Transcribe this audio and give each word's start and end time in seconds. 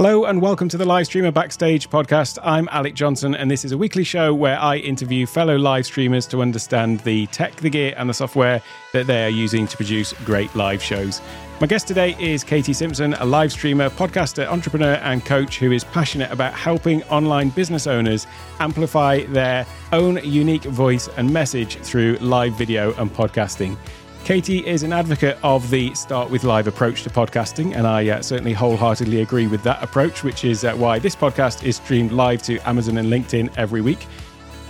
Hello 0.00 0.24
and 0.24 0.40
welcome 0.40 0.66
to 0.70 0.78
the 0.78 0.84
Live 0.86 1.04
Streamer 1.04 1.30
Backstage 1.30 1.90
podcast. 1.90 2.38
I'm 2.42 2.70
Alec 2.72 2.94
Johnson, 2.94 3.34
and 3.34 3.50
this 3.50 3.66
is 3.66 3.72
a 3.72 3.76
weekly 3.76 4.02
show 4.02 4.32
where 4.32 4.58
I 4.58 4.78
interview 4.78 5.26
fellow 5.26 5.58
live 5.58 5.84
streamers 5.84 6.26
to 6.28 6.40
understand 6.40 7.00
the 7.00 7.26
tech, 7.26 7.56
the 7.56 7.68
gear, 7.68 7.92
and 7.98 8.08
the 8.08 8.14
software 8.14 8.62
that 8.94 9.06
they 9.06 9.26
are 9.26 9.28
using 9.28 9.66
to 9.66 9.76
produce 9.76 10.14
great 10.24 10.56
live 10.56 10.82
shows. 10.82 11.20
My 11.60 11.66
guest 11.66 11.86
today 11.86 12.16
is 12.18 12.42
Katy 12.42 12.72
Simpson, 12.72 13.12
a 13.12 13.26
live 13.26 13.52
streamer, 13.52 13.90
podcaster, 13.90 14.46
entrepreneur, 14.46 14.94
and 15.02 15.22
coach 15.22 15.58
who 15.58 15.70
is 15.70 15.84
passionate 15.84 16.32
about 16.32 16.54
helping 16.54 17.02
online 17.10 17.50
business 17.50 17.86
owners 17.86 18.26
amplify 18.58 19.24
their 19.24 19.66
own 19.92 20.18
unique 20.24 20.62
voice 20.62 21.10
and 21.18 21.30
message 21.30 21.76
through 21.76 22.16
live 22.22 22.54
video 22.54 22.94
and 22.94 23.12
podcasting. 23.12 23.76
Katy 24.24 24.64
is 24.64 24.82
an 24.82 24.92
advocate 24.92 25.38
of 25.42 25.68
the 25.70 25.92
start 25.94 26.30
with 26.30 26.44
live 26.44 26.68
approach 26.68 27.02
to 27.02 27.10
podcasting, 27.10 27.74
and 27.74 27.86
I 27.86 28.08
uh, 28.08 28.22
certainly 28.22 28.52
wholeheartedly 28.52 29.22
agree 29.22 29.48
with 29.48 29.62
that 29.64 29.82
approach, 29.82 30.22
which 30.22 30.44
is 30.44 30.62
uh, 30.62 30.74
why 30.74 30.98
this 30.98 31.16
podcast 31.16 31.64
is 31.64 31.76
streamed 31.76 32.12
live 32.12 32.42
to 32.42 32.58
Amazon 32.68 32.98
and 32.98 33.08
LinkedIn 33.08 33.50
every 33.56 33.80
week. 33.80 34.06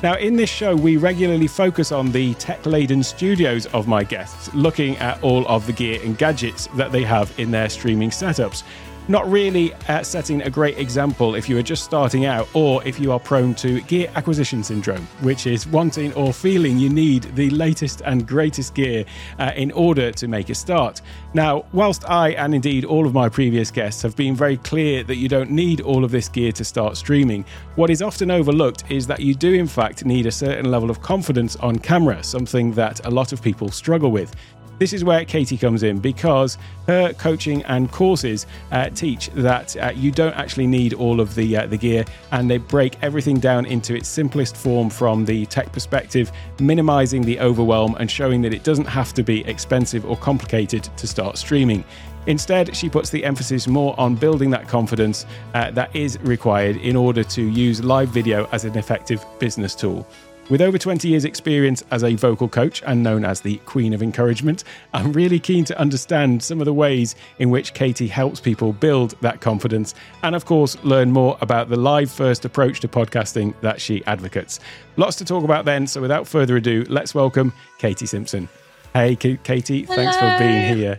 Now, 0.03 0.17
in 0.17 0.35
this 0.35 0.49
show, 0.49 0.75
we 0.75 0.97
regularly 0.97 1.47
focus 1.47 1.93
on 1.93 2.11
the 2.11 2.33
tech 2.35 2.65
laden 2.65 3.03
studios 3.03 3.67
of 3.67 3.87
my 3.87 4.03
guests, 4.03 4.55
looking 4.55 4.97
at 4.97 5.23
all 5.23 5.47
of 5.47 5.67
the 5.67 5.75
gear 5.75 6.01
and 6.03 6.17
gadgets 6.17 6.69
that 6.69 6.91
they 6.91 7.03
have 7.03 7.31
in 7.39 7.51
their 7.51 7.69
streaming 7.69 8.09
setups 8.09 8.63
not 9.11 9.29
really 9.29 9.75
uh, 9.89 10.05
setting 10.05 10.41
a 10.43 10.51
great 10.51 10.79
example 10.79 11.35
if 11.35 11.49
you 11.49 11.59
are 11.59 11.63
just 11.63 11.83
starting 11.83 12.27
out 12.27 12.49
or 12.55 12.81
if 12.85 13.01
you 13.01 13.11
are 13.11 13.19
prone 13.19 13.53
to 13.57 13.81
gear 13.83 14.09
acquisition 14.15 14.63
syndrome, 14.63 15.05
which 15.21 15.49
is 15.49 15.67
wanting 15.67 16.13
or 16.15 16.33
feeling 16.33 16.79
you 16.79 16.89
need 16.89 17.25
the 17.35 17.51
latest 17.51 18.03
and 18.03 18.27
greatest 18.27 18.73
gear 18.73 19.05
uh, 19.41 19.51
in 19.57 19.73
order 19.73 20.13
to 20.13 20.29
make 20.29 20.49
a 20.49 20.55
start. 20.55 21.03
Now, 21.35 21.65
whilst 21.73 22.09
I 22.09 22.31
and 22.31 22.55
indeed 22.55 22.85
all 22.85 23.05
of 23.05 23.13
my 23.13 23.29
previous 23.29 23.73
guests 23.73 24.01
have 24.03 24.15
been 24.15 24.37
very 24.37 24.59
clear 24.59 25.03
that 25.03 25.17
you 25.17 25.29
don't 25.29 25.51
need 25.51 25.81
all 25.81 26.05
of 26.05 26.13
this 26.13 26.29
gear 26.29 26.53
to 26.53 26.65
start 26.65 26.97
streaming, 26.97 27.45
what 27.75 27.91
is 27.91 28.03
often 28.03 28.31
overlooked 28.31 28.85
is 28.93 29.09
that 29.09 29.19
you 29.19 29.35
do, 29.35 29.55
in 29.55 29.67
fact, 29.67 30.05
need 30.05 30.27
a 30.27 30.33
certain 30.33 30.71
level 30.71 30.89
of 30.89 31.03
confidence 31.03 31.57
on 31.57 31.81
camera, 31.81 32.23
something 32.23 32.71
that 32.75 33.05
a 33.05 33.11
lot 33.11 33.33
of 33.33 33.43
people 33.43 33.73
struggle 33.73 34.13
with. 34.13 34.37
This 34.81 34.95
is 34.95 35.05
where 35.05 35.27
Katy 35.27 35.59
comes 35.59 35.83
in 35.83 35.99
because 35.99 36.57
her 36.87 37.13
coaching 37.13 37.63
and 37.65 37.93
courses 37.93 38.47
uh, 38.73 38.89
teach 38.89 39.29
that 39.35 39.77
uh, 39.77 39.93
you 39.95 40.11
don't 40.11 40.33
actually 40.33 40.67
need 40.67 40.95
all 40.95 41.21
of 41.21 41.35
the 41.35 41.55
uh, 41.55 41.67
the 41.67 41.77
gear, 41.77 42.03
and 42.33 42.51
they 42.51 42.57
break 42.57 42.97
everything 43.03 43.39
down 43.39 43.67
into 43.67 43.95
its 43.95 44.09
simplest 44.09 44.57
form 44.57 44.89
from 44.89 45.27
the 45.27 45.45
tech 45.47 45.71
perspective, 45.71 46.33
minimizing 46.61 47.21
the 47.21 47.39
overwhelm 47.41 47.95
and 47.97 48.11
showing 48.11 48.41
that 48.41 48.55
it 48.55 48.65
doesn't 48.65 48.87
have 48.87 49.13
to 49.13 49.23
be 49.23 49.45
expensive 49.45 50.07
or 50.07 50.17
complicated 50.17 50.85
to 50.97 51.07
start 51.07 51.37
streaming. 51.37 51.85
Instead, 52.27 52.75
she 52.75 52.89
puts 52.89 53.11
the 53.11 53.23
emphasis 53.23 53.69
more 53.69 53.95
on 54.01 54.15
building 54.15 54.49
that 54.49 54.67
confidence 54.67 55.27
uh, 55.53 55.71
that 55.73 55.95
is 55.95 56.19
required 56.21 56.77
in 56.77 56.97
order 56.97 57.23
to 57.23 57.43
use 57.43 57.85
live 57.85 58.09
video 58.09 58.49
as 58.53 58.65
an 58.65 58.79
effective 58.79 59.27
business 59.39 59.75
tool. 59.75 60.07
With 60.51 60.63
over 60.63 60.79
20 60.79 61.07
years' 61.07 61.25
experience 61.25 61.85
as 61.93 62.03
a 62.03 62.17
vocal 62.17 62.49
coach 62.49 62.83
and 62.85 63.05
known 63.05 63.25
as 63.25 63.41
the 63.41 63.59
Queen 63.67 63.95
of 63.95 64.03
Encouragement, 64.03 64.65
I'm 64.93 65.13
really 65.13 65.39
keen 65.39 65.65
to 65.67 65.79
understand 65.79 66.43
some 66.43 66.61
of 66.61 66.65
the 66.65 66.73
ways 66.73 67.15
in 67.39 67.51
which 67.51 67.73
Katy 67.73 68.09
helps 68.09 68.41
people 68.41 68.73
build 68.73 69.15
that 69.21 69.41
confidence 69.41 69.95
and, 70.25 70.35
of 70.35 70.47
course, 70.47 70.77
learn 70.83 71.13
more 71.13 71.39
about 71.41 71.69
the 71.69 71.77
live 71.77 72.11
first 72.11 72.45
approach 72.45 72.81
to 72.81 72.89
podcasting 72.89 73.55
that 73.61 73.81
she 73.81 74.05
advocates. 74.07 74.59
Lots 74.97 75.15
to 75.19 75.25
talk 75.25 75.45
about 75.45 75.67
then, 75.67 75.87
so 75.87 76.01
without 76.01 76.27
further 76.27 76.57
ado, 76.57 76.85
let's 76.89 77.15
welcome 77.15 77.53
Katy 77.79 78.07
Simpson. 78.07 78.49
Hey, 78.93 79.15
Katy, 79.15 79.85
Hello. 79.85 79.95
thanks 79.95 80.17
for 80.17 80.37
being 80.41 80.77
here. 80.77 80.99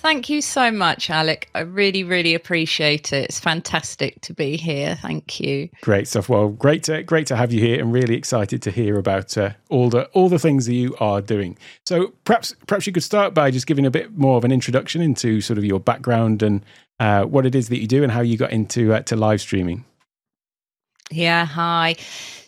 Thank 0.00 0.28
you 0.28 0.40
so 0.42 0.70
much, 0.70 1.10
Alec. 1.10 1.50
I 1.56 1.60
really, 1.60 2.04
really 2.04 2.32
appreciate 2.32 3.12
it. 3.12 3.24
It's 3.24 3.40
fantastic 3.40 4.20
to 4.20 4.32
be 4.32 4.56
here. 4.56 4.94
Thank 4.94 5.40
you. 5.40 5.68
Great 5.80 6.06
stuff. 6.06 6.28
Well, 6.28 6.50
great 6.50 6.84
to 6.84 7.02
great 7.02 7.26
to 7.26 7.36
have 7.36 7.52
you 7.52 7.60
here, 7.60 7.80
and 7.80 7.92
really 7.92 8.14
excited 8.14 8.62
to 8.62 8.70
hear 8.70 8.96
about 8.96 9.36
uh, 9.36 9.54
all 9.70 9.90
the 9.90 10.04
all 10.10 10.28
the 10.28 10.38
things 10.38 10.66
that 10.66 10.74
you 10.74 10.96
are 11.00 11.20
doing. 11.20 11.58
So, 11.84 12.12
perhaps 12.24 12.54
perhaps 12.68 12.86
you 12.86 12.92
could 12.92 13.02
start 13.02 13.34
by 13.34 13.50
just 13.50 13.66
giving 13.66 13.84
a 13.84 13.90
bit 13.90 14.16
more 14.16 14.36
of 14.36 14.44
an 14.44 14.52
introduction 14.52 15.02
into 15.02 15.40
sort 15.40 15.58
of 15.58 15.64
your 15.64 15.80
background 15.80 16.44
and 16.44 16.64
uh, 17.00 17.24
what 17.24 17.44
it 17.44 17.56
is 17.56 17.68
that 17.70 17.80
you 17.80 17.88
do 17.88 18.04
and 18.04 18.12
how 18.12 18.20
you 18.20 18.36
got 18.36 18.52
into 18.52 18.94
uh, 18.94 19.00
to 19.00 19.16
live 19.16 19.40
streaming. 19.40 19.84
Yeah. 21.10 21.44
Hi. 21.44 21.96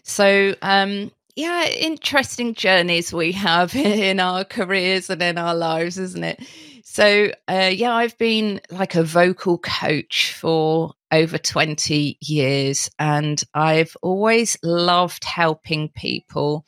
So, 0.04 0.54
um, 0.62 1.10
yeah, 1.34 1.66
interesting 1.66 2.54
journeys 2.54 3.12
we 3.12 3.32
have 3.32 3.74
in 3.74 4.20
our 4.20 4.44
careers 4.44 5.10
and 5.10 5.20
in 5.20 5.36
our 5.36 5.56
lives, 5.56 5.98
isn't 5.98 6.22
it? 6.22 6.40
So, 6.92 7.30
uh, 7.46 7.70
yeah, 7.72 7.94
I've 7.94 8.18
been 8.18 8.60
like 8.68 8.96
a 8.96 9.04
vocal 9.04 9.58
coach 9.58 10.34
for 10.34 10.92
over 11.12 11.38
20 11.38 12.18
years, 12.20 12.90
and 12.98 13.40
I've 13.54 13.96
always 14.02 14.56
loved 14.64 15.22
helping 15.22 15.90
people 15.90 16.66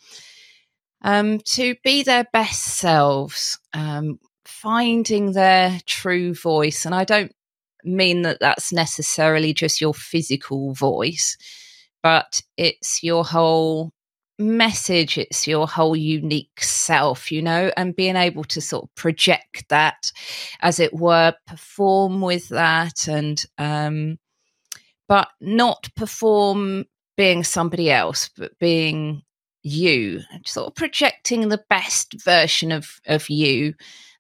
um, 1.03 1.41
to 1.41 1.75
be 1.83 2.05
their 2.05 2.25
best 2.33 2.63
selves, 2.63 3.59
um, 3.73 4.21
finding 4.45 5.33
their 5.33 5.81
true 5.87 6.35
voice. 6.35 6.87
And 6.87 6.95
I 6.95 7.03
don't 7.03 7.33
mean 7.83 8.23
that 8.23 8.39
that's 8.39 8.73
necessarily 8.73 9.53
just 9.53 9.81
your 9.81 9.93
physical 9.93 10.73
voice, 10.73 11.37
but 12.01 12.41
it's 12.57 13.03
your 13.03 13.25
whole 13.25 13.91
message 14.43 15.19
it's 15.19 15.47
your 15.47 15.67
whole 15.67 15.97
unique 15.97 16.63
self 16.63 17.31
you 17.33 17.41
know 17.43 17.71
and 17.77 17.97
being 17.97 18.17
able 18.17 18.45
to 18.45 18.61
sort 18.61 18.85
of 18.85 18.95
project 18.95 19.65
that 19.69 20.13
as 20.61 20.81
it 20.81 20.93
were 20.95 21.35
perform 21.47 22.21
with 22.21 22.49
that 22.49 23.07
and 23.09 23.45
um 23.59 24.19
but 25.09 25.29
not 25.41 25.89
perform 25.97 26.85
being 27.17 27.45
somebody 27.45 27.91
else 27.91 28.31
but 28.37 28.59
being 28.59 29.23
you 29.63 30.21
sort 30.45 30.67
of 30.67 30.75
projecting 30.75 31.49
the 31.49 31.63
best 31.71 32.15
version 32.25 32.73
of 32.73 33.01
of 33.07 33.31
you 33.31 33.75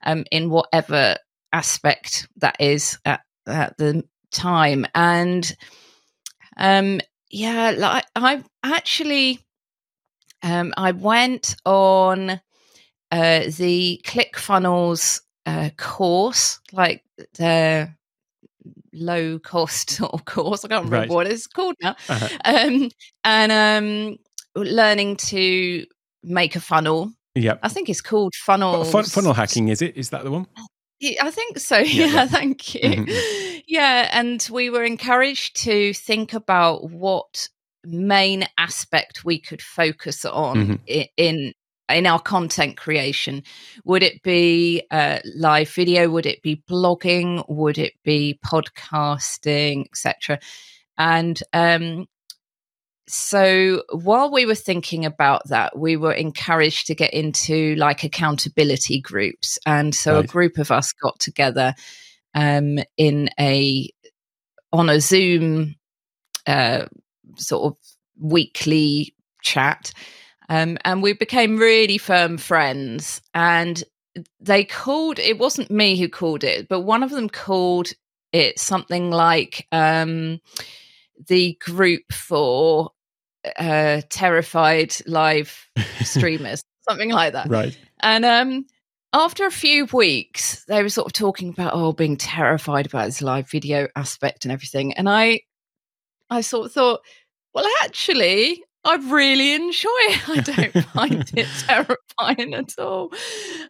um 0.04 0.25
in 0.31 0.50
whatever 0.50 1.16
aspect 1.53 2.28
that 2.37 2.56
is 2.60 2.99
at, 3.04 3.21
at 3.47 3.77
the 3.77 4.03
time. 4.31 4.87
And 4.94 5.54
um 6.56 7.00
yeah 7.31 7.71
like 7.71 8.04
i 8.15 8.44
actually 8.62 9.41
um, 10.42 10.72
I 10.76 10.92
went 10.92 11.56
on 11.64 12.41
uh, 13.10 13.41
the 13.56 14.00
ClickFunnels 14.04 15.20
uh, 15.47 15.70
course, 15.76 16.60
like 16.72 17.04
the 17.34 17.92
low 18.92 19.38
cost 19.38 20.00
of 20.03 20.25
course. 20.25 20.64
I 20.64 20.69
can't 20.69 20.84
remember 20.84 21.08
right. 21.08 21.08
what 21.08 21.26
it's 21.26 21.47
called 21.47 21.76
now. 21.80 21.97
Uh-huh. 22.08 22.28
Um, 22.44 22.91
and 23.25 23.53
um, 23.53 24.16
learning 24.54 25.16
to 25.16 25.86
make 26.22 26.56
a 26.56 26.60
funnel. 26.60 27.12
Yeah, 27.34 27.56
I 27.62 27.69
think 27.69 27.88
it's 27.88 28.03
called 28.03 28.34
funnel. 28.34 28.84
Fun- 28.84 29.04
funnel 29.04 29.32
hacking 29.32 29.69
is 29.69 29.80
it? 29.80 29.97
Is 29.97 30.10
that 30.10 30.24
the 30.24 30.30
one? 30.30 30.47
I 31.20 31.30
think 31.30 31.59
so. 31.59 31.78
Yeah, 31.80 32.06
yeah 32.06 32.26
thank 32.26 32.74
you. 32.74 32.80
Mm-hmm. 32.80 33.59
Yeah, 33.66 34.09
and 34.12 34.47
we 34.50 34.70
were 34.70 34.84
encouraged 34.84 35.56
to 35.62 35.94
think 35.94 36.32
about 36.32 36.91
what 36.91 37.48
main 37.84 38.47
aspect 38.59 39.25
we 39.25 39.41
could 39.41 39.62
focus 39.62 40.25
on 40.25 40.56
mm-hmm. 40.56 41.03
in 41.16 41.53
in 41.88 42.06
our 42.06 42.20
content 42.20 42.76
creation. 42.76 43.43
Would 43.84 44.03
it 44.03 44.22
be 44.22 44.82
uh, 44.91 45.19
live 45.34 45.69
video? 45.69 46.09
Would 46.09 46.26
it 46.26 46.41
be 46.42 46.62
blogging? 46.71 47.44
Would 47.48 47.78
it 47.78 47.94
be 48.04 48.38
podcasting 48.44 49.87
etc 49.87 50.38
and 50.98 51.42
um, 51.53 52.06
so 53.09 53.82
while 53.91 54.31
we 54.31 54.47
were 54.47 54.54
thinking 54.54 55.04
about 55.04 55.48
that 55.48 55.76
we 55.78 55.97
were 55.97 56.12
encouraged 56.12 56.87
to 56.87 56.94
get 56.94 57.12
into 57.12 57.75
like 57.76 58.04
accountability 58.04 59.00
groups. 59.00 59.59
And 59.66 59.94
so 59.94 60.15
right. 60.15 60.25
a 60.25 60.28
group 60.28 60.59
of 60.59 60.71
us 60.71 60.92
got 60.92 61.19
together 61.19 61.75
um, 62.34 62.78
in 62.97 63.31
a 63.38 63.91
on 64.72 64.88
a 64.88 65.00
zoom 65.00 65.74
uh, 66.47 66.86
sort 67.36 67.64
of 67.64 67.78
weekly 68.18 69.14
chat. 69.42 69.92
Um, 70.48 70.78
and 70.84 71.02
we 71.02 71.12
became 71.12 71.56
really 71.56 71.98
firm 71.98 72.38
friends. 72.38 73.22
And 73.34 73.82
they 74.40 74.64
called 74.64 75.18
it 75.18 75.38
wasn't 75.38 75.70
me 75.70 75.96
who 75.96 76.08
called 76.08 76.44
it, 76.44 76.68
but 76.68 76.80
one 76.80 77.02
of 77.02 77.10
them 77.10 77.28
called 77.28 77.92
it 78.32 78.58
something 78.58 79.10
like 79.10 79.66
um, 79.72 80.40
the 81.28 81.56
group 81.60 82.12
for 82.12 82.90
uh, 83.58 84.02
terrified 84.08 84.94
live 85.06 85.68
streamers, 86.02 86.62
something 86.88 87.10
like 87.10 87.32
that. 87.32 87.48
Right. 87.48 87.76
And 88.00 88.24
um, 88.24 88.66
after 89.12 89.46
a 89.46 89.50
few 89.50 89.86
weeks, 89.86 90.64
they 90.64 90.82
were 90.82 90.88
sort 90.88 91.06
of 91.06 91.12
talking 91.12 91.50
about 91.50 91.72
oh, 91.74 91.92
being 91.92 92.16
terrified 92.16 92.86
about 92.86 93.06
this 93.06 93.22
live 93.22 93.50
video 93.50 93.88
aspect 93.96 94.44
and 94.44 94.52
everything. 94.52 94.94
And 94.94 95.08
I, 95.08 95.42
I 96.30 96.40
sort 96.40 96.66
of 96.66 96.72
thought, 96.72 97.00
well, 97.54 97.66
actually, 97.83 98.63
I 98.84 98.97
really 98.97 99.54
enjoy 99.54 99.89
it. 99.91 100.28
I 100.28 100.41
don't 100.41 100.84
find 100.87 101.31
it 101.37 101.49
terrifying 101.66 102.54
at 102.54 102.78
all. 102.78 103.13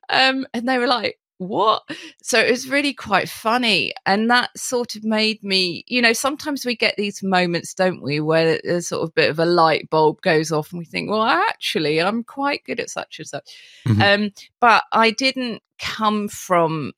Um, 0.08 0.46
and 0.54 0.68
they 0.68 0.78
were 0.78 0.86
like, 0.86 1.18
what? 1.38 1.82
So 2.22 2.38
it 2.38 2.50
was 2.50 2.68
really 2.68 2.94
quite 2.94 3.28
funny. 3.28 3.92
And 4.06 4.30
that 4.30 4.56
sort 4.56 4.94
of 4.94 5.04
made 5.04 5.42
me, 5.42 5.84
you 5.88 6.00
know, 6.00 6.12
sometimes 6.12 6.64
we 6.64 6.76
get 6.76 6.94
these 6.96 7.22
moments, 7.22 7.74
don't 7.74 8.02
we, 8.02 8.20
where 8.20 8.60
a 8.64 8.80
sort 8.80 9.02
of 9.02 9.14
bit 9.14 9.30
of 9.30 9.38
a 9.38 9.44
light 9.44 9.90
bulb 9.90 10.22
goes 10.22 10.52
off 10.52 10.70
and 10.70 10.78
we 10.78 10.84
think, 10.84 11.10
well, 11.10 11.22
actually, 11.22 12.00
I'm 12.00 12.22
quite 12.22 12.64
good 12.64 12.80
at 12.80 12.90
such 12.90 13.18
and 13.18 13.28
such. 13.28 13.56
Mm-hmm. 13.86 14.02
Um, 14.24 14.30
but 14.60 14.84
I 14.92 15.10
didn't 15.10 15.62
come 15.78 16.28
from 16.28 16.92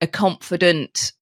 a 0.00 0.06
confident 0.06 1.12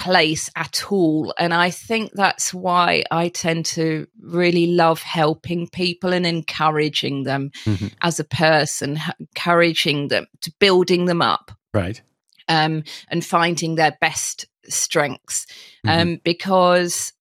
place 0.00 0.50
at 0.56 0.90
all. 0.90 1.32
And 1.38 1.52
I 1.52 1.70
think 1.70 2.12
that's 2.12 2.52
why 2.54 3.04
I 3.10 3.28
tend 3.28 3.66
to 3.66 4.08
really 4.20 4.68
love 4.68 5.02
helping 5.02 5.68
people 5.68 6.12
and 6.12 6.26
encouraging 6.26 7.24
them 7.24 7.50
mm-hmm. 7.64 7.88
as 8.00 8.18
a 8.18 8.24
person, 8.24 8.98
encouraging 9.20 10.08
them 10.08 10.26
to 10.40 10.52
building 10.58 11.04
them 11.04 11.22
up. 11.22 11.52
Right. 11.74 12.00
Um, 12.48 12.82
and 13.08 13.24
finding 13.24 13.76
their 13.76 13.96
best 14.00 14.46
strengths. 14.68 15.46
Mm-hmm. 15.86 16.00
Um, 16.00 16.20
because 16.24 17.12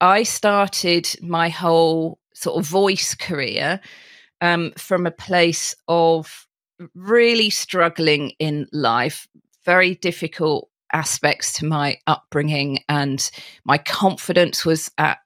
I 0.00 0.22
started 0.22 1.08
my 1.22 1.48
whole 1.48 2.18
sort 2.34 2.58
of 2.58 2.66
voice 2.66 3.14
career 3.14 3.80
um, 4.40 4.72
from 4.76 5.06
a 5.06 5.10
place 5.10 5.74
of 5.88 6.46
really 6.94 7.48
struggling 7.48 8.32
in 8.38 8.68
life, 8.70 9.26
very 9.64 9.94
difficult 9.94 10.68
aspects 10.92 11.52
to 11.54 11.66
my 11.66 11.98
upbringing, 12.06 12.80
and 12.88 13.30
my 13.64 13.78
confidence 13.78 14.64
was 14.64 14.90
at, 14.98 15.18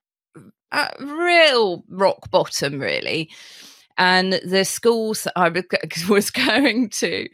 at 0.73 0.97
real 1.01 1.85
rock 1.89 2.31
bottom, 2.31 2.79
really. 2.79 3.31
And 3.99 4.41
the 4.45 4.65
schools 4.65 5.25
that 5.25 5.35
I 5.37 5.49
was 6.09 6.31
going 6.31 6.89
to, 6.89 7.29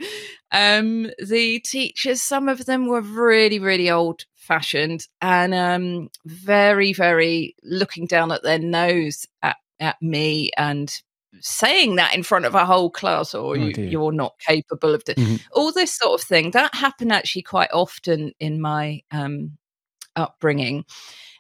um, 0.51 1.11
the 1.25 1.61
teachers, 1.61 2.23
some 2.23 2.49
of 2.49 2.67
them 2.67 2.87
were 2.89 3.01
really, 3.01 3.59
really 3.59 3.91
old 3.91 4.25
fashioned 4.35 5.07
and 5.21 5.55
um, 5.55 6.09
very, 6.25 6.93
very 6.93 7.55
looking 7.63 8.07
down 8.07 8.33
at 8.33 8.43
their 8.43 8.59
nose 8.59 9.27
at, 9.43 9.57
at 9.81 10.01
me 10.01 10.51
and 10.57 11.03
saying 11.41 11.97
that 11.97 12.15
in 12.15 12.23
front 12.23 12.45
of 12.45 12.55
a 12.55 12.65
whole 12.65 12.91
class 12.91 13.35
or 13.35 13.53
oh, 13.53 13.55
you, 13.55 14.05
are 14.05 14.13
not 14.13 14.39
capable 14.39 14.95
of 14.95 15.05
doing 15.05 15.17
mm-hmm. 15.17 15.37
all 15.53 15.73
this 15.73 15.93
sort 15.93 16.21
of 16.21 16.27
thing 16.27 16.51
that 16.53 16.75
happened 16.75 17.13
actually 17.13 17.43
quite 17.43 17.71
often 17.73 18.33
in 18.39 18.61
my 18.61 19.03
um, 19.11 19.57
upbringing. 20.15 20.85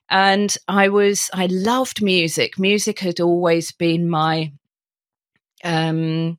And 0.09 0.57
i 0.69 0.89
was 0.89 1.31
i 1.33 1.47
loved 1.47 2.01
music. 2.01 2.59
Music 2.59 3.01
had 3.01 3.21
always 3.21 3.73
been 3.73 4.09
my 4.09 4.53
um 5.65 6.39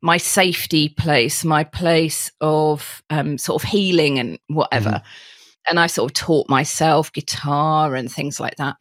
my 0.00 0.16
safety 0.16 0.88
place 0.88 1.44
my 1.44 1.62
place 1.62 2.32
of 2.40 3.02
um, 3.10 3.36
sort 3.36 3.62
of 3.62 3.68
healing 3.68 4.18
and 4.18 4.38
whatever. 4.46 4.90
Mm-hmm. 4.90 5.68
and 5.68 5.78
i 5.78 5.86
sort 5.86 6.10
of 6.10 6.14
taught 6.14 6.48
myself 6.48 7.12
guitar 7.12 7.94
and 7.94 8.10
things 8.10 8.40
like 8.40 8.56
that 8.56 8.76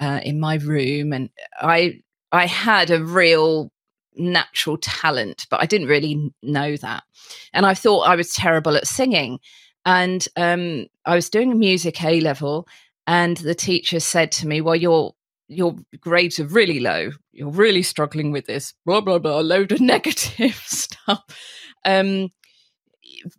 uh, 0.00 0.20
in 0.24 0.40
my 0.40 0.56
room. 0.56 1.12
And 1.12 1.30
i 1.60 2.00
I 2.32 2.46
had 2.46 2.90
a 2.90 3.02
real 3.02 3.70
natural 4.14 4.76
talent, 4.78 5.46
but 5.50 5.60
I 5.60 5.66
didn't 5.66 5.88
really 5.88 6.32
know 6.42 6.76
that. 6.76 7.04
And 7.52 7.66
I 7.66 7.74
thought 7.74 8.08
I 8.08 8.16
was 8.16 8.32
terrible 8.32 8.76
at 8.76 8.86
singing. 8.86 9.40
And 9.84 10.26
um, 10.36 10.86
I 11.06 11.14
was 11.14 11.30
doing 11.30 11.52
a 11.52 11.56
music 11.56 12.04
A 12.04 12.20
level, 12.20 12.68
and 13.06 13.36
the 13.38 13.54
teacher 13.54 13.98
said 13.98 14.30
to 14.32 14.46
me, 14.46 14.60
Well, 14.60 14.76
your 14.76 15.14
your 15.50 15.74
grades 15.98 16.38
are 16.38 16.46
really 16.46 16.78
low. 16.78 17.10
You're 17.32 17.50
really 17.50 17.82
struggling 17.82 18.30
with 18.30 18.46
this, 18.46 18.72
blah, 18.86 19.00
blah, 19.00 19.18
blah, 19.18 19.40
a 19.40 19.42
load 19.42 19.72
of 19.72 19.80
negative 19.80 20.54
stuff. 20.64 21.24
Um, 21.84 22.30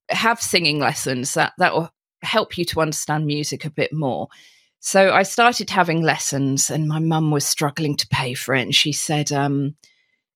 have 0.10 0.42
singing 0.42 0.80
lessons 0.80 1.34
that, 1.36 1.54
that 1.58 1.74
will 1.74 1.90
help 2.22 2.58
you 2.58 2.66
to 2.66 2.82
understand 2.82 3.26
music 3.26 3.64
a 3.64 3.70
bit 3.70 3.94
more. 3.94 4.28
So 4.83 5.13
I 5.13 5.22
started 5.22 5.69
having 5.69 6.01
lessons, 6.01 6.72
and 6.72 6.88
my 6.88 6.98
mum 6.98 7.30
was 7.30 7.45
struggling 7.45 7.95
to 7.98 8.07
pay 8.07 8.33
for 8.33 8.56
it. 8.56 8.63
And 8.63 8.75
she 8.75 8.92
said, 8.92 9.31
um, 9.31 9.75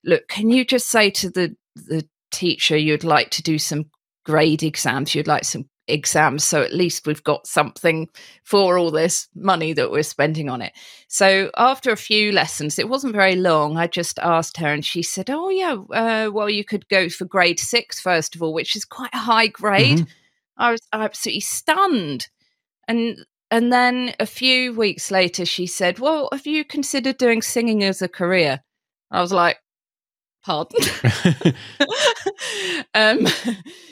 "Look, 0.04 0.28
can 0.28 0.52
you 0.52 0.64
just 0.64 0.88
say 0.88 1.10
to 1.10 1.32
the 1.32 1.56
the 1.76 2.08
teacher 2.32 2.78
you'd 2.78 3.04
like 3.04 3.32
to 3.32 3.44
do 3.44 3.58
some 3.58 3.90
grade 4.24 4.62
exams? 4.62 5.16
You'd 5.16 5.28
like 5.28 5.46
some 5.46 5.68
exams, 5.88 6.44
so 6.44 6.62
at 6.62 6.74
least 6.74 7.08
we've 7.08 7.24
got 7.24 7.48
something 7.48 8.08
for 8.44 8.78
all 8.78 8.92
this 8.92 9.28
money 9.36 9.74
that 9.74 9.90
we're 9.92 10.04
spending 10.04 10.48
on 10.48 10.62
it." 10.62 10.74
So 11.08 11.50
after 11.58 11.92
a 11.92 11.98
few 11.98 12.32
lessons, 12.32 12.78
it 12.78 12.88
wasn't 12.88 13.14
very 13.16 13.36
long. 13.36 13.78
I 13.78 13.88
just 13.88 14.20
asked 14.20 14.58
her, 14.58 14.72
and 14.72 14.86
she 14.86 15.02
said, 15.02 15.32
"Oh 15.32 15.50
yeah, 15.50 15.74
uh, 15.74 16.30
well 16.32 16.52
you 16.52 16.64
could 16.64 16.88
go 16.88 17.10
for 17.10 17.26
grade 17.26 17.60
six 17.60 18.00
first 18.00 18.36
of 18.36 18.44
all, 18.44 18.54
which 18.54 18.76
is 18.76 18.86
quite 18.86 19.14
a 19.14 19.18
high 19.18 19.48
grade." 19.48 20.00
Mm-hmm. 20.00 20.10
I 20.58 20.72
was 20.72 20.82
absolutely 20.94 21.42
stunned. 21.42 22.28
And 22.88 23.26
and 23.52 23.72
then 23.72 24.14
a 24.20 24.26
few 24.26 24.74
weeks 24.74 25.12
later, 25.12 25.46
she 25.46 25.68
said, 25.68 26.00
Well, 26.00 26.30
have 26.32 26.48
you 26.48 26.66
considered 26.66 27.18
doing 27.18 27.42
singing 27.42 27.84
as 27.84 28.02
a 28.02 28.08
career? 28.08 28.62
I 29.12 29.22
was 29.22 29.32
like, 29.32 29.58
Pardon? 30.44 30.80
um, 32.94 33.28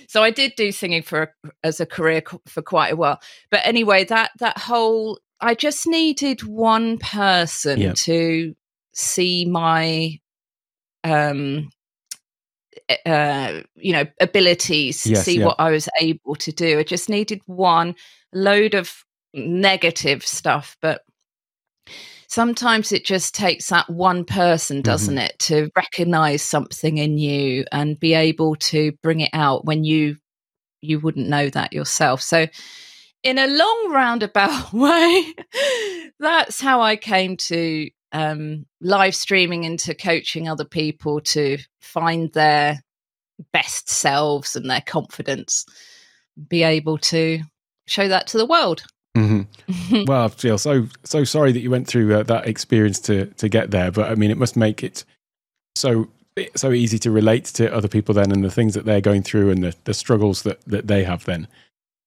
so 0.07 0.21
I 0.21 0.31
did 0.31 0.53
do 0.55 0.71
singing 0.71 1.01
for 1.01 1.33
as 1.63 1.79
a 1.79 1.85
career 1.85 2.21
for 2.47 2.61
quite 2.61 2.93
a 2.93 2.95
while. 2.95 3.19
But 3.49 3.61
anyway, 3.63 4.03
that 4.05 4.31
that 4.39 4.57
whole 4.57 5.19
I 5.39 5.55
just 5.55 5.87
needed 5.87 6.43
one 6.43 6.97
person 6.99 7.93
to 7.93 8.55
see 8.93 9.45
my 9.45 10.19
um 11.03 11.69
uh, 13.05 13.61
you 13.75 13.93
know 13.93 14.05
abilities 14.19 15.05
yes, 15.05 15.23
see 15.23 15.39
what 15.39 15.55
i 15.59 15.71
was 15.71 15.87
able 15.99 16.35
to 16.35 16.51
do 16.51 16.79
i 16.79 16.83
just 16.83 17.09
needed 17.09 17.41
one 17.45 17.95
load 18.33 18.73
of 18.73 19.03
negative 19.33 20.25
stuff, 20.25 20.77
but 20.81 21.01
sometimes 22.27 22.91
it 22.91 23.05
just 23.05 23.35
takes 23.35 23.69
that 23.69 23.89
one 23.89 24.25
person, 24.25 24.81
doesn't 24.81 25.15
mm-hmm. 25.15 25.25
it, 25.25 25.39
to 25.39 25.69
recognize 25.75 26.41
something 26.41 26.97
in 26.97 27.17
you 27.17 27.65
and 27.71 27.99
be 27.99 28.13
able 28.13 28.55
to 28.55 28.91
bring 29.03 29.21
it 29.21 29.31
out 29.33 29.65
when 29.65 29.83
you 29.83 30.17
you 30.81 30.99
wouldn't 30.99 31.29
know 31.29 31.49
that 31.49 31.71
yourself. 31.71 32.21
So 32.21 32.47
in 33.23 33.37
a 33.37 33.47
long 33.47 33.91
roundabout 33.91 34.73
way, 34.73 35.33
that's 36.19 36.59
how 36.59 36.81
I 36.81 36.97
came 36.97 37.37
to 37.37 37.89
um, 38.11 38.65
live 38.81 39.15
streaming 39.15 39.63
into 39.63 39.95
coaching 39.95 40.47
other 40.47 40.65
people 40.65 41.21
to 41.21 41.57
find 41.81 42.31
their 42.33 42.83
best 43.51 43.89
selves 43.89 44.55
and 44.55 44.69
their 44.69 44.81
confidence, 44.81 45.65
be 46.47 46.63
able 46.63 46.97
to 46.97 47.39
show 47.87 48.07
that 48.07 48.27
to 48.27 48.37
the 48.37 48.45
world. 48.45 48.83
Mm-hmm. 49.15 50.05
well, 50.07 50.25
I 50.25 50.27
feel 50.29 50.57
so 50.57 50.87
so 51.03 51.23
sorry 51.23 51.51
that 51.51 51.59
you 51.59 51.69
went 51.69 51.87
through 51.87 52.13
uh, 52.15 52.23
that 52.23 52.47
experience 52.47 52.99
to 53.01 53.27
to 53.27 53.47
get 53.47 53.71
there, 53.71 53.91
but 53.91 54.09
I 54.09 54.15
mean, 54.15 54.31
it 54.31 54.37
must 54.37 54.57
make 54.57 54.83
it 54.83 55.03
so 55.75 56.09
so 56.55 56.71
easy 56.71 56.97
to 56.99 57.11
relate 57.11 57.45
to 57.45 57.73
other 57.73 57.87
people 57.87 58.15
then, 58.15 58.31
and 58.31 58.43
the 58.43 58.51
things 58.51 58.73
that 58.73 58.85
they're 58.85 59.01
going 59.01 59.21
through, 59.21 59.51
and 59.51 59.63
the 59.63 59.75
the 59.83 59.93
struggles 59.93 60.43
that 60.43 60.61
that 60.65 60.87
they 60.87 61.03
have 61.03 61.25
then. 61.25 61.47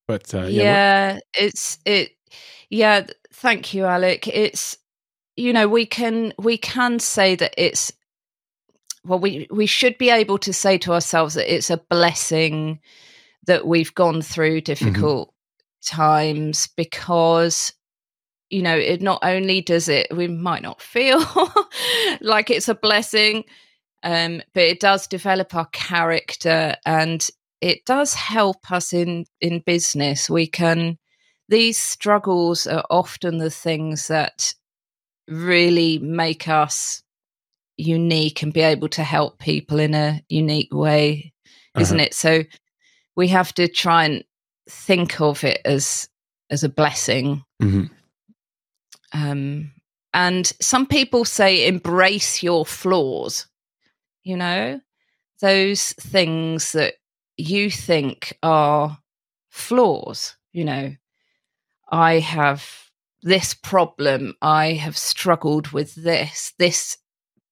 But 0.08 0.34
uh, 0.34 0.42
yeah, 0.42 0.62
yeah 0.62 1.14
what- 1.14 1.22
it's 1.38 1.78
it. 1.84 2.12
Yeah, 2.70 3.06
thank 3.32 3.72
you, 3.72 3.84
Alec. 3.84 4.26
It's 4.26 4.76
you 5.36 5.52
know 5.52 5.68
we 5.68 5.86
can 5.86 6.32
we 6.38 6.58
can 6.58 6.98
say 6.98 7.36
that 7.36 7.54
it's 7.56 7.92
well 9.04 9.20
we 9.20 9.46
we 9.50 9.66
should 9.66 9.96
be 9.96 10.10
able 10.10 10.38
to 10.38 10.52
say 10.52 10.76
to 10.78 10.92
ourselves 10.92 11.34
that 11.34 11.52
it's 11.52 11.70
a 11.70 11.76
blessing 11.76 12.80
that 13.46 13.64
we've 13.64 13.94
gone 13.94 14.22
through 14.22 14.60
mm-hmm. 14.60 15.30
Times 15.86 16.68
because 16.76 17.72
you 18.50 18.62
know 18.62 18.76
it 18.76 19.00
not 19.00 19.18
only 19.22 19.60
does 19.60 19.88
it 19.88 20.06
we 20.14 20.28
might 20.28 20.62
not 20.62 20.80
feel 20.80 21.22
like 22.20 22.50
it's 22.50 22.68
a 22.68 22.74
blessing 22.74 23.44
um, 24.02 24.40
but 24.54 24.62
it 24.62 24.78
does 24.78 25.06
develop 25.06 25.54
our 25.54 25.66
character 25.66 26.76
and 26.84 27.28
it 27.60 27.84
does 27.86 28.14
help 28.14 28.70
us 28.70 28.92
in 28.92 29.24
in 29.40 29.62
business 29.66 30.28
we 30.30 30.46
can 30.46 30.98
these 31.48 31.78
struggles 31.78 32.66
are 32.66 32.84
often 32.90 33.38
the 33.38 33.50
things 33.50 34.08
that 34.08 34.54
really 35.28 35.98
make 35.98 36.48
us 36.48 37.02
unique 37.76 38.42
and 38.42 38.52
be 38.52 38.60
able 38.60 38.88
to 38.88 39.02
help 39.02 39.38
people 39.38 39.78
in 39.78 39.94
a 39.94 40.22
unique 40.28 40.72
way 40.72 41.32
isn't 41.78 41.98
uh-huh. 41.98 42.06
it 42.06 42.14
so 42.14 42.42
we 43.16 43.28
have 43.28 43.52
to 43.54 43.66
try 43.66 44.04
and 44.04 44.24
think 44.68 45.20
of 45.20 45.44
it 45.44 45.60
as 45.64 46.08
as 46.50 46.64
a 46.64 46.68
blessing. 46.68 47.44
Mm-hmm. 47.62 47.86
Um, 49.12 49.72
and 50.14 50.52
some 50.60 50.86
people 50.86 51.24
say 51.24 51.66
embrace 51.66 52.42
your 52.42 52.64
flaws. 52.64 53.46
You 54.22 54.36
know, 54.36 54.80
those 55.40 55.92
things 55.92 56.72
that 56.72 56.94
you 57.36 57.70
think 57.70 58.36
are 58.42 58.98
flaws. 59.50 60.36
You 60.52 60.64
know, 60.64 60.94
I 61.90 62.18
have 62.20 62.90
this 63.22 63.54
problem. 63.54 64.34
I 64.40 64.72
have 64.72 64.96
struggled 64.96 65.68
with 65.68 65.94
this. 65.94 66.52
This 66.58 66.98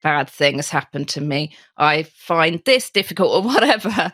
bad 0.03 0.29
thing 0.29 0.57
has 0.57 0.69
happened 0.71 1.09
to 1.09 1.21
me. 1.21 1.57
I 1.77 2.05
find 2.05 2.63
this 2.65 2.91
difficult 2.91 3.45
or 3.45 3.49
whatever. 3.53 4.13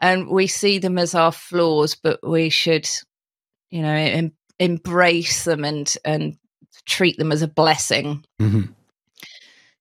And 0.00 0.28
we 0.28 0.46
see 0.46 0.78
them 0.78 0.98
as 0.98 1.14
our 1.14 1.32
flaws, 1.32 1.94
but 1.94 2.20
we 2.26 2.48
should, 2.48 2.88
you 3.70 3.82
know, 3.82 3.94
em- 3.94 4.32
embrace 4.58 5.44
them 5.44 5.64
and 5.64 5.94
and 6.04 6.36
treat 6.86 7.16
them 7.18 7.32
as 7.32 7.42
a 7.42 7.48
blessing. 7.48 8.24
Mm-hmm. 8.40 8.72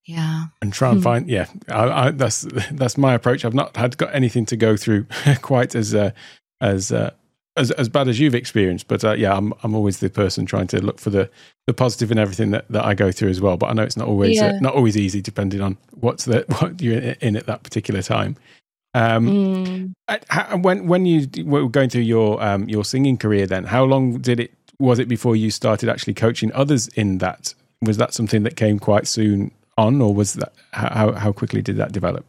Yeah, 0.06 0.46
and 0.62 0.74
try 0.74 0.90
and 0.90 1.04
find 1.04 1.30
yeah. 1.30 1.46
I, 1.68 2.08
I, 2.08 2.12
that's 2.12 2.42
that's 2.72 2.98
my 2.98 3.14
approach. 3.14 3.46
I've 3.46 3.54
not 3.54 3.78
had 3.78 3.98
got 3.98 4.14
anything 4.14 4.46
to 4.48 4.58
go 4.58 4.76
through 4.76 5.06
quite 5.42 5.76
as 5.76 5.94
uh, 5.94 6.12
as 6.60 6.92
uh, 6.92 7.12
as 7.56 7.70
as 7.72 7.90
bad 7.90 8.08
as 8.08 8.20
you've 8.20 8.34
experienced. 8.34 8.88
But 8.88 9.04
uh, 9.04 9.12
yeah, 9.14 9.36
I'm 9.36 9.54
I'm 9.62 9.76
always 9.76 10.00
the 10.00 10.10
person 10.10 10.48
trying 10.48 10.68
to 10.68 10.84
look 10.84 11.00
for 11.00 11.12
the 11.12 11.30
the 11.68 11.74
positive 11.76 12.12
in 12.12 12.18
everything 12.18 12.50
that, 12.52 12.66
that 12.70 12.86
I 12.86 12.96
go 12.96 13.12
through 13.12 13.30
as 13.30 13.40
well. 13.40 13.58
But 13.58 13.68
I 13.68 13.74
know 13.74 13.84
it's 13.84 13.98
not 13.98 14.08
always 14.08 14.42
uh, 14.42 14.46
yeah. 14.46 14.52
uh, 14.54 14.60
not 14.62 14.74
always 14.74 14.98
easy 14.98 15.22
depending 15.22 15.62
on 15.62 15.78
what's 15.92 16.26
the 16.26 16.44
what 16.60 16.82
you're 16.82 17.16
in 17.22 17.36
at 17.36 17.46
that 17.46 17.62
particular 17.62 18.02
time. 18.02 18.36
Um, 18.94 19.94
mm. 20.08 20.64
when 20.64 20.88
when 20.88 21.06
you 21.06 21.28
were 21.44 21.70
going 21.70 21.90
through 21.90 22.02
your 22.02 22.42
um, 22.44 22.68
your 22.68 22.84
singing 22.84 23.18
career, 23.18 23.46
then 23.46 23.66
how 23.66 23.84
long 23.84 24.20
did 24.20 24.40
it 24.40 24.52
was 24.80 25.00
it 25.00 25.08
before 25.08 25.36
you 25.36 25.52
started 25.52 25.90
actually 25.90 26.14
coaching 26.14 26.52
others 26.54 26.88
in 26.90 27.20
that? 27.20 27.54
Was 27.82 27.98
that 27.98 28.14
something 28.14 28.44
that 28.44 28.56
came 28.56 28.80
quite 28.80 29.08
soon 29.08 29.52
on, 29.78 30.02
or 30.02 30.14
was 30.14 30.34
that 30.34 30.54
how 30.72 31.12
how 31.14 31.32
quickly 31.32 31.62
did 31.62 31.78
that 31.78 31.92
develop? 31.92 32.26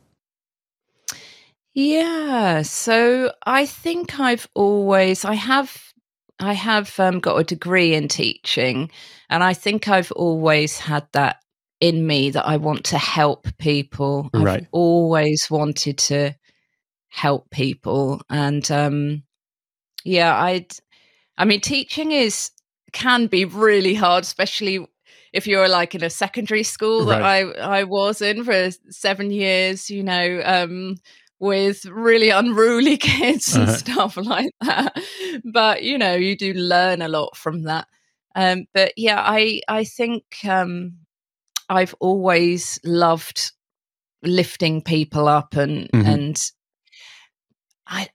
Yeah, 1.73 2.63
so 2.63 3.33
I 3.47 3.65
think 3.65 4.21
I've 4.21 4.49
always 4.55 5.25
I 5.25 5.35
have 5.35 5.93
I 6.39 6.53
have 6.55 6.99
um, 6.99 7.21
got 7.21 7.37
a 7.37 7.45
degree 7.45 7.95
in 7.95 8.09
teaching, 8.09 8.91
and 9.29 9.43
I 9.43 9.55
think 9.55 9.89
I've 9.89 10.13
always 10.13 10.79
had 10.79 11.07
that 11.13 11.43
in 11.81 12.07
me 12.07 12.31
that 12.31 12.47
I 12.47 12.57
want 12.59 12.85
to 12.87 12.99
help 12.99 13.47
people. 13.59 14.31
Right. 14.35 14.63
I've 14.63 14.69
always 14.73 15.47
wanted 15.51 15.99
to 15.99 16.35
help 17.11 17.51
people, 17.51 18.23
and 18.31 18.69
um, 18.71 19.23
yeah, 20.05 20.37
I'd. 20.41 20.73
I 21.37 21.45
mean, 21.45 21.61
teaching 21.61 22.13
is 22.13 22.51
can 22.93 23.27
be 23.27 23.45
really 23.45 23.95
hard, 23.95 24.25
especially 24.25 24.87
if 25.33 25.47
you're 25.47 25.69
like 25.69 25.95
in 25.95 26.03
a 26.03 26.11
secondary 26.11 26.63
school 26.63 27.07
right. 27.07 27.19
that 27.19 27.23
I 27.23 27.81
I 27.81 27.85
was 27.85 28.21
in 28.23 28.45
for 28.45 28.71
seven 28.89 29.31
years. 29.31 29.91
You 29.91 30.03
know, 30.03 30.43
um, 30.45 30.97
with 31.41 31.87
really 31.87 32.31
unruly 32.31 32.97
kids 32.99 33.55
and 33.57 33.65
uh-huh. 33.65 33.77
stuff 33.77 34.17
like 34.17 34.53
that. 34.61 34.97
But 35.45 35.83
you 35.83 35.99
know, 35.99 36.15
you 36.15 36.37
do 36.37 36.53
learn 36.53 37.03
a 37.03 37.09
lot 37.09 37.37
from 37.37 37.65
that. 37.65 37.89
Um, 38.37 38.67
but 38.73 38.93
yeah, 38.97 39.21
I 39.21 39.63
I 39.67 39.85
think 39.85 40.25
um, 40.47 40.99
I've 41.69 41.95
always 41.99 42.79
loved 42.85 43.53
lifting 44.23 44.83
people 44.83 45.27
up 45.27 45.57
and 45.57 45.91
mm-hmm. 45.91 46.09
and 46.09 46.51
I, 47.91 48.09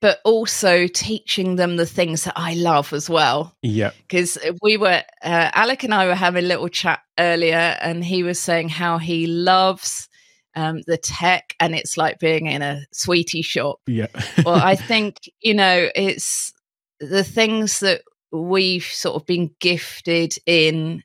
but 0.00 0.20
also 0.24 0.86
teaching 0.86 1.56
them 1.56 1.76
the 1.76 1.86
things 1.86 2.24
that 2.24 2.34
I 2.36 2.52
love 2.52 2.92
as 2.92 3.08
well. 3.08 3.56
Yeah. 3.62 3.92
Because 3.96 4.36
we 4.62 4.76
were, 4.76 5.02
uh, 5.24 5.50
Alec 5.54 5.84
and 5.84 5.94
I 5.94 6.06
were 6.06 6.14
having 6.14 6.44
a 6.44 6.46
little 6.46 6.68
chat 6.68 7.00
earlier, 7.18 7.76
and 7.80 8.04
he 8.04 8.22
was 8.22 8.38
saying 8.38 8.68
how 8.68 8.98
he 8.98 9.26
loves 9.26 10.10
um, 10.54 10.82
the 10.86 10.98
tech 10.98 11.54
and 11.60 11.74
it's 11.74 11.96
like 11.96 12.18
being 12.18 12.46
in 12.46 12.60
a 12.60 12.82
sweetie 12.92 13.40
shop. 13.40 13.80
Yeah. 13.86 14.08
well, 14.44 14.56
I 14.56 14.76
think, 14.76 15.16
you 15.40 15.54
know, 15.54 15.88
it's 15.94 16.52
the 17.00 17.24
things 17.24 17.80
that 17.80 18.02
we've 18.32 18.84
sort 18.84 19.16
of 19.16 19.26
been 19.26 19.50
gifted 19.60 20.36
in 20.44 21.02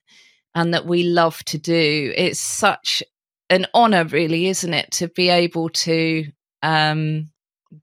and 0.54 0.74
that 0.74 0.86
we 0.86 1.04
love 1.04 1.44
to 1.46 1.58
do. 1.58 2.14
It's 2.16 2.40
such 2.42 3.04
an 3.50 3.68
honor, 3.74 4.04
really, 4.04 4.48
isn't 4.48 4.74
it, 4.74 4.92
to 4.92 5.08
be 5.08 5.30
able 5.30 5.70
to 5.70 6.26
um, 6.62 7.30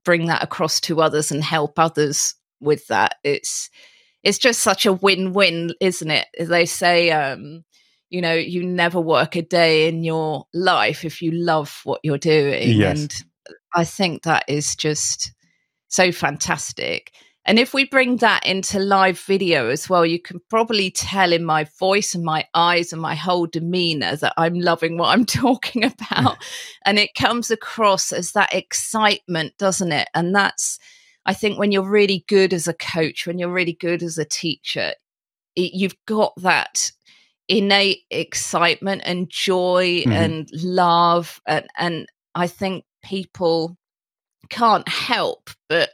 bring 0.04 0.26
that 0.26 0.42
across 0.42 0.80
to 0.80 1.00
others 1.00 1.30
and 1.30 1.42
help 1.42 1.78
others 1.78 2.34
with 2.60 2.86
that. 2.88 3.16
It's 3.24 3.70
it's 4.22 4.38
just 4.38 4.60
such 4.60 4.86
a 4.86 4.92
win-win, 4.92 5.74
isn't 5.80 6.10
it? 6.10 6.26
They 6.38 6.64
say 6.64 7.10
um, 7.10 7.64
you 8.14 8.20
know 8.20 8.32
you 8.34 8.64
never 8.64 9.00
work 9.00 9.34
a 9.34 9.42
day 9.42 9.88
in 9.88 10.04
your 10.04 10.46
life 10.54 11.04
if 11.04 11.20
you 11.20 11.32
love 11.32 11.80
what 11.82 12.00
you're 12.04 12.16
doing 12.16 12.68
yes. 12.68 13.00
and 13.00 13.14
i 13.74 13.84
think 13.84 14.22
that 14.22 14.44
is 14.46 14.76
just 14.76 15.32
so 15.88 16.12
fantastic 16.12 17.12
and 17.46 17.58
if 17.58 17.74
we 17.74 17.84
bring 17.84 18.16
that 18.18 18.46
into 18.46 18.78
live 18.78 19.18
video 19.20 19.68
as 19.68 19.88
well 19.88 20.04
you 20.04 20.20
can 20.20 20.40
probably 20.50 20.90
tell 20.90 21.32
in 21.32 21.44
my 21.44 21.64
voice 21.78 22.14
and 22.14 22.24
my 22.24 22.46
eyes 22.54 22.92
and 22.92 23.00
my 23.00 23.14
whole 23.14 23.46
demeanor 23.46 24.16
that 24.16 24.32
i'm 24.36 24.54
loving 24.54 24.96
what 24.96 25.08
i'm 25.08 25.24
talking 25.44 25.84
about. 25.84 26.36
And 26.86 26.98
it 26.98 27.14
comes 27.14 27.50
across 27.50 28.12
as 28.12 28.32
that 28.32 28.52
excitement 28.52 29.56
doesn't 29.58 29.92
it? 29.92 30.08
And 30.14 30.34
that's 30.34 30.78
i 31.26 31.32
think 31.32 31.58
when 31.58 31.72
you're 31.72 31.88
really 31.88 32.24
good 32.28 32.52
as 32.52 32.68
a 32.68 32.74
coach 32.74 33.26
when 33.26 33.38
you're 33.38 33.52
really 33.52 33.72
good 33.72 34.02
as 34.02 34.18
a 34.18 34.24
teacher 34.24 34.92
it, 35.56 35.72
you've 35.72 35.96
got 36.06 36.34
that 36.36 36.92
innate 37.48 38.00
excitement 38.10 39.02
and 39.04 39.28
joy 39.30 40.00
mm-hmm. 40.00 40.12
and 40.12 40.48
love. 40.52 41.40
And, 41.46 41.66
and 41.76 42.06
i 42.34 42.46
think 42.46 42.84
people 43.02 43.76
can't 44.50 44.88
help 44.88 45.50
but 45.68 45.90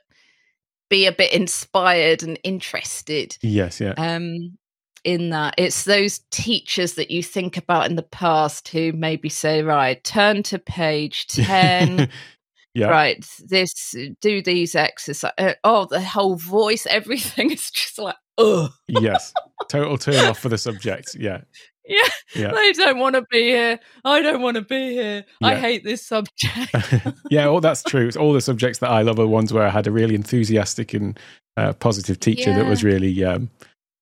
be 0.90 1.06
a 1.06 1.12
bit 1.12 1.32
inspired 1.32 2.22
and 2.22 2.38
interested 2.44 3.38
yes 3.42 3.80
yeah. 3.80 3.94
um 3.96 4.58
in 5.04 5.30
that. 5.30 5.54
It's 5.56 5.84
those 5.84 6.20
teachers 6.30 6.94
that 6.94 7.10
you 7.10 7.22
think 7.22 7.56
about 7.56 7.88
in 7.88 7.96
the 7.96 8.02
past 8.02 8.68
who 8.68 8.92
maybe 8.92 9.28
say 9.28 9.62
right 9.62 10.02
turn 10.04 10.42
to 10.44 10.58
page 10.58 11.26
10 11.28 12.08
yeah. 12.74 12.86
right 12.86 13.26
this 13.46 13.94
do 14.20 14.42
these 14.42 14.74
exercises 14.74 15.32
uh, 15.38 15.54
oh 15.64 15.86
the 15.86 16.00
whole 16.00 16.36
voice 16.36 16.86
everything 16.90 17.50
is 17.50 17.70
just 17.70 17.98
like 17.98 18.16
oh 18.38 18.70
yes. 18.88 19.32
Total 19.68 19.98
turn 19.98 20.24
off 20.26 20.38
for 20.38 20.48
the 20.48 20.58
subject. 20.68 21.14
Yeah 21.18 21.42
yeah, 21.86 22.08
yeah. 22.34 22.52
they 22.52 22.72
don't 22.72 22.98
want 22.98 23.14
to 23.14 23.22
be 23.30 23.42
here 23.42 23.78
i 24.04 24.20
don't 24.20 24.42
want 24.42 24.56
to 24.56 24.62
be 24.62 24.92
here 24.92 25.24
yeah. 25.40 25.48
i 25.48 25.54
hate 25.54 25.84
this 25.84 26.06
subject 26.06 26.74
yeah 27.30 27.46
all 27.46 27.60
that's 27.60 27.82
true 27.82 28.06
it's 28.06 28.16
all 28.16 28.32
the 28.32 28.40
subjects 28.40 28.78
that 28.78 28.90
i 28.90 29.02
love 29.02 29.18
are 29.18 29.26
ones 29.26 29.52
where 29.52 29.66
i 29.66 29.70
had 29.70 29.86
a 29.86 29.90
really 29.90 30.14
enthusiastic 30.14 30.94
and 30.94 31.18
uh, 31.56 31.72
positive 31.74 32.18
teacher 32.20 32.50
yeah. 32.50 32.58
that 32.58 32.66
was 32.66 32.84
really 32.84 33.24
um, 33.24 33.50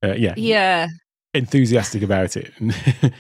uh, 0.04 0.12
yeah 0.12 0.34
yeah 0.36 0.88
enthusiastic 1.34 2.02
about 2.02 2.36
it. 2.36 2.52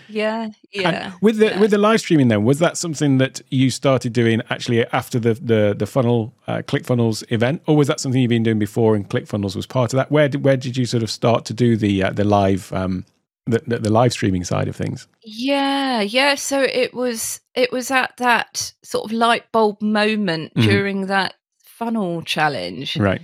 yeah, 0.08 0.48
yeah. 0.72 1.06
And 1.06 1.14
with 1.22 1.38
the 1.38 1.56
with 1.58 1.70
the 1.70 1.78
live 1.78 2.00
streaming, 2.00 2.28
then 2.28 2.44
was 2.44 2.58
that 2.58 2.76
something 2.76 3.18
that 3.18 3.40
you 3.50 3.70
started 3.70 4.12
doing 4.12 4.42
actually 4.50 4.86
after 4.86 5.18
the 5.18 5.34
the 5.34 5.74
the 5.78 5.86
funnel 5.86 6.34
uh, 6.46 6.58
ClickFunnels 6.58 7.24
event, 7.32 7.62
or 7.66 7.76
was 7.76 7.88
that 7.88 8.00
something 8.00 8.20
you've 8.20 8.28
been 8.28 8.42
doing 8.42 8.58
before 8.58 8.94
and 8.94 9.08
ClickFunnels 9.08 9.56
was 9.56 9.66
part 9.66 9.92
of 9.92 9.98
that? 9.98 10.10
Where 10.10 10.28
did 10.28 10.44
where 10.44 10.56
did 10.56 10.76
you 10.76 10.86
sort 10.86 11.02
of 11.02 11.10
start 11.10 11.44
to 11.46 11.54
do 11.54 11.76
the 11.76 12.04
uh, 12.04 12.10
the 12.10 12.24
live 12.24 12.72
um, 12.72 13.04
the, 13.50 13.62
the, 13.66 13.78
the 13.78 13.90
live 13.90 14.12
streaming 14.12 14.44
side 14.44 14.68
of 14.68 14.76
things? 14.76 15.08
Yeah, 15.22 16.00
yeah. 16.00 16.34
So 16.34 16.62
it 16.62 16.94
was 16.94 17.40
it 17.54 17.72
was 17.72 17.90
at 17.90 18.16
that 18.18 18.72
sort 18.82 19.04
of 19.04 19.12
light 19.12 19.50
bulb 19.52 19.82
moment 19.82 20.54
mm-hmm. 20.54 20.68
during 20.68 21.06
that 21.06 21.34
funnel 21.62 22.22
challenge, 22.22 22.96
right? 22.96 23.22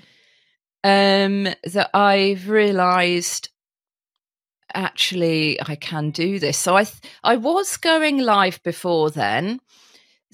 Um, 0.83 1.49
that 1.64 1.90
I've 1.95 2.49
realised 2.49 3.49
actually 4.75 5.61
I 5.61 5.76
can 5.76 6.11
do 6.11 6.38
this. 6.38 6.59
So 6.59 6.76
I 6.76 6.85
th- 6.85 7.02
I 7.23 7.37
was 7.37 7.76
going 7.76 8.19
live 8.19 8.62
before 8.62 9.11
then. 9.11 9.61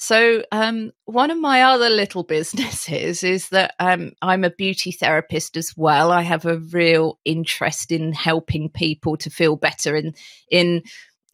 So 0.00 0.42
um, 0.50 0.92
one 1.04 1.30
of 1.30 1.38
my 1.38 1.62
other 1.62 1.90
little 1.90 2.22
businesses 2.36 3.22
is 3.22 3.50
that 3.50 3.74
um, 3.78 4.12
I'm 4.22 4.44
a 4.44 4.50
beauty 4.50 4.92
therapist 4.92 5.58
as 5.58 5.74
well. 5.76 6.10
I 6.10 6.22
have 6.22 6.46
a 6.46 6.58
real 6.58 7.18
interest 7.26 7.92
in 7.92 8.12
helping 8.12 8.70
people 8.70 9.18
to 9.18 9.30
feel 9.30 9.56
better 9.56 9.94
in 9.94 10.14
in 10.50 10.82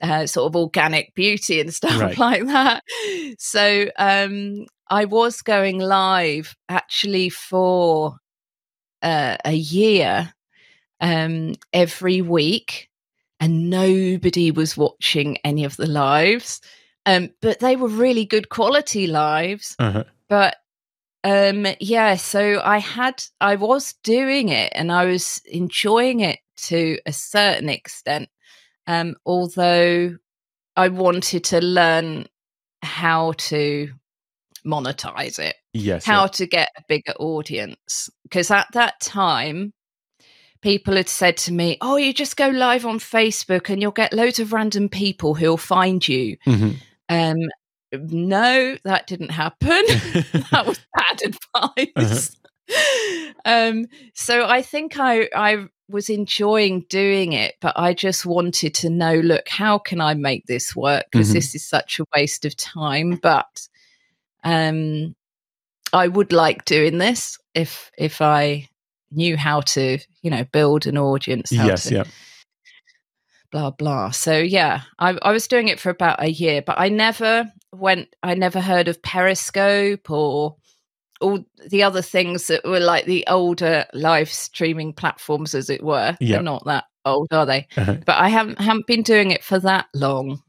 uh, 0.02 0.26
sort 0.26 0.50
of 0.50 0.56
organic 0.56 1.14
beauty 1.14 1.60
and 1.60 1.72
stuff 1.80 2.00
right. 2.00 2.18
like 2.18 2.44
that. 2.46 2.82
So 3.38 3.88
um, 3.96 4.66
I 4.90 5.04
was 5.04 5.42
going 5.42 5.78
live 5.78 6.56
actually 6.68 7.28
for 7.28 8.16
uh, 9.00 9.36
a 9.44 9.54
year 9.54 10.34
um, 11.00 11.54
every 11.72 12.20
week 12.20 12.88
and 13.38 13.70
nobody 13.70 14.50
was 14.50 14.76
watching 14.76 15.36
any 15.44 15.64
of 15.64 15.76
the 15.76 15.86
lives. 15.86 16.60
Um, 17.06 17.30
but 17.40 17.60
they 17.60 17.76
were 17.76 17.88
really 17.88 18.24
good 18.24 18.48
quality 18.48 19.06
lives. 19.06 19.76
Uh-huh. 19.78 20.04
But 20.28 20.56
um, 21.24 21.66
yeah, 21.80 22.16
so 22.16 22.60
I 22.62 22.78
had, 22.78 23.22
I 23.40 23.56
was 23.56 23.94
doing 24.02 24.48
it 24.48 24.72
and 24.74 24.92
I 24.92 25.06
was 25.06 25.40
enjoying 25.46 26.20
it 26.20 26.40
to 26.68 26.98
a 27.06 27.12
certain 27.12 27.68
extent. 27.68 28.28
Um, 28.88 29.16
although 29.24 30.16
I 30.76 30.88
wanted 30.88 31.44
to 31.44 31.60
learn 31.60 32.26
how 32.82 33.32
to 33.32 33.90
monetize 34.66 35.38
it. 35.38 35.56
Yes. 35.72 36.04
How 36.04 36.22
yeah. 36.22 36.28
to 36.28 36.46
get 36.46 36.70
a 36.76 36.82
bigger 36.88 37.12
audience. 37.18 38.10
Because 38.24 38.50
at 38.50 38.66
that 38.72 39.00
time, 39.00 39.72
people 40.60 40.96
had 40.96 41.08
said 41.08 41.36
to 41.38 41.52
me, 41.52 41.78
"Oh, 41.80 41.96
you 41.96 42.12
just 42.12 42.36
go 42.36 42.48
live 42.48 42.84
on 42.84 42.98
Facebook 42.98 43.70
and 43.70 43.80
you'll 43.80 43.92
get 43.92 44.12
loads 44.12 44.38
of 44.38 44.52
random 44.52 44.88
people 44.88 45.34
who'll 45.34 45.56
find 45.56 46.06
you." 46.06 46.36
Mm-hmm. 46.46 46.70
Um, 47.08 47.38
no, 47.92 48.76
that 48.84 49.06
didn't 49.06 49.30
happen. 49.30 49.68
that 50.50 50.64
was 50.66 50.80
bad 50.96 51.22
advice. 51.24 52.36
Uh-huh. 52.68 53.32
um, 53.44 53.86
so 54.14 54.44
I 54.46 54.62
think 54.62 54.98
I 54.98 55.28
I 55.34 55.66
was 55.88 56.10
enjoying 56.10 56.84
doing 56.88 57.32
it, 57.32 57.54
but 57.60 57.78
I 57.78 57.94
just 57.94 58.26
wanted 58.26 58.74
to 58.74 58.90
know, 58.90 59.14
look, 59.14 59.48
how 59.48 59.78
can 59.78 60.00
I 60.00 60.14
make 60.14 60.46
this 60.46 60.74
work? 60.74 61.06
Because 61.10 61.28
mm-hmm. 61.28 61.34
this 61.34 61.54
is 61.54 61.64
such 61.64 62.00
a 62.00 62.04
waste 62.14 62.44
of 62.44 62.56
time. 62.56 63.20
But 63.22 63.68
um, 64.42 65.14
I 65.92 66.08
would 66.08 66.32
like 66.32 66.64
doing 66.64 66.98
this 66.98 67.38
if 67.54 67.90
if 67.96 68.20
I 68.20 68.68
knew 69.12 69.36
how 69.36 69.60
to, 69.60 69.98
you 70.22 70.30
know, 70.30 70.44
build 70.44 70.86
an 70.86 70.98
audience. 70.98 71.52
yes, 71.52 71.84
to, 71.84 71.94
yeah. 71.94 72.04
Blah 73.50 73.70
blah. 73.70 74.10
So 74.10 74.38
yeah, 74.38 74.82
I, 74.98 75.18
I 75.22 75.32
was 75.32 75.48
doing 75.48 75.68
it 75.68 75.80
for 75.80 75.90
about 75.90 76.22
a 76.22 76.30
year, 76.30 76.62
but 76.62 76.78
I 76.78 76.88
never 76.88 77.50
went. 77.72 78.14
I 78.22 78.34
never 78.34 78.60
heard 78.60 78.88
of 78.88 79.02
Periscope 79.02 80.10
or 80.10 80.56
all 81.20 81.44
the 81.68 81.82
other 81.82 82.02
things 82.02 82.48
that 82.48 82.64
were 82.64 82.80
like 82.80 83.06
the 83.06 83.24
older 83.28 83.86
live 83.94 84.30
streaming 84.30 84.92
platforms, 84.92 85.54
as 85.54 85.70
it 85.70 85.82
were. 85.82 86.16
Yeah. 86.20 86.36
They're 86.36 86.42
not 86.42 86.64
that 86.66 86.84
old, 87.04 87.28
are 87.32 87.46
they? 87.46 87.66
Uh-huh. 87.76 87.96
But 88.04 88.16
I 88.16 88.28
haven't 88.28 88.60
haven't 88.60 88.86
been 88.86 89.02
doing 89.02 89.30
it 89.30 89.44
for 89.44 89.58
that 89.60 89.86
long. 89.94 90.42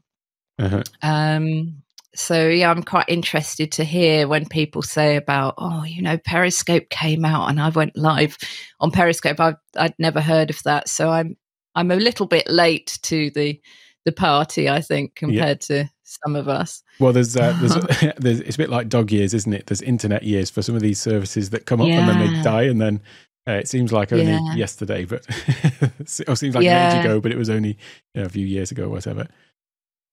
Uh-huh. 0.58 0.82
Um. 1.02 1.82
So 2.14 2.48
yeah, 2.48 2.70
I'm 2.70 2.82
quite 2.82 3.08
interested 3.08 3.70
to 3.72 3.84
hear 3.84 4.26
when 4.26 4.46
people 4.48 4.82
say 4.82 5.16
about, 5.16 5.54
oh, 5.56 5.84
you 5.84 6.02
know, 6.02 6.18
Periscope 6.18 6.88
came 6.88 7.24
out 7.24 7.48
and 7.48 7.60
I 7.60 7.68
went 7.68 7.96
live 7.96 8.36
on 8.80 8.90
Periscope. 8.90 9.38
I've 9.38 9.56
I'd 9.76 9.94
never 9.98 10.20
heard 10.20 10.50
of 10.50 10.60
that, 10.64 10.88
so 10.88 11.10
I'm 11.10 11.36
I'm 11.74 11.90
a 11.90 11.96
little 11.96 12.26
bit 12.26 12.48
late 12.48 12.98
to 13.02 13.30
the 13.30 13.60
the 14.04 14.12
party, 14.12 14.70
I 14.70 14.80
think, 14.80 15.16
compared 15.16 15.64
yeah. 15.68 15.82
to 15.82 15.90
some 16.02 16.34
of 16.34 16.48
us. 16.48 16.82
Well, 16.98 17.12
there's, 17.12 17.36
uh, 17.36 17.54
there's, 17.60 18.14
there's, 18.16 18.40
it's 18.40 18.56
a 18.56 18.58
bit 18.58 18.70
like 18.70 18.88
dog 18.88 19.12
years, 19.12 19.34
isn't 19.34 19.52
it? 19.52 19.66
There's 19.66 19.82
internet 19.82 20.22
years 20.22 20.48
for 20.48 20.62
some 20.62 20.74
of 20.74 20.80
these 20.80 20.98
services 21.00 21.50
that 21.50 21.66
come 21.66 21.82
up 21.82 21.88
yeah. 21.88 22.00
and 22.00 22.08
then 22.08 22.18
they 22.34 22.42
die, 22.42 22.62
and 22.62 22.80
then 22.80 23.02
uh, 23.46 23.52
it 23.52 23.68
seems 23.68 23.92
like 23.92 24.12
only 24.12 24.26
yeah. 24.26 24.54
yesterday, 24.54 25.04
but 25.04 25.26
it 25.28 26.08
seems 26.08 26.54
like 26.54 26.64
an 26.64 26.96
age 26.98 27.04
ago, 27.04 27.20
but 27.20 27.32
it 27.32 27.38
was 27.38 27.50
only 27.50 27.78
you 28.14 28.20
know, 28.20 28.24
a 28.24 28.28
few 28.28 28.46
years 28.46 28.70
ago, 28.70 28.84
or 28.84 28.88
whatever. 28.88 29.28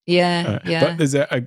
Yeah, 0.05 0.59
uh, 0.63 0.69
yeah. 0.69 0.79
But 0.81 0.97
there's 0.97 1.15
a, 1.15 1.27
a, 1.31 1.43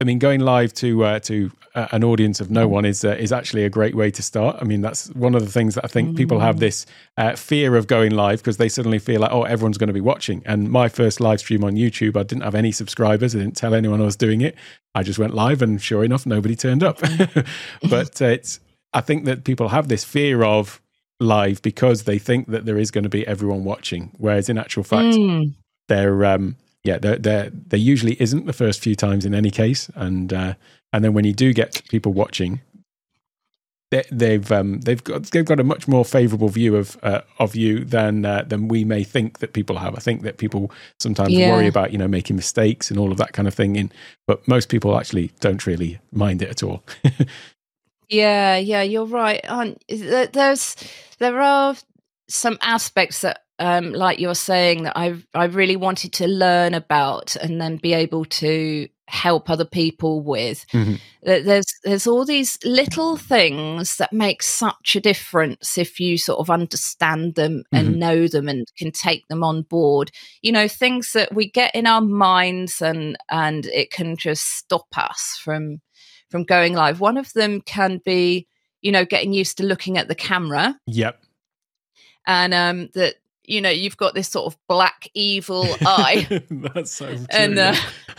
I 0.00 0.04
mean, 0.04 0.20
going 0.20 0.40
live 0.40 0.72
to 0.74 1.04
uh, 1.04 1.18
to 1.20 1.50
uh, 1.74 1.88
an 1.90 2.04
audience 2.04 2.40
of 2.40 2.50
no 2.52 2.68
one 2.68 2.84
is 2.84 3.04
uh, 3.04 3.16
is 3.18 3.32
actually 3.32 3.64
a 3.64 3.70
great 3.70 3.96
way 3.96 4.12
to 4.12 4.22
start. 4.22 4.56
I 4.60 4.64
mean, 4.64 4.80
that's 4.80 5.08
one 5.10 5.34
of 5.34 5.44
the 5.44 5.50
things 5.50 5.74
that 5.74 5.84
I 5.84 5.88
think 5.88 6.10
mm. 6.10 6.16
people 6.16 6.38
have 6.38 6.56
mm. 6.56 6.60
this 6.60 6.86
uh, 7.16 7.34
fear 7.34 7.74
of 7.74 7.88
going 7.88 8.12
live 8.12 8.38
because 8.38 8.58
they 8.58 8.68
suddenly 8.68 9.00
feel 9.00 9.20
like, 9.20 9.32
oh, 9.32 9.42
everyone's 9.42 9.76
going 9.76 9.88
to 9.88 9.94
be 9.94 10.00
watching. 10.00 10.42
And 10.46 10.70
my 10.70 10.88
first 10.88 11.20
live 11.20 11.40
stream 11.40 11.64
on 11.64 11.74
YouTube, 11.74 12.16
I 12.16 12.22
didn't 12.22 12.44
have 12.44 12.54
any 12.54 12.70
subscribers. 12.70 13.34
I 13.34 13.40
didn't 13.40 13.56
tell 13.56 13.74
anyone 13.74 14.00
I 14.00 14.04
was 14.04 14.16
doing 14.16 14.40
it. 14.40 14.54
I 14.94 15.02
just 15.02 15.18
went 15.18 15.34
live, 15.34 15.62
and 15.62 15.82
sure 15.82 16.04
enough, 16.04 16.26
nobody 16.26 16.54
turned 16.54 16.84
up. 16.84 17.00
but 17.90 18.22
uh, 18.22 18.26
it's 18.26 18.60
I 18.92 19.00
think 19.00 19.24
that 19.24 19.42
people 19.42 19.68
have 19.68 19.88
this 19.88 20.04
fear 20.04 20.44
of 20.44 20.80
live 21.18 21.60
because 21.62 22.04
they 22.04 22.20
think 22.20 22.46
that 22.48 22.64
there 22.66 22.78
is 22.78 22.92
going 22.92 23.04
to 23.04 23.10
be 23.10 23.26
everyone 23.26 23.64
watching, 23.64 24.12
whereas 24.16 24.48
in 24.48 24.58
actual 24.58 24.84
fact, 24.84 25.16
mm. 25.16 25.54
they're 25.88 26.24
um, 26.24 26.56
yeah, 26.84 26.98
there 26.98 27.16
there 27.16 27.50
there 27.52 27.78
usually 27.78 28.20
isn't 28.20 28.46
the 28.46 28.52
first 28.52 28.80
few 28.80 28.94
times 28.94 29.24
in 29.24 29.34
any 29.34 29.50
case, 29.50 29.90
and 29.94 30.32
uh, 30.32 30.54
and 30.92 31.04
then 31.04 31.12
when 31.12 31.24
you 31.24 31.32
do 31.32 31.52
get 31.52 31.82
people 31.88 32.12
watching, 32.12 32.60
they, 33.90 34.04
they've 34.10 34.52
um, 34.52 34.80
they've 34.80 35.02
got 35.02 35.24
they've 35.24 35.44
got 35.44 35.60
a 35.60 35.64
much 35.64 35.88
more 35.88 36.04
favourable 36.04 36.48
view 36.48 36.76
of 36.76 36.98
uh, 37.02 37.22
of 37.38 37.56
you 37.56 37.84
than 37.84 38.24
uh, 38.24 38.44
than 38.46 38.68
we 38.68 38.84
may 38.84 39.02
think 39.02 39.38
that 39.38 39.52
people 39.52 39.78
have. 39.78 39.94
I 39.96 40.00
think 40.00 40.22
that 40.22 40.38
people 40.38 40.70
sometimes 41.00 41.32
yeah. 41.32 41.50
worry 41.50 41.66
about 41.66 41.92
you 41.92 41.98
know 41.98 42.08
making 42.08 42.36
mistakes 42.36 42.90
and 42.90 42.98
all 42.98 43.10
of 43.10 43.18
that 43.18 43.32
kind 43.32 43.48
of 43.48 43.54
thing, 43.54 43.76
in 43.76 43.90
but 44.26 44.46
most 44.46 44.68
people 44.68 44.98
actually 44.98 45.32
don't 45.40 45.66
really 45.66 45.98
mind 46.12 46.42
it 46.42 46.50
at 46.50 46.62
all. 46.62 46.84
yeah, 48.08 48.56
yeah, 48.56 48.82
you're 48.82 49.06
right. 49.06 49.44
There's 49.88 50.76
there 51.18 51.40
are 51.40 51.74
some 52.28 52.58
aspects 52.60 53.22
that 53.22 53.44
um, 53.58 53.92
like 53.92 54.20
you're 54.20 54.34
saying, 54.34 54.84
that 54.84 54.96
I 54.96 55.22
I 55.34 55.46
really 55.46 55.76
wanted 55.76 56.12
to 56.14 56.26
learn 56.26 56.74
about 56.74 57.36
and 57.36 57.60
then 57.60 57.76
be 57.76 57.92
able 57.92 58.24
to 58.24 58.88
help 59.08 59.48
other 59.48 59.64
people 59.64 60.20
with. 60.20 60.66
Mm-hmm. 60.72 60.94
There's 61.22 61.66
there's 61.82 62.06
all 62.06 62.24
these 62.24 62.58
little 62.64 63.16
things 63.16 63.96
that 63.96 64.12
make 64.12 64.42
such 64.42 64.94
a 64.94 65.00
difference 65.00 65.78
if 65.78 65.98
you 65.98 66.18
sort 66.18 66.38
of 66.38 66.50
understand 66.50 67.34
them 67.34 67.64
and 67.72 67.88
mm-hmm. 67.88 67.98
know 67.98 68.28
them 68.28 68.48
and 68.48 68.66
can 68.76 68.92
take 68.92 69.26
them 69.28 69.42
on 69.42 69.62
board. 69.62 70.10
You 70.42 70.52
know, 70.52 70.68
things 70.68 71.12
that 71.12 71.34
we 71.34 71.50
get 71.50 71.74
in 71.74 71.86
our 71.86 72.02
minds 72.02 72.80
and 72.80 73.16
and 73.30 73.66
it 73.66 73.90
can 73.90 74.16
just 74.16 74.44
stop 74.44 74.86
us 74.96 75.40
from 75.42 75.80
from 76.30 76.44
going 76.44 76.74
live. 76.74 77.00
One 77.00 77.16
of 77.16 77.32
them 77.32 77.60
can 77.62 78.00
be, 78.04 78.46
you 78.82 78.92
know, 78.92 79.04
getting 79.04 79.32
used 79.32 79.56
to 79.58 79.64
looking 79.64 79.98
at 79.98 80.08
the 80.08 80.14
camera. 80.14 80.78
Yep. 80.86 81.22
And 82.26 82.52
um, 82.52 82.90
that 82.92 83.14
you 83.48 83.60
know 83.60 83.70
you've 83.70 83.96
got 83.96 84.14
this 84.14 84.28
sort 84.28 84.52
of 84.52 84.58
black 84.68 85.08
evil 85.14 85.66
eye. 85.82 86.42
That's 86.50 86.92
so 86.92 87.06
true, 87.14 87.26
and 87.30 87.58
uh, 87.58 87.74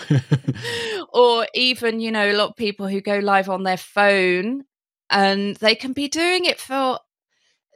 or 1.14 1.48
even 1.54 2.00
you 2.00 2.12
know 2.12 2.32
a 2.32 2.34
lot 2.34 2.50
of 2.50 2.56
people 2.56 2.88
who 2.88 3.02
go 3.02 3.20
live 3.20 3.50
on 3.50 3.64
their 3.64 3.78
phone 3.78 4.66
and 5.10 5.56
they 5.58 5.76
can 5.76 5.94
be 5.94 6.08
doing 6.08 6.46
it 6.46 6.60
for 6.60 7.00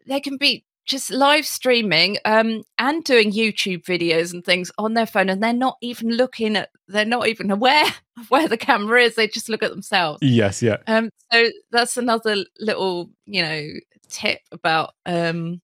they 0.08 0.20
can 0.20 0.38
be 0.38 0.66
just 0.86 1.12
live 1.12 1.46
streaming 1.46 2.18
um, 2.26 2.62
and 2.78 3.04
doing 3.06 3.32
youtube 3.32 3.84
videos 3.84 4.34
and 4.34 4.44
things 4.44 4.70
on 4.78 4.94
their 4.94 5.06
phone 5.06 5.30
and 5.30 5.42
they're 5.42 5.54
not 5.54 5.78
even 5.82 6.10
looking 6.10 6.58
at 6.58 6.70
they're 6.88 7.06
not 7.06 7.28
even 7.28 7.50
aware 7.52 7.86
of 8.20 8.30
where 8.30 8.48
the 8.48 8.58
camera 8.58 9.02
is 9.02 9.16
they 9.16 9.28
just 9.28 9.50
look 9.50 9.64
at 9.64 9.72
themselves. 9.72 10.20
Yes 10.22 10.62
yeah. 10.62 10.78
Um 10.88 11.10
so 11.32 11.50
that's 11.72 11.98
another 11.98 12.38
little 12.60 13.10
you 13.26 13.42
know 13.42 13.68
tip 14.10 14.40
about 14.52 14.94
um 15.06 15.62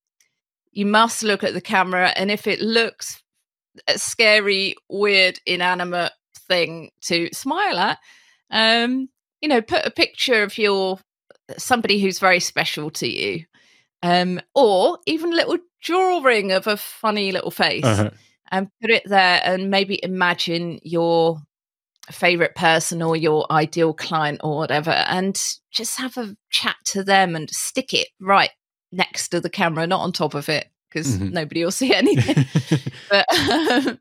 you 0.72 0.86
must 0.86 1.24
look 1.24 1.44
at 1.44 1.54
the 1.54 1.62
camera 1.62 2.14
and 2.16 2.32
if 2.32 2.48
it 2.48 2.62
looks 2.62 3.22
a 3.88 3.98
scary 3.98 4.76
weird 4.90 5.40
inanimate 5.46 6.12
thing 6.48 6.92
to 7.02 7.30
smile 7.34 7.78
at 7.78 7.98
um 8.52 9.08
you 9.42 9.50
know 9.50 9.62
put 9.62 9.86
a 9.86 9.92
picture 9.92 10.44
of 10.44 10.58
your 10.58 11.00
somebody 11.58 12.00
who's 12.00 12.20
very 12.20 12.40
special 12.40 12.90
to 12.90 13.08
you 13.08 13.44
um 14.04 14.40
or 14.56 14.98
even 15.06 15.32
a 15.32 15.36
little 15.36 15.58
drawing 15.82 16.52
of 16.52 16.68
a 16.68 16.78
funny 16.78 17.32
little 17.32 17.52
face 17.52 17.86
uh-huh. 17.86 18.10
and 18.52 18.68
put 18.82 18.92
it 18.92 19.04
there 19.06 19.42
and 19.44 19.70
maybe 19.70 20.00
imagine 20.04 20.80
your 20.84 21.40
favorite 22.12 22.56
person 22.56 23.02
or 23.02 23.16
your 23.16 23.46
ideal 23.52 23.94
client 23.94 24.42
or 24.44 24.58
whatever 24.58 24.92
and 24.92 25.40
just 25.72 26.00
have 26.00 26.18
a 26.18 26.36
chat 26.50 26.76
to 26.84 27.04
them 27.04 27.36
and 27.36 27.50
stick 27.52 27.94
it 27.94 28.08
right 28.20 28.50
next 28.92 29.30
to 29.30 29.40
the 29.40 29.50
camera, 29.50 29.88
not 29.88 30.02
on 30.02 30.12
top 30.12 30.34
of 30.34 30.50
it, 30.50 30.68
because 30.90 31.18
mm-hmm. 31.18 31.34
nobody 31.34 31.64
will 31.64 31.72
see 31.72 31.94
anything. 31.96 32.46
but 33.10 33.26
um, 33.38 34.00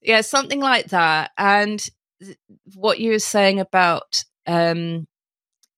yeah, 0.00 0.20
something 0.20 0.60
like 0.60 0.86
that. 0.86 1.32
And 1.38 1.84
th- 2.20 2.38
what 2.74 3.00
you 3.00 3.10
were 3.10 3.18
saying 3.18 3.60
about, 3.60 4.24
um, 4.46 5.06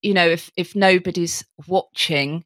you 0.02 0.14
know, 0.14 0.28
if 0.28 0.50
if 0.56 0.76
nobody's 0.76 1.44
watching, 1.66 2.44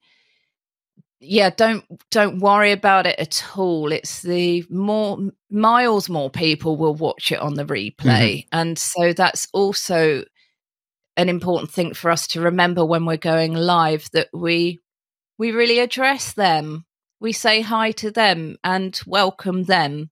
yeah, 1.20 1.50
don't 1.50 1.84
don't 2.10 2.38
worry 2.38 2.72
about 2.72 3.06
it 3.06 3.18
at 3.18 3.44
all. 3.56 3.92
It's 3.92 4.22
the 4.22 4.64
more 4.70 5.18
miles 5.50 6.08
more 6.08 6.30
people 6.30 6.76
will 6.76 6.94
watch 6.94 7.32
it 7.32 7.40
on 7.40 7.54
the 7.54 7.64
replay, 7.64 7.96
mm-hmm. 7.96 8.48
and 8.58 8.78
so 8.78 9.12
that's 9.12 9.48
also 9.52 10.24
an 11.16 11.28
important 11.28 11.72
thing 11.72 11.94
for 11.94 12.12
us 12.12 12.28
to 12.28 12.40
remember 12.40 12.84
when 12.84 13.04
we're 13.04 13.16
going 13.16 13.52
live 13.52 14.08
that 14.12 14.28
we 14.32 14.78
we 15.38 15.52
really 15.52 15.78
address 15.78 16.32
them. 16.32 16.84
We 17.20 17.32
say 17.32 17.60
hi 17.60 17.92
to 17.92 18.10
them 18.10 18.58
and 18.62 19.00
welcome 19.06 19.64
them 19.64 20.10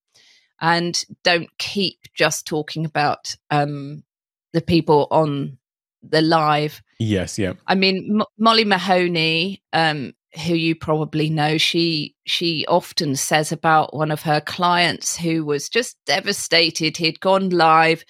and 0.60 1.04
don't 1.22 1.50
keep 1.58 1.98
just 2.14 2.46
talking 2.46 2.84
about 2.84 3.36
um, 3.50 4.04
the 4.52 4.62
people 4.62 5.06
on 5.10 5.58
the 6.02 6.22
live. 6.22 6.82
Yes, 6.98 7.38
yeah. 7.38 7.54
I 7.66 7.74
mean, 7.74 8.20
M- 8.20 8.26
Molly 8.38 8.64
Mahoney, 8.64 9.62
um, 9.72 10.14
who 10.46 10.54
you 10.54 10.74
probably 10.74 11.30
know, 11.30 11.58
she 11.58 12.14
she 12.24 12.64
often 12.66 13.16
says 13.16 13.52
about 13.52 13.94
one 13.94 14.10
of 14.10 14.22
her 14.22 14.40
clients 14.40 15.16
who 15.16 15.44
was 15.44 15.68
just 15.68 15.96
devastated. 16.06 16.96
He'd 16.96 17.20
gone 17.20 17.50
live. 17.50 18.04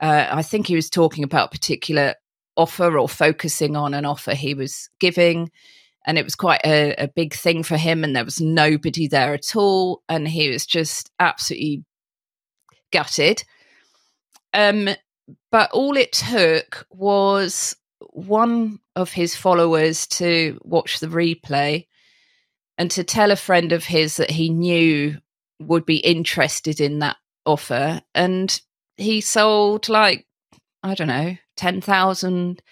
Uh, 0.00 0.28
I 0.30 0.42
think 0.42 0.66
he 0.66 0.74
was 0.74 0.90
talking 0.90 1.24
about 1.24 1.46
a 1.46 1.56
particular 1.56 2.14
offer 2.56 2.98
or 2.98 3.08
focusing 3.08 3.76
on 3.76 3.94
an 3.94 4.04
offer 4.04 4.34
he 4.34 4.52
was 4.52 4.90
giving 5.00 5.50
and 6.04 6.18
it 6.18 6.24
was 6.24 6.34
quite 6.34 6.60
a, 6.64 6.94
a, 6.94 7.08
big 7.08 7.34
thing 7.34 7.62
for 7.62 7.76
him 7.76 8.02
and 8.02 8.14
there 8.14 8.24
was 8.24 8.40
nobody 8.40 9.06
there 9.06 9.34
at 9.34 9.54
all 9.54 10.02
and 10.08 10.26
he 10.26 10.50
was 10.50 10.66
just 10.66 11.10
absolutely 11.18 11.84
gutted. 12.92 13.44
Um 14.52 14.88
but 15.50 15.70
all 15.72 15.96
it 15.96 16.12
took 16.12 16.86
was 16.90 17.76
one 18.10 18.80
of 18.96 19.12
his 19.12 19.36
followers 19.36 20.06
to 20.06 20.58
watch 20.62 21.00
the 21.00 21.06
replay 21.06 21.86
and 22.76 22.90
to 22.90 23.04
tell 23.04 23.30
a 23.30 23.36
friend 23.36 23.72
of 23.72 23.84
his 23.84 24.16
that 24.16 24.30
he 24.30 24.48
knew 24.50 25.16
would 25.60 25.86
be 25.86 25.98
interested 25.98 26.80
in 26.80 26.98
that 26.98 27.16
offer 27.46 28.00
and 28.14 28.60
he 28.96 29.20
sold 29.20 29.88
like 29.88 30.26
i 30.82 30.94
don't 30.94 31.08
know 31.08 31.36
ten 31.56 31.80
thousand 31.80 32.62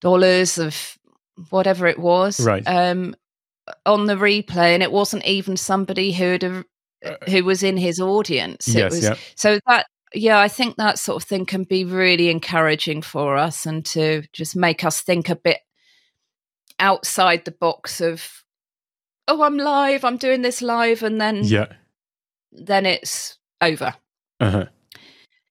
dollars 0.00 0.58
of 0.58 0.98
whatever 1.50 1.86
it 1.86 1.98
was, 1.98 2.40
right? 2.40 2.62
Um, 2.66 3.14
on 3.86 4.06
the 4.06 4.14
replay, 4.16 4.74
and 4.74 4.82
it 4.82 4.92
wasn't 4.92 5.24
even 5.26 5.56
somebody 5.56 6.12
who'd 6.12 6.42
have, 6.42 6.64
uh, 7.04 7.16
who 7.28 7.44
was 7.44 7.62
in 7.62 7.76
his 7.76 8.00
audience. 8.00 8.68
Yes, 8.68 8.92
was, 8.92 9.04
yeah. 9.04 9.14
So 9.34 9.58
that 9.66 9.86
yeah, 10.12 10.38
I 10.38 10.48
think 10.48 10.76
that 10.76 10.98
sort 10.98 11.22
of 11.22 11.28
thing 11.28 11.46
can 11.46 11.64
be 11.64 11.84
really 11.84 12.28
encouraging 12.28 13.02
for 13.02 13.36
us 13.36 13.66
and 13.66 13.84
to 13.86 14.22
just 14.32 14.54
make 14.54 14.84
us 14.84 15.00
think 15.00 15.28
a 15.28 15.36
bit 15.36 15.58
outside 16.78 17.44
the 17.44 17.52
box 17.52 18.00
of 18.00 18.44
oh 19.28 19.42
i'm 19.42 19.56
live 19.58 20.04
i'm 20.04 20.16
doing 20.16 20.42
this 20.42 20.60
live 20.60 21.02
and 21.02 21.20
then 21.20 21.42
yeah 21.44 21.66
then 22.52 22.86
it's 22.86 23.38
over 23.60 23.94
uh-huh. 24.40 24.66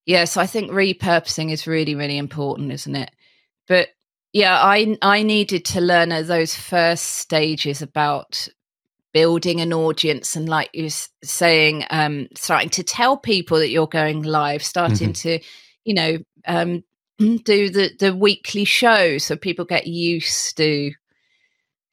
yeah 0.06 0.26
so 0.26 0.42
i 0.42 0.46
think 0.46 0.72
repurposing 0.72 1.52
is 1.52 1.68
really 1.68 1.96
really 1.96 2.18
important 2.18 2.72
isn't 2.72 2.96
it 2.96 3.12
but 3.68 3.90
yeah 4.34 4.60
i 4.62 4.98
i 5.02 5.24
needed 5.24 5.64
to 5.64 5.80
learn 5.80 6.12
at 6.12 6.28
those 6.28 6.56
first 6.56 7.06
stages 7.06 7.82
about 7.82 8.48
building 9.14 9.62
an 9.62 9.72
audience 9.72 10.36
and 10.36 10.50
like 10.50 10.70
you're 10.74 10.90
saying 11.24 11.86
um 11.92 12.28
starting 12.36 12.70
to 12.70 12.84
tell 12.84 13.16
people 13.16 13.60
that 13.60 13.70
you're 13.70 13.88
going 13.88 14.24
live 14.24 14.64
starting 14.64 15.14
mm-hmm. 15.14 15.40
to 15.40 15.40
you 15.86 15.94
know 15.94 16.18
um 16.48 16.84
do 17.44 17.70
the 17.70 17.92
the 18.00 18.16
weekly 18.16 18.66
show 18.66 19.18
so 19.20 19.36
people 19.38 19.66
get 19.66 19.88
used 19.88 20.58
to 20.58 20.92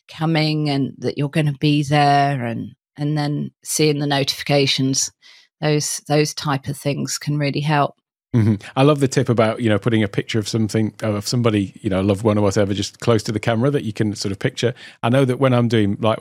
coming 0.09 0.69
and 0.69 0.95
that 0.99 1.17
you're 1.17 1.29
going 1.29 1.47
to 1.47 1.59
be 1.61 1.83
there 1.83 2.45
and 2.45 2.75
and 2.97 3.17
then 3.17 3.51
seeing 3.63 3.99
the 3.99 4.07
notifications 4.07 5.13
those 5.61 5.99
those 6.09 6.35
type 6.35 6.67
of 6.69 6.77
things 6.77 7.19
can 7.19 7.39
really 7.39 7.61
help 7.61 8.00
mm-hmm. 8.35 8.55
i 8.77 8.83
love 8.83 9.01
the 9.01 9.09
tip 9.09 9.29
about 9.29 9.61
you 9.61 9.69
know 9.69 9.79
putting 9.79 10.03
a 10.03 10.09
picture 10.09 10.39
of 10.39 10.49
something 10.49 10.95
of 11.03 11.27
somebody 11.27 11.73
you 11.81 11.91
know 11.91 12.01
loved 12.01 12.23
one 12.23 12.39
or 12.39 12.43
whatever 12.43 12.73
just 12.75 13.01
close 13.01 13.23
to 13.23 13.33
the 13.33 13.41
camera 13.41 13.71
that 13.71 13.85
you 13.85 13.93
can 13.93 14.15
sort 14.15 14.33
of 14.33 14.39
picture 14.39 14.75
i 15.03 15.09
know 15.09 15.25
that 15.25 15.39
when 15.39 15.53
i'm 15.53 15.69
doing 15.69 15.97
like 16.01 16.19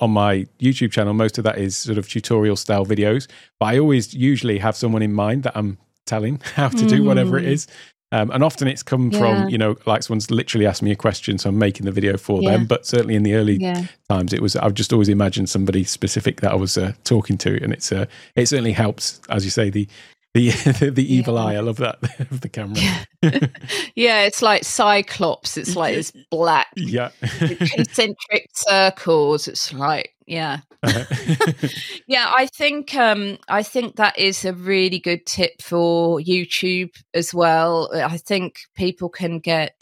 on 0.00 0.10
my 0.10 0.46
youtube 0.60 0.90
channel 0.90 1.14
most 1.14 1.38
of 1.38 1.44
that 1.44 1.58
is 1.58 1.76
sort 1.76 1.98
of 1.98 2.08
tutorial 2.08 2.56
style 2.56 2.86
videos 2.86 3.28
but 3.58 3.66
i 3.66 3.78
always 3.78 4.14
usually 4.14 4.58
have 4.58 4.76
someone 4.76 5.02
in 5.02 5.12
mind 5.12 5.42
that 5.42 5.56
i'm 5.56 5.78
telling 6.06 6.40
how 6.54 6.68
to 6.68 6.86
do 6.86 7.04
whatever 7.04 7.38
it 7.38 7.44
mm. 7.44 7.68
um, 8.12 8.30
and 8.30 8.42
often 8.42 8.66
it's 8.66 8.82
come 8.82 9.10
yeah. 9.10 9.18
from, 9.18 9.48
you 9.50 9.58
know, 9.58 9.76
like 9.84 10.02
someone's 10.02 10.30
literally 10.30 10.64
asked 10.66 10.82
me 10.82 10.90
a 10.90 10.96
question, 10.96 11.36
so 11.36 11.50
I'm 11.50 11.58
making 11.58 11.84
the 11.84 11.92
video 11.92 12.16
for 12.16 12.40
yeah. 12.40 12.52
them. 12.52 12.64
But 12.64 12.86
certainly 12.86 13.14
in 13.14 13.22
the 13.22 13.34
early 13.34 13.56
yeah. 13.56 13.84
times, 14.08 14.32
it 14.32 14.40
was, 14.40 14.56
I've 14.56 14.72
just 14.72 14.94
always 14.94 15.10
imagined 15.10 15.50
somebody 15.50 15.84
specific 15.84 16.40
that 16.40 16.52
I 16.52 16.54
was 16.54 16.78
uh, 16.78 16.94
talking 17.04 17.36
to. 17.38 17.62
And 17.62 17.70
it's, 17.70 17.92
uh, 17.92 18.06
it 18.34 18.46
certainly 18.46 18.72
helps, 18.72 19.20
as 19.28 19.44
you 19.44 19.50
say, 19.50 19.68
the, 19.68 19.86
the, 20.34 20.50
the 20.94 21.14
evil 21.14 21.38
eye. 21.38 21.54
I 21.54 21.60
love 21.60 21.76
that 21.76 21.98
of 22.30 22.40
the 22.40 22.48
camera. 22.48 22.76
yeah, 23.94 24.22
it's 24.22 24.42
like 24.42 24.64
Cyclops. 24.64 25.56
It's 25.56 25.76
like 25.76 25.94
this 25.94 26.12
black, 26.30 26.68
yeah, 26.76 27.10
concentric 27.20 28.48
circles. 28.54 29.48
It's 29.48 29.72
like, 29.72 30.14
yeah, 30.26 30.60
uh-huh. 30.82 31.68
yeah, 32.06 32.30
I 32.34 32.46
think 32.46 32.94
um, 32.94 33.38
I 33.48 33.62
think 33.62 33.96
that 33.96 34.18
is 34.18 34.44
a 34.44 34.52
really 34.52 34.98
good 34.98 35.26
tip 35.26 35.62
for 35.62 36.20
YouTube 36.20 36.90
as 37.14 37.34
well. 37.34 37.90
I 37.94 38.18
think 38.18 38.58
people 38.76 39.08
can 39.08 39.38
get 39.38 39.74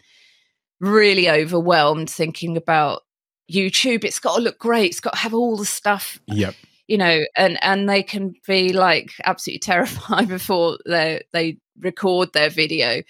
really 0.81 1.29
overwhelmed 1.29 2.11
thinking 2.11 2.57
about 2.57 3.03
YouTube. 3.51 4.05
It's 4.05 4.21
got 4.21 4.37
to 4.37 4.43
look 4.43 4.59
great. 4.59 4.91
It's 4.91 5.01
got 5.01 5.15
to 5.15 5.19
have 5.19 5.35
all 5.35 5.57
the 5.57 5.67
stuff. 5.67 6.19
Yep. 6.27 6.55
You 6.89 6.99
know, 6.99 7.25
and 7.37 7.59
and 7.63 7.89
they 7.89 8.03
can 8.03 8.35
be 8.47 8.73
like 8.73 9.13
absolutely 9.25 9.59
terrified 9.61 10.29
before 10.29 10.79
they 10.87 11.23
they 11.33 11.59
record 11.79 12.33
their 12.33 12.51
video, 12.51 13.03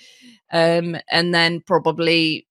um, 0.53 0.97
and 1.11 1.35
then 1.35 1.61
probably 1.61 2.47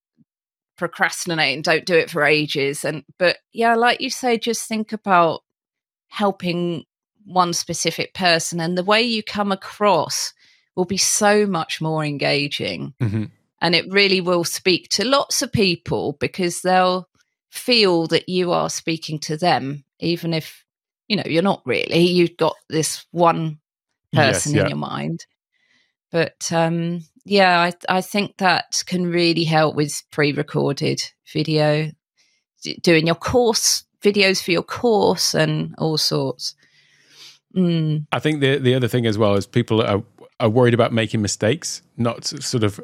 procrastinate 0.77 1.55
and 1.55 1.63
don't 1.63 1.85
do 1.85 1.95
it 1.95 2.09
for 2.09 2.23
ages 2.23 2.83
and 2.83 3.03
but 3.17 3.37
yeah 3.53 3.75
like 3.75 4.01
you 4.01 4.09
say 4.09 4.37
just 4.37 4.67
think 4.67 4.91
about 4.91 5.41
helping 6.07 6.83
one 7.25 7.53
specific 7.53 8.13
person 8.13 8.59
and 8.59 8.77
the 8.77 8.83
way 8.83 9.01
you 9.01 9.23
come 9.23 9.51
across 9.51 10.33
will 10.75 10.85
be 10.85 10.97
so 10.97 11.47
much 11.47 11.81
more 11.81 12.03
engaging 12.03 12.93
mm-hmm. 13.01 13.25
and 13.61 13.75
it 13.75 13.89
really 13.91 14.19
will 14.19 14.43
speak 14.43 14.89
to 14.89 15.05
lots 15.05 15.41
of 15.41 15.51
people 15.51 16.17
because 16.19 16.61
they'll 16.61 17.07
feel 17.49 18.05
that 18.07 18.27
you 18.27 18.51
are 18.51 18.69
speaking 18.69 19.17
to 19.17 19.37
them 19.37 19.83
even 19.99 20.33
if 20.33 20.64
you 21.07 21.15
know 21.15 21.23
you're 21.25 21.41
not 21.41 21.61
really 21.65 21.99
you've 21.99 22.37
got 22.37 22.55
this 22.69 23.05
one 23.11 23.59
person 24.13 24.53
yes, 24.53 24.55
yeah. 24.55 24.63
in 24.63 24.69
your 24.69 24.77
mind 24.77 25.25
but 26.11 26.51
um 26.51 27.01
yeah, 27.25 27.59
I, 27.59 27.97
I 27.97 28.01
think 28.01 28.37
that 28.37 28.83
can 28.85 29.07
really 29.07 29.43
help 29.43 29.75
with 29.75 30.03
pre-recorded 30.11 31.01
video, 31.33 31.91
doing 32.81 33.07
your 33.07 33.15
course 33.15 33.83
videos 34.01 34.41
for 34.41 34.51
your 34.51 34.63
course 34.63 35.33
and 35.33 35.73
all 35.79 35.97
sorts. 35.97 36.53
Mm. 37.55 38.05
I 38.11 38.19
think 38.19 38.41
the 38.41 38.57
the 38.57 38.75
other 38.75 38.87
thing 38.87 39.07
as 39.07 39.17
well 39.17 39.33
is 39.33 39.47
people 39.47 39.81
are 39.81 40.03
are 40.39 40.49
worried 40.49 40.75
about 40.75 40.93
making 40.93 41.21
mistakes, 41.21 41.81
not 41.97 42.25
sort 42.25 42.63
of 42.63 42.79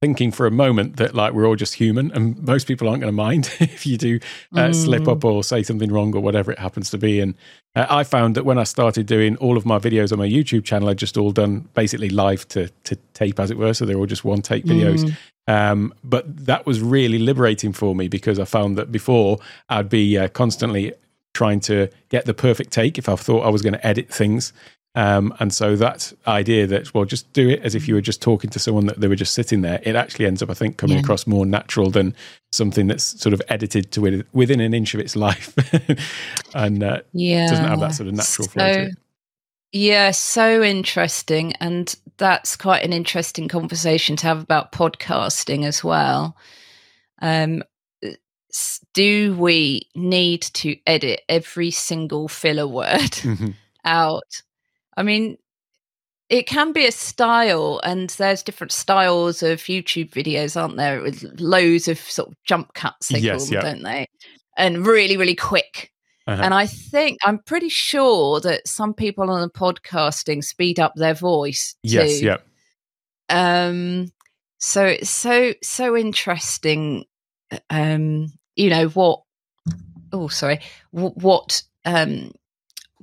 thinking 0.00 0.30
for 0.32 0.46
a 0.46 0.50
moment 0.50 0.96
that 0.96 1.14
like 1.14 1.34
we're 1.34 1.46
all 1.46 1.56
just 1.56 1.74
human 1.74 2.10
and 2.12 2.42
most 2.42 2.66
people 2.66 2.88
aren't 2.88 3.02
going 3.02 3.12
to 3.12 3.16
mind 3.16 3.54
if 3.60 3.84
you 3.84 3.98
do 3.98 4.18
uh, 4.56 4.60
mm. 4.60 4.74
slip 4.74 5.06
up 5.06 5.22
or 5.24 5.44
say 5.44 5.62
something 5.62 5.92
wrong 5.92 6.14
or 6.14 6.22
whatever 6.22 6.50
it 6.50 6.58
happens 6.58 6.88
to 6.88 6.96
be 6.96 7.20
and 7.20 7.34
uh, 7.76 7.84
i 7.90 8.02
found 8.02 8.34
that 8.34 8.46
when 8.46 8.56
i 8.56 8.64
started 8.64 9.04
doing 9.04 9.36
all 9.36 9.58
of 9.58 9.66
my 9.66 9.78
videos 9.78 10.10
on 10.10 10.18
my 10.18 10.26
youtube 10.26 10.64
channel 10.64 10.88
i 10.88 10.94
just 10.94 11.18
all 11.18 11.32
done 11.32 11.68
basically 11.74 12.08
live 12.08 12.48
to, 12.48 12.66
to 12.84 12.96
tape 13.12 13.38
as 13.38 13.50
it 13.50 13.58
were 13.58 13.74
so 13.74 13.84
they're 13.84 13.98
all 13.98 14.06
just 14.06 14.24
one 14.24 14.40
take 14.40 14.64
videos 14.64 15.04
mm. 15.04 15.52
um, 15.52 15.92
but 16.02 16.46
that 16.46 16.64
was 16.64 16.80
really 16.80 17.18
liberating 17.18 17.72
for 17.72 17.94
me 17.94 18.08
because 18.08 18.38
i 18.38 18.44
found 18.44 18.78
that 18.78 18.90
before 18.90 19.38
i'd 19.68 19.90
be 19.90 20.16
uh, 20.16 20.28
constantly 20.28 20.94
trying 21.34 21.60
to 21.60 21.88
get 22.08 22.24
the 22.24 22.32
perfect 22.32 22.72
take 22.72 22.96
if 22.96 23.06
i 23.06 23.14
thought 23.14 23.44
i 23.44 23.50
was 23.50 23.60
going 23.60 23.74
to 23.74 23.86
edit 23.86 24.08
things 24.08 24.54
um, 24.96 25.32
and 25.38 25.54
so 25.54 25.76
that 25.76 26.12
idea 26.26 26.66
that, 26.66 26.92
well, 26.92 27.04
just 27.04 27.32
do 27.32 27.48
it 27.48 27.60
as 27.62 27.74
if 27.74 27.86
you 27.86 27.94
were 27.94 28.00
just 28.00 28.20
talking 28.20 28.50
to 28.50 28.58
someone 28.58 28.86
that 28.86 29.00
they 29.00 29.06
were 29.06 29.16
just 29.16 29.34
sitting 29.34 29.60
there, 29.60 29.80
it 29.84 29.94
actually 29.94 30.26
ends 30.26 30.42
up, 30.42 30.50
I 30.50 30.54
think, 30.54 30.78
coming 30.78 30.96
yeah. 30.96 31.02
across 31.02 31.26
more 31.26 31.46
natural 31.46 31.90
than 31.90 32.14
something 32.50 32.88
that's 32.88 33.04
sort 33.20 33.32
of 33.32 33.40
edited 33.48 33.92
to 33.92 34.24
within 34.32 34.60
an 34.60 34.74
inch 34.74 34.94
of 34.94 35.00
its 35.00 35.14
life 35.14 35.54
and 36.54 36.82
uh, 36.82 37.02
yeah. 37.12 37.48
doesn't 37.48 37.66
have 37.66 37.80
that 37.80 37.94
sort 37.94 38.08
of 38.08 38.14
natural 38.14 38.48
so, 38.48 38.52
flow 38.52 38.72
to 38.72 38.82
it. 38.86 38.94
Yeah, 39.72 40.10
so 40.10 40.60
interesting. 40.60 41.52
And 41.60 41.94
that's 42.16 42.56
quite 42.56 42.84
an 42.84 42.92
interesting 42.92 43.46
conversation 43.46 44.16
to 44.16 44.26
have 44.26 44.42
about 44.42 44.72
podcasting 44.72 45.64
as 45.64 45.84
well. 45.84 46.36
Um, 47.22 47.62
do 48.94 49.36
we 49.36 49.82
need 49.94 50.42
to 50.42 50.76
edit 50.84 51.22
every 51.28 51.70
single 51.70 52.26
filler 52.26 52.66
word 52.66 53.12
mm-hmm. 53.12 53.50
out? 53.84 54.42
I 55.00 55.02
mean, 55.02 55.38
it 56.28 56.46
can 56.46 56.72
be 56.72 56.86
a 56.86 56.92
style, 56.92 57.80
and 57.82 58.10
there's 58.10 58.42
different 58.42 58.70
styles 58.70 59.42
of 59.42 59.60
YouTube 59.60 60.10
videos, 60.10 60.60
aren't 60.60 60.76
there? 60.76 61.00
With 61.00 61.40
loads 61.40 61.88
of 61.88 61.98
sort 61.98 62.28
of 62.28 62.34
jump 62.44 62.74
cuts, 62.74 63.08
they 63.08 63.18
yes, 63.18 63.38
call 63.38 63.46
them, 63.46 63.54
yeah. 63.54 63.60
don't 63.62 63.82
they? 63.82 64.06
And 64.58 64.86
really, 64.86 65.16
really 65.16 65.34
quick. 65.34 65.90
Uh-huh. 66.26 66.42
And 66.42 66.52
I 66.52 66.66
think 66.66 67.18
I'm 67.24 67.38
pretty 67.38 67.70
sure 67.70 68.40
that 68.40 68.68
some 68.68 68.92
people 68.92 69.30
on 69.30 69.40
the 69.40 69.48
podcasting 69.48 70.44
speed 70.44 70.78
up 70.78 70.92
their 70.96 71.14
voice. 71.14 71.74
Too. 71.82 71.94
Yes, 71.94 72.20
yeah. 72.20 72.36
Um. 73.30 74.12
So 74.58 74.84
it's 74.84 75.08
so 75.08 75.54
so 75.62 75.96
interesting. 75.96 77.06
Um. 77.70 78.34
You 78.54 78.68
know 78.68 78.88
what? 78.88 79.22
Oh, 80.12 80.28
sorry. 80.28 80.60
what 80.90 81.62
um 81.86 82.32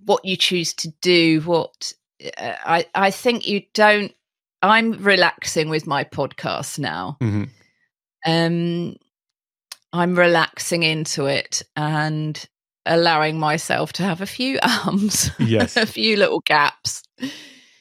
what 0.07 0.23
you 0.25 0.35
choose 0.35 0.73
to 0.73 0.89
do 1.01 1.41
what 1.41 1.93
uh, 2.37 2.53
i 2.65 2.85
i 2.95 3.11
think 3.11 3.47
you 3.47 3.61
don't 3.73 4.13
i'm 4.61 4.93
relaxing 4.93 5.69
with 5.69 5.85
my 5.85 6.03
podcast 6.03 6.79
now 6.79 7.17
mm-hmm. 7.21 7.43
um 8.25 8.95
i'm 9.93 10.17
relaxing 10.17 10.83
into 10.83 11.25
it 11.25 11.61
and 11.75 12.47
allowing 12.85 13.37
myself 13.37 13.91
to 13.91 14.01
have 14.01 14.21
a 14.21 14.25
few 14.25 14.57
ums 14.85 15.29
yes 15.39 15.75
a 15.77 15.85
few 15.85 16.15
little 16.15 16.41
gaps 16.45 17.03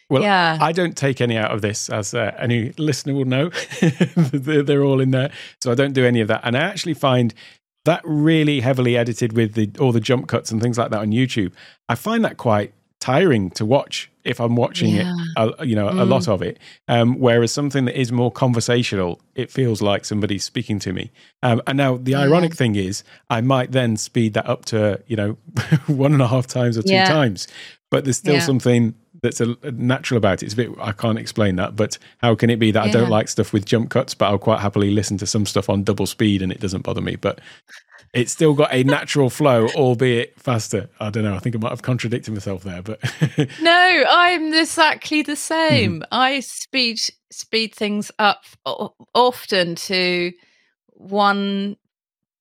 well, 0.09 0.23
yeah. 0.23 0.59
I 0.61 0.71
don't 0.71 0.97
take 0.97 1.21
any 1.21 1.37
out 1.37 1.51
of 1.51 1.63
this, 1.63 1.89
as 1.89 2.15
uh, 2.15 2.33
any 2.39 2.71
listener 2.79 3.13
will 3.13 3.25
know. 3.25 3.51
they're 3.81 4.85
all 4.85 5.01
in 5.01 5.11
there. 5.11 5.33
So 5.61 5.73
I 5.73 5.75
don't 5.75 5.95
do 5.95 6.05
any 6.05 6.21
of 6.21 6.29
that. 6.29 6.43
And 6.45 6.57
I 6.57 6.61
actually 6.61 6.95
find 6.95 7.35
that 7.87 8.03
really 8.05 8.61
heavily 8.61 8.97
edited 8.97 9.33
with 9.33 9.55
the 9.55 9.71
all 9.81 9.93
the 9.93 10.01
jump 10.01 10.29
cuts 10.29 10.51
and 10.51 10.61
things 10.63 10.79
like 10.79 10.91
that 10.91 11.01
on 11.01 11.11
YouTube, 11.11 11.53
I 11.89 11.95
find 11.95 12.25
that 12.25 12.37
quite 12.37 12.73
tiring 13.01 13.51
to 13.51 13.65
watch 13.65 14.11
if 14.25 14.41
I'm 14.41 14.57
watching 14.57 14.95
yeah. 14.95 15.15
it, 15.15 15.29
uh, 15.37 15.63
you 15.63 15.77
know, 15.77 15.89
mm. 15.89 16.01
a 16.01 16.05
lot 16.05 16.27
of 16.27 16.43
it. 16.43 16.59
Um, 16.89 17.21
whereas 17.21 17.53
something 17.53 17.85
that 17.85 17.99
is 17.99 18.11
more 18.11 18.33
conversational, 18.33 19.21
it 19.37 19.51
feels 19.51 19.81
like 19.81 20.05
somebody's 20.05 20.43
speaking 20.43 20.81
to 20.81 20.93
me. 20.93 21.13
Um, 21.43 21.63
and 21.67 21.77
now 21.77 21.97
the 21.97 22.13
yeah. 22.13 22.23
ironic 22.23 22.55
thing 22.55 22.75
is, 22.75 23.05
I 23.31 23.41
might 23.41 23.71
then 23.71 23.97
speed 23.97 24.35
that 24.35 24.47
up 24.47 24.65
to 24.67 25.03
you 25.07 25.17
know 25.17 25.37
one 25.87 26.13
and 26.13 26.23
a 26.23 26.29
half 26.29 26.47
times 26.47 26.77
or 26.77 26.83
two 26.83 26.93
yeah. 26.93 27.09
times, 27.09 27.47
but 27.91 28.05
there's 28.05 28.17
still 28.19 28.41
something 28.41 28.95
that's 29.27 29.41
a, 29.41 29.57
natural 29.73 30.19
about 30.19 30.43
it. 30.43 30.47
It's 30.47 30.55
a 30.55 30.57
bit 30.57 30.71
I 30.81 30.93
can't 30.93 31.19
explain 31.19 31.57
that, 31.57 31.77
but 31.77 31.99
how 32.19 32.35
can 32.35 32.49
it 32.51 32.59
be 32.59 32.71
that 32.71 32.83
I 32.85 32.91
don't 32.91 33.11
like 33.11 33.29
stuff 33.29 33.53
with 33.53 33.65
jump 33.67 33.91
cuts, 33.91 34.15
but 34.15 34.27
I'll 34.27 34.39
quite 34.39 34.61
happily 34.61 34.91
listen 34.91 35.19
to 35.19 35.27
some 35.27 35.47
stuff 35.47 35.69
on 35.69 35.83
double 35.85 36.07
speed 36.07 36.43
and 36.43 36.53
it 36.53 36.61
doesn't 36.61 36.83
bother 36.83 37.01
me. 37.01 37.17
But 37.17 37.41
it's 38.15 38.33
still 38.33 38.55
got 38.55 38.73
a 38.73 38.85
natural 38.85 39.29
flow, 39.29 39.67
albeit 39.75 40.39
faster. 40.41 40.89
I 41.01 41.11
don't 41.11 41.25
know. 41.25 41.35
I 41.35 41.39
think 41.41 41.55
I 41.57 41.59
might 41.59 41.71
have 41.71 41.83
contradicted 41.83 42.33
myself 42.33 42.63
there, 42.63 42.83
but 42.83 43.01
No, 43.61 44.05
I'm 44.09 44.55
exactly 44.55 45.23
the 45.23 45.37
same. 45.37 45.95
Mm-hmm. 46.01 46.03
I 46.13 46.41
speed 46.41 47.01
speed 47.31 47.75
things 47.75 48.11
up 48.19 48.45
often 49.15 49.75
to 49.75 50.33
one 50.95 51.77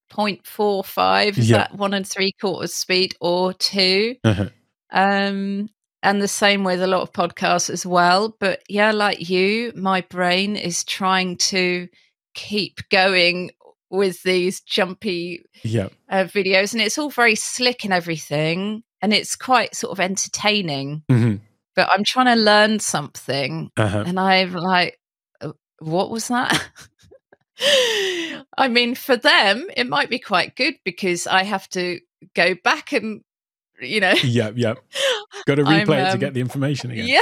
point 0.09 0.45
four 0.45 0.83
five. 0.83 1.37
Is 1.37 1.49
Yeah. 1.49 1.57
that 1.57 1.75
one 1.75 1.93
and 1.93 2.07
three 2.07 2.31
quarters 2.39 2.73
speed 2.73 3.15
or 3.19 3.51
two? 3.53 4.15
Uh-huh. 4.23 4.49
Um, 4.91 5.67
and 6.05 6.21
the 6.21 6.27
same 6.27 6.63
with 6.63 6.81
a 6.81 6.87
lot 6.87 7.01
of 7.01 7.11
podcasts 7.11 7.69
as 7.69 7.85
well. 7.85 8.35
But 8.39 8.61
yeah, 8.69 8.91
like 8.91 9.27
you, 9.27 9.73
my 9.75 10.01
brain 10.01 10.55
is 10.55 10.83
trying 10.83 11.37
to 11.37 11.87
keep 12.35 12.87
going 12.89 13.51
with 13.89 14.21
these 14.23 14.61
jumpy 14.61 15.43
yeah, 15.63 15.89
uh, 16.07 16.25
videos, 16.25 16.73
and 16.73 16.81
it's 16.81 16.97
all 16.97 17.09
very 17.09 17.35
slick 17.35 17.83
and 17.83 17.93
everything, 17.93 18.83
and 19.01 19.13
it's 19.13 19.35
quite 19.35 19.75
sort 19.75 19.91
of 19.91 19.99
entertaining. 19.99 21.03
hmm 21.09 21.35
But 21.75 21.89
I'm 21.91 22.03
trying 22.05 22.37
to 22.37 22.41
learn 22.41 22.79
something, 22.79 23.71
uh-huh. 23.75 24.03
and 24.05 24.19
I'm 24.19 24.53
like, 24.53 24.99
"Uh, 25.41 25.53
what 25.79 26.11
was 26.11 26.27
that? 26.27 26.69
I 28.57 28.67
mean, 28.69 28.95
for 28.95 29.17
them, 29.17 29.67
it 29.75 29.87
might 29.87 30.09
be 30.09 30.19
quite 30.19 30.55
good 30.55 30.75
because 30.83 31.25
I 31.25 31.43
have 31.43 31.67
to 31.69 31.99
go 32.35 32.53
back 32.63 32.91
and, 32.91 33.21
you 33.81 33.99
know, 33.99 34.13
yeah, 34.23 34.51
yeah. 34.55 34.75
Got 35.45 35.55
to 35.55 35.63
replay 35.63 36.01
it 36.01 36.05
to 36.05 36.11
um, 36.13 36.19
get 36.19 36.33
the 36.33 36.41
information 36.41 36.91
again. 36.91 37.07
yeah. 37.07 37.21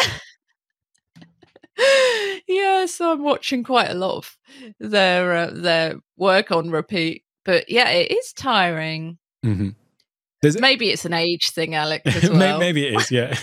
yeah, 2.48 2.86
so 2.86 3.12
I'm 3.12 3.24
watching 3.24 3.64
quite 3.64 3.90
a 3.90 3.96
lot 3.96 4.18
of 4.18 4.38
their 4.80 5.34
uh, 5.34 5.52
their 5.52 5.96
work 6.18 6.52
on 6.52 6.70
repeat. 6.70 7.24
But 7.46 7.70
yeah, 7.70 7.90
it 7.90 8.12
is 8.12 8.34
tiring. 8.34 9.18
Mm-hmm. 9.46 9.70
There's, 10.42 10.60
Maybe 10.60 10.90
it's 10.90 11.06
an 11.06 11.14
age 11.14 11.52
thing, 11.52 11.74
Alec, 11.74 12.02
as 12.06 12.30
well. 12.30 12.60
Maybe 12.60 12.86
it 12.86 13.00
is, 13.00 13.12
yeah. 13.12 13.34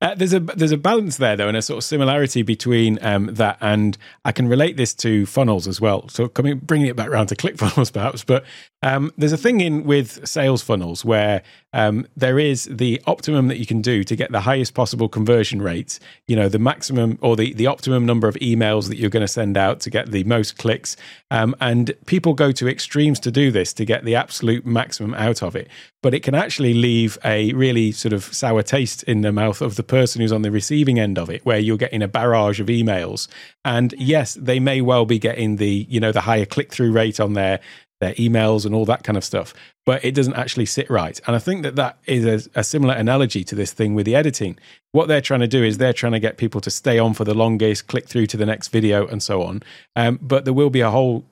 Uh, 0.00 0.14
there's 0.14 0.32
a 0.32 0.40
there's 0.40 0.72
a 0.72 0.76
balance 0.76 1.16
there 1.16 1.36
though, 1.36 1.48
and 1.48 1.56
a 1.56 1.62
sort 1.62 1.78
of 1.78 1.84
similarity 1.84 2.42
between 2.42 2.98
um, 3.02 3.26
that 3.34 3.58
and 3.60 3.96
I 4.24 4.32
can 4.32 4.48
relate 4.48 4.76
this 4.76 4.94
to 4.94 5.26
funnels 5.26 5.66
as 5.66 5.80
well. 5.80 6.08
So 6.08 6.28
coming 6.28 6.58
bringing 6.58 6.88
it 6.88 6.96
back 6.96 7.08
around 7.08 7.28
to 7.28 7.36
ClickFunnels 7.36 7.92
perhaps, 7.92 8.24
but 8.24 8.44
um, 8.82 9.12
there's 9.16 9.32
a 9.32 9.38
thing 9.38 9.60
in 9.60 9.84
with 9.84 10.26
sales 10.26 10.62
funnels 10.62 11.04
where 11.04 11.42
um, 11.72 12.06
there 12.16 12.38
is 12.38 12.64
the 12.70 13.00
optimum 13.06 13.48
that 13.48 13.58
you 13.58 13.66
can 13.66 13.82
do 13.82 14.04
to 14.04 14.16
get 14.16 14.32
the 14.32 14.40
highest 14.40 14.74
possible 14.74 15.08
conversion 15.08 15.60
rates. 15.60 16.00
You 16.26 16.36
know, 16.36 16.48
the 16.48 16.58
maximum 16.58 17.18
or 17.22 17.36
the 17.36 17.52
the 17.54 17.66
optimum 17.66 18.06
number 18.06 18.28
of 18.28 18.34
emails 18.36 18.88
that 18.88 18.98
you're 18.98 19.10
going 19.10 19.22
to 19.22 19.28
send 19.28 19.56
out 19.56 19.80
to 19.80 19.90
get 19.90 20.10
the 20.10 20.24
most 20.24 20.58
clicks, 20.58 20.96
um, 21.30 21.54
and 21.60 21.92
people 22.06 22.34
go 22.34 22.52
to 22.52 22.68
extremes 22.68 23.20
to 23.20 23.30
do 23.30 23.50
this 23.50 23.72
to 23.74 23.84
get 23.84 24.04
the 24.04 24.14
absolute 24.14 24.66
maximum 24.66 25.14
out 25.14 25.42
of 25.42 25.56
it 25.56 25.68
but 26.06 26.14
it 26.14 26.22
can 26.22 26.36
actually 26.36 26.72
leave 26.72 27.18
a 27.24 27.52
really 27.54 27.90
sort 27.90 28.12
of 28.12 28.22
sour 28.22 28.62
taste 28.62 29.02
in 29.02 29.22
the 29.22 29.32
mouth 29.32 29.60
of 29.60 29.74
the 29.74 29.82
person 29.82 30.20
who's 30.20 30.30
on 30.30 30.42
the 30.42 30.52
receiving 30.52 31.00
end 31.00 31.18
of 31.18 31.28
it 31.28 31.44
where 31.44 31.58
you're 31.58 31.76
getting 31.76 32.00
a 32.00 32.06
barrage 32.06 32.60
of 32.60 32.68
emails. 32.68 33.26
And 33.64 33.92
yes 33.98 34.34
they 34.34 34.60
may 34.60 34.80
well 34.80 35.04
be 35.04 35.18
getting 35.18 35.56
the 35.56 35.84
you 35.88 35.98
know 35.98 36.12
the 36.12 36.20
higher 36.20 36.46
click 36.46 36.70
through 36.70 36.92
rate 36.92 37.18
on 37.18 37.32
their 37.32 37.58
their 37.98 38.14
emails 38.14 38.64
and 38.64 38.72
all 38.72 38.84
that 38.84 39.02
kind 39.02 39.16
of 39.16 39.24
stuff 39.24 39.52
but 39.84 40.04
it 40.04 40.14
doesn't 40.14 40.34
actually 40.34 40.66
sit 40.66 40.88
right. 40.88 41.20
And 41.26 41.34
i 41.34 41.40
think 41.40 41.64
that 41.64 41.74
that 41.74 41.98
is 42.06 42.46
a, 42.46 42.60
a 42.60 42.62
similar 42.62 42.94
analogy 42.94 43.42
to 43.42 43.56
this 43.56 43.72
thing 43.72 43.96
with 43.96 44.06
the 44.06 44.14
editing. 44.14 44.56
What 44.92 45.08
they're 45.08 45.20
trying 45.20 45.40
to 45.40 45.48
do 45.48 45.64
is 45.64 45.78
they're 45.78 45.92
trying 45.92 46.12
to 46.12 46.20
get 46.20 46.36
people 46.36 46.60
to 46.60 46.70
stay 46.70 47.00
on 47.00 47.14
for 47.14 47.24
the 47.24 47.34
longest 47.34 47.88
click 47.88 48.06
through 48.06 48.26
to 48.26 48.36
the 48.36 48.46
next 48.46 48.68
video 48.68 49.08
and 49.08 49.20
so 49.20 49.42
on. 49.42 49.64
Um, 49.96 50.20
but 50.22 50.44
there 50.44 50.54
will 50.54 50.70
be 50.70 50.82
a 50.82 50.90
whole 50.90 51.24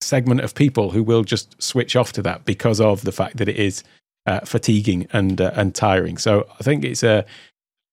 segment 0.00 0.40
of 0.40 0.54
people 0.54 0.90
who 0.90 1.02
will 1.02 1.22
just 1.24 1.60
switch 1.62 1.96
off 1.96 2.12
to 2.12 2.22
that 2.22 2.44
because 2.44 2.80
of 2.80 3.02
the 3.02 3.12
fact 3.12 3.36
that 3.38 3.48
it 3.48 3.56
is 3.56 3.82
uh, 4.26 4.40
fatiguing 4.40 5.06
and 5.12 5.40
uh, 5.40 5.52
and 5.54 5.74
tiring. 5.74 6.18
So 6.18 6.46
I 6.58 6.62
think 6.62 6.84
it's 6.84 7.02
a 7.02 7.24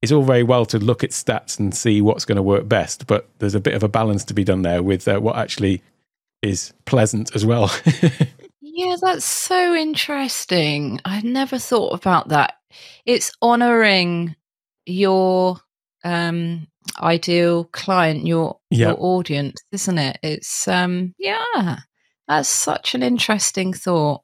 it's 0.01 0.11
all 0.11 0.23
very 0.23 0.43
well 0.43 0.65
to 0.67 0.77
look 0.77 1.03
at 1.03 1.09
stats 1.11 1.59
and 1.59 1.73
see 1.73 2.01
what's 2.01 2.25
going 2.25 2.35
to 2.35 2.43
work 2.43 2.67
best, 2.69 3.07
but 3.07 3.27
there's 3.39 3.55
a 3.55 3.59
bit 3.59 3.73
of 3.73 3.81
a 3.83 3.87
balance 3.87 4.23
to 4.25 4.33
be 4.33 4.43
done 4.43 4.61
there 4.61 4.83
with 4.83 5.07
uh, 5.07 5.19
what 5.19 5.37
actually 5.37 5.81
is 6.43 6.71
pleasant 6.85 7.35
as 7.35 7.45
well. 7.45 7.71
Yeah, 8.61 8.95
that's 9.01 9.25
so 9.25 9.73
interesting. 9.73 10.99
I 11.03 11.21
never 11.21 11.57
thought 11.57 11.93
about 11.99 12.27
that. 12.27 12.53
It's 13.07 13.31
honoring 13.41 14.35
your 14.85 15.57
um 16.03 16.67
ideal 17.01 17.63
client, 17.65 18.27
your 18.27 18.59
Yeah. 18.69 18.89
your 18.89 18.97
audience, 18.99 19.59
isn't 19.71 19.97
it? 19.97 20.19
It's 20.21 20.67
um 20.67 21.15
yeah. 21.17 21.77
That's 22.27 22.49
such 22.49 22.93
an 22.95 23.03
interesting 23.03 23.73
thought. 23.73 24.21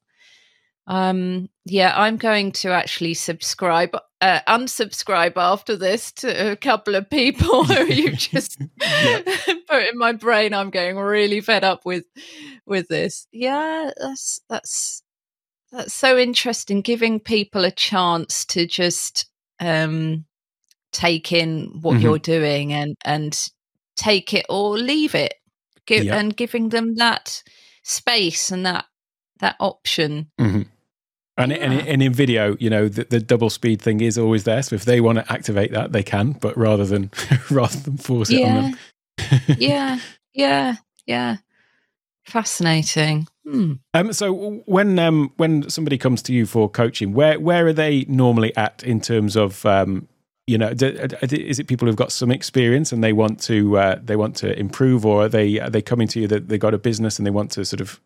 Um 0.88 1.50
yeah, 1.66 1.94
I'm 1.96 2.18
going 2.18 2.52
to 2.54 2.72
actually 2.72 3.14
subscribe 3.14 3.96
uh, 4.20 4.40
unsubscribe 4.48 5.34
after 5.38 5.76
this 5.78 6.12
to 6.14 6.52
a 6.52 6.56
couple 6.58 6.96
of 6.96 7.10
people 7.10 7.64
who 7.66 7.86
you 7.86 8.12
just 8.12 8.58
put 8.80 9.84
in 9.84 9.98
my 9.98 10.12
brain 10.14 10.54
I'm 10.54 10.70
getting 10.70 10.98
really 10.98 11.40
fed 11.42 11.64
up 11.64 11.86
with 11.86 12.06
with 12.66 12.90
this. 12.90 13.28
Yeah, 13.32 13.92
that's 13.98 14.42
that's 14.50 15.04
that's 15.72 15.94
so 15.94 16.18
interesting. 16.18 16.82
Giving 16.82 17.20
people 17.20 17.64
a 17.66 17.72
chance 17.72 18.46
to 18.48 18.68
just 18.68 19.26
um, 19.60 20.26
take 20.92 21.32
in 21.32 21.80
what 21.82 21.98
Mhm. 21.98 22.02
you're 22.02 22.20
doing 22.20 22.74
and 22.74 22.96
and 23.06 23.50
take 23.96 24.34
it 24.34 24.46
or 24.50 24.78
leave 24.78 25.16
it, 25.16 25.36
Give, 25.86 26.06
Yeah. 26.06 26.18
and 26.20 26.36
giving 26.36 26.70
them 26.70 26.96
that 26.96 27.42
space 27.84 28.52
and 28.52 28.66
that 28.66 28.86
that 29.40 29.56
option. 29.60 30.30
Mhm. 30.40 30.68
And, 31.36 31.52
and, 31.52 31.74
Yeah. 31.74 31.80
and 31.88 32.04
in 32.04 32.14
video, 32.14 32.56
you 32.60 32.70
know, 32.70 32.88
the, 32.88 33.06
the 33.06 33.20
double 33.20 33.50
speed 33.50 33.82
thing 33.82 34.02
is 34.02 34.18
always 34.20 34.44
there. 34.44 34.62
So 34.62 34.76
if 34.76 34.86
they 34.86 35.02
want 35.02 35.18
to 35.18 35.32
activate 35.34 35.72
that, 35.72 35.92
they 35.92 36.04
can, 36.04 36.34
but 36.34 36.56
rather 36.56 36.86
than 36.86 37.10
rather 37.52 37.78
than 37.80 37.98
force 37.98 38.30
it 38.30 38.44
on 38.44 38.56
them. 38.72 38.78
yeah, 39.58 40.00
yeah, 40.34 40.76
yeah. 41.08 41.38
Fascinating. 42.26 43.28
Hmm. 43.46 43.74
Um, 43.94 44.14
so 44.14 44.62
when 44.66 44.98
um, 44.98 45.34
when 45.38 45.70
somebody 45.70 45.98
comes 45.98 46.22
to 46.24 46.34
you 46.34 46.46
for 46.46 46.70
coaching, 46.70 47.14
where 47.14 47.38
where 47.40 47.68
are 47.68 47.74
they 47.74 48.06
normally 48.08 48.56
at 48.56 48.82
in 48.84 49.02
terms 49.02 49.36
of 49.36 49.66
um, 49.66 50.08
you 50.46 50.58
know, 50.58 50.70
is 50.70 51.60
it 51.60 51.68
people 51.68 51.88
who've 51.88 51.96
got 51.96 52.12
some 52.12 52.30
experience 52.30 52.92
and 52.92 53.04
they 53.04 53.14
want 53.14 53.42
to 53.44 53.78
uh, 53.78 54.00
they 54.04 54.16
want 54.16 54.36
to 54.38 54.58
improve, 54.60 55.06
or 55.06 55.24
are 55.24 55.30
they 55.30 55.60
are 55.60 55.70
they 55.70 55.82
coming 55.82 56.08
to 56.10 56.20
you 56.20 56.28
that 56.28 56.50
they 56.50 56.58
got 56.58 56.74
a 56.74 56.78
business 56.78 57.18
and 57.18 57.26
they 57.26 57.32
want 57.32 57.52
to 57.52 57.64
sort 57.64 57.80
of 57.80 58.02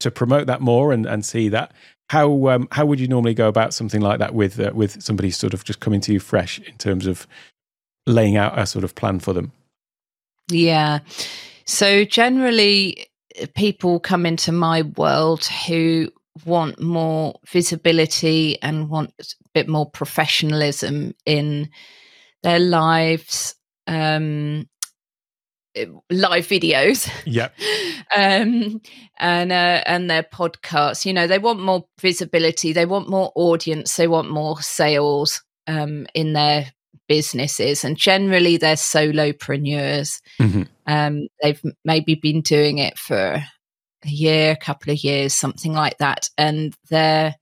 to 0.00 0.10
promote 0.10 0.46
that 0.46 0.60
more 0.60 0.92
and, 0.92 1.06
and 1.06 1.24
see 1.24 1.48
that? 1.48 1.72
How 2.10 2.48
um, 2.48 2.68
how 2.72 2.84
would 2.84 3.00
you 3.00 3.08
normally 3.08 3.32
go 3.32 3.48
about 3.48 3.72
something 3.72 4.02
like 4.02 4.18
that 4.18 4.34
with 4.34 4.60
uh, 4.60 4.72
with 4.74 5.02
somebody 5.02 5.30
sort 5.30 5.54
of 5.54 5.64
just 5.64 5.80
coming 5.80 6.02
to 6.02 6.12
you 6.12 6.20
fresh 6.20 6.58
in 6.58 6.76
terms 6.76 7.06
of 7.06 7.26
laying 8.06 8.36
out 8.36 8.58
a 8.58 8.66
sort 8.66 8.84
of 8.84 8.94
plan 8.94 9.18
for 9.18 9.32
them? 9.32 9.52
Yeah. 10.50 10.98
So 11.64 12.04
generally, 12.04 13.06
people 13.54 13.98
come 13.98 14.26
into 14.26 14.52
my 14.52 14.82
world 14.82 15.46
who 15.46 16.12
want 16.44 16.80
more 16.80 17.34
visibility 17.48 18.60
and 18.62 18.88
want 18.88 19.12
a 19.20 19.24
bit 19.54 19.68
more 19.68 19.88
professionalism 19.90 21.14
in 21.26 21.68
their 22.42 22.58
lives, 22.58 23.54
um, 23.86 24.68
uh, 25.78 25.84
live 26.10 26.46
videos. 26.46 27.08
Yep. 27.26 27.54
um 28.16 28.80
and 29.18 29.50
uh, 29.52 29.82
and 29.86 30.08
their 30.10 30.22
podcasts 30.22 31.04
you 31.04 31.12
know 31.12 31.26
they 31.26 31.38
want 31.38 31.58
more 31.60 31.84
visibility 32.00 32.72
they 32.72 32.86
want 32.86 33.08
more 33.08 33.32
audience 33.34 33.96
they 33.96 34.06
want 34.06 34.30
more 34.30 34.60
sales 34.60 35.42
um 35.66 36.06
in 36.14 36.32
their 36.32 36.66
businesses 37.08 37.82
and 37.84 37.96
generally 37.96 38.56
they're 38.56 38.76
solopreneurs 38.76 40.20
Mhm. 40.40 40.68
um 40.86 41.26
they've 41.42 41.60
maybe 41.84 42.14
been 42.14 42.40
doing 42.42 42.78
it 42.78 42.98
for 42.98 43.42
a 44.04 44.08
year 44.10 44.52
a 44.52 44.56
couple 44.56 44.92
of 44.92 45.02
years 45.02 45.32
something 45.34 45.72
like 45.72 45.98
that 45.98 46.28
and 46.38 46.74
their 46.90 47.34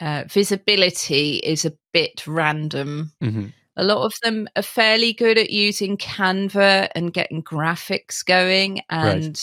uh, 0.00 0.24
visibility 0.28 1.36
is 1.36 1.64
a 1.64 1.72
bit 1.92 2.26
random 2.26 3.12
Mhm. 3.22 3.52
a 3.76 3.84
lot 3.84 4.04
of 4.04 4.14
them 4.22 4.48
are 4.56 4.62
fairly 4.62 5.12
good 5.12 5.36
at 5.38 5.50
using 5.50 5.96
Canva 5.98 6.88
and 6.94 7.12
getting 7.12 7.42
graphics 7.42 8.24
going, 8.24 8.80
and 8.88 9.38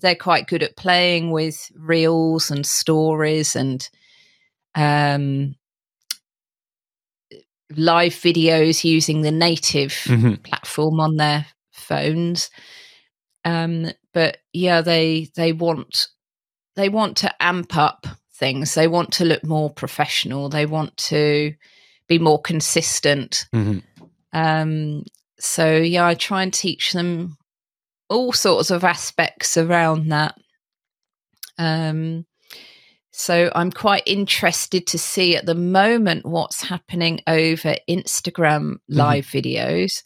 they're 0.00 0.14
quite 0.14 0.46
good 0.46 0.62
at 0.62 0.76
playing 0.76 1.32
with 1.32 1.70
reels 1.76 2.50
and 2.50 2.64
stories 2.64 3.54
and 3.54 3.86
um, 4.74 5.54
live 7.76 8.14
videos 8.14 8.84
using 8.84 9.20
the 9.20 9.30
native 9.30 9.92
Mhm. 10.06 10.42
platform 10.44 10.98
on 11.00 11.16
their 11.16 11.44
phones. 11.72 12.48
Um, 13.44 13.90
but 14.12 14.38
yeah, 14.52 14.80
they 14.80 15.30
they 15.36 15.52
want 15.52 16.08
they 16.76 16.88
want 16.88 17.16
to 17.18 17.42
amp 17.42 17.76
up 17.76 18.06
things. 18.34 18.74
They 18.74 18.88
want 18.88 19.12
to 19.12 19.24
look 19.24 19.44
more 19.44 19.70
professional. 19.70 20.48
They 20.48 20.66
want 20.66 20.96
to 20.96 21.54
be 22.08 22.18
more 22.18 22.40
consistent. 22.40 23.46
Mhm. 23.54 23.82
Um, 24.32 25.04
so 25.38 25.76
yeah, 25.76 26.06
I 26.06 26.14
try 26.14 26.42
and 26.42 26.52
teach 26.52 26.92
them 26.92 27.36
all 28.08 28.32
sorts 28.32 28.70
of 28.70 28.84
aspects 28.84 29.56
around 29.56 30.08
that. 30.08 30.34
Um, 31.58 32.26
so 33.12 33.50
I'm 33.54 33.72
quite 33.72 34.04
interested 34.06 34.86
to 34.88 34.98
see 34.98 35.34
at 35.36 35.44
the 35.44 35.54
moment 35.54 36.24
what's 36.24 36.62
happening 36.62 37.20
over 37.26 37.76
Instagram 37.88 38.76
live 38.88 39.26
videos 39.26 40.02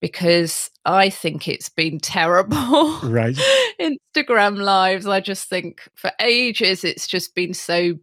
because 0.00 0.70
I 0.84 1.10
think 1.10 1.46
it's 1.48 1.68
been 1.68 1.98
terrible. 2.00 2.98
Right. 3.02 3.36
Instagram 3.80 4.58
lives, 4.58 5.06
I 5.06 5.20
just 5.20 5.48
think 5.48 5.88
for 5.94 6.10
ages 6.20 6.84
it's 6.84 7.06
just 7.06 7.34
been 7.34 7.54
so 7.54 7.94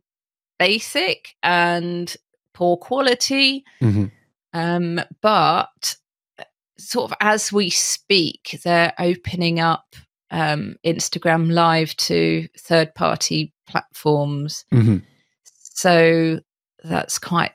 basic 0.60 1.36
and 1.44 2.16
poor 2.54 2.78
quality. 2.78 3.64
Mhm. 3.82 4.12
Um, 4.54 5.02
but 5.22 5.96
sort 6.78 7.12
of 7.12 7.18
as 7.22 7.52
we 7.52 7.70
speak, 7.70 8.60
they're 8.64 8.94
opening 9.00 9.60
up 9.60 9.96
um, 10.30 10.76
Instagram 10.86 11.52
Live 11.52 11.96
to 11.98 12.48
third 12.58 12.94
party 12.96 13.54
platforms. 13.68 14.66
Mhm. 14.74 15.04
So 15.44 16.40
that's 16.84 17.18
quite. 17.20 17.52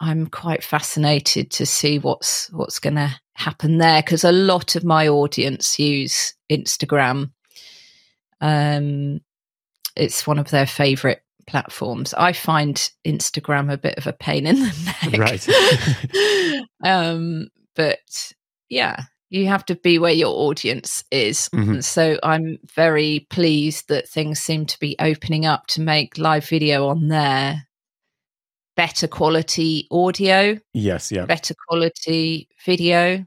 I'm 0.00 0.26
quite 0.26 0.64
fascinated 0.64 1.50
to 1.52 1.64
see 1.66 1.98
what's 2.00 2.50
what's 2.52 2.80
going 2.80 2.96
to 2.96 3.14
happen 3.34 3.78
there 3.78 4.02
because 4.02 4.24
a 4.24 4.32
lot 4.32 4.76
of 4.76 4.84
my 4.84 5.08
audience 5.08 5.78
use 5.78 6.34
Instagram. 6.50 7.30
Um, 8.40 9.20
it's 9.96 10.26
one 10.26 10.38
of 10.38 10.50
their 10.50 10.66
favorite 10.66 11.22
platforms. 11.46 12.14
I 12.14 12.32
find 12.32 12.76
Instagram 13.06 13.72
a 13.72 13.76
bit 13.76 13.96
of 13.98 14.06
a 14.06 14.12
pain 14.12 14.46
in 14.46 14.60
the 14.60 14.94
neck. 15.10 15.18
Right. 15.18 16.66
um, 16.84 17.48
but 17.74 18.32
yeah, 18.68 19.04
you 19.30 19.46
have 19.48 19.64
to 19.66 19.74
be 19.76 19.98
where 19.98 20.12
your 20.12 20.34
audience 20.48 21.04
is. 21.10 21.48
Mhm. 21.54 21.82
So 21.82 22.18
I'm 22.22 22.58
very 22.74 23.26
pleased 23.30 23.88
that 23.88 24.08
things 24.08 24.40
seem 24.40 24.66
to 24.66 24.78
be 24.78 24.96
opening 24.98 25.46
up 25.46 25.66
to 25.68 25.80
make 25.80 26.18
live 26.18 26.46
video 26.46 26.88
on 26.88 27.08
there 27.08 27.66
better 28.76 29.06
quality 29.06 29.86
audio, 29.90 30.58
Yes. 30.72 31.12
Yeah. 31.12 31.26
better 31.26 31.54
quality 31.68 32.48
video. 32.64 33.26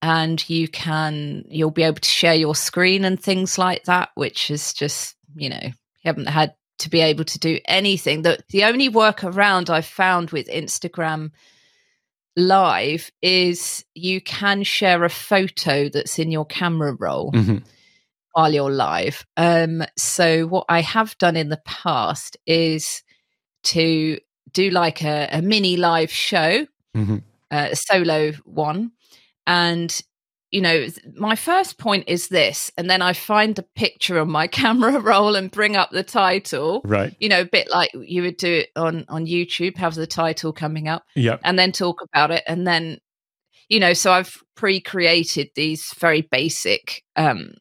And 0.00 0.48
you 0.50 0.66
can, 0.66 1.44
you'll 1.48 1.70
be 1.70 1.84
able 1.84 2.00
to 2.00 2.08
share 2.08 2.34
your 2.34 2.54
screen 2.56 3.04
and 3.04 3.20
things 3.22 3.56
like 3.56 3.84
that, 3.84 4.08
which 4.16 4.50
is 4.50 4.72
just, 4.74 5.14
you 5.36 5.48
know, 5.48 5.60
you 5.62 5.72
haven't 6.04 6.26
had 6.28 6.54
to 6.80 6.90
be 6.90 7.00
able 7.00 7.24
to 7.24 7.38
do 7.38 7.60
anything. 7.66 8.22
The, 8.22 8.38
the 8.48 8.64
only 8.64 8.90
workaround 8.90 9.70
I've 9.70 9.86
found 9.86 10.30
with 10.30 10.48
Instagram 10.48 11.30
Live 12.34 13.10
is 13.20 13.84
you 13.94 14.20
can 14.20 14.62
share 14.64 15.04
a 15.04 15.10
photo 15.10 15.88
that's 15.90 16.18
in 16.18 16.32
your 16.32 16.46
camera 16.46 16.96
roll 16.98 17.30
Mhm. 17.32 17.62
while 18.32 18.52
you're 18.54 18.70
live. 18.72 19.26
Um, 19.36 19.84
so 19.98 20.46
what 20.46 20.64
I 20.68 20.80
have 20.80 21.16
done 21.18 21.36
in 21.36 21.50
the 21.50 21.60
past 21.66 22.38
is 22.46 23.02
to 23.64 24.18
do 24.52 24.70
like 24.70 25.02
a, 25.02 25.28
a 25.32 25.42
mini 25.42 25.76
live 25.76 26.10
show, 26.12 26.66
Mhm. 26.96 27.22
uh, 27.50 27.68
a 27.72 27.76
solo 27.76 28.32
one, 28.44 28.92
and 29.46 30.02
you 30.50 30.60
know 30.60 30.86
my 31.14 31.34
first 31.34 31.78
point 31.78 32.04
is 32.08 32.28
this, 32.28 32.70
and 32.76 32.90
then 32.90 33.00
I 33.00 33.14
find 33.14 33.54
the 33.56 33.62
picture 33.74 34.18
on 34.20 34.30
my 34.30 34.46
camera 34.60 34.98
roll 35.00 35.34
and 35.36 35.50
bring 35.50 35.76
up 35.76 35.90
the 35.90 36.02
title. 36.02 36.82
Right. 36.84 37.14
You 37.20 37.28
know, 37.30 37.40
a 37.40 37.44
bit 37.46 37.70
like 37.70 37.90
you 37.94 38.22
would 38.22 38.36
do 38.36 38.52
it 38.52 38.70
on 38.76 39.04
on 39.08 39.26
YouTube, 39.26 39.76
have 39.78 39.94
the 39.94 40.06
title 40.06 40.52
coming 40.52 40.88
up 40.88 41.04
Yeah. 41.14 41.38
and 41.44 41.58
then 41.58 41.72
talk 41.72 42.02
about 42.02 42.30
it 42.30 42.42
and 42.46 42.66
then 42.66 42.98
you 43.68 43.80
know 43.80 43.92
so 43.94 44.12
i've 44.12 44.42
pre-created 44.54 45.48
these 45.54 45.94
very 45.98 46.20
basic 46.20 47.02
um 47.16 47.54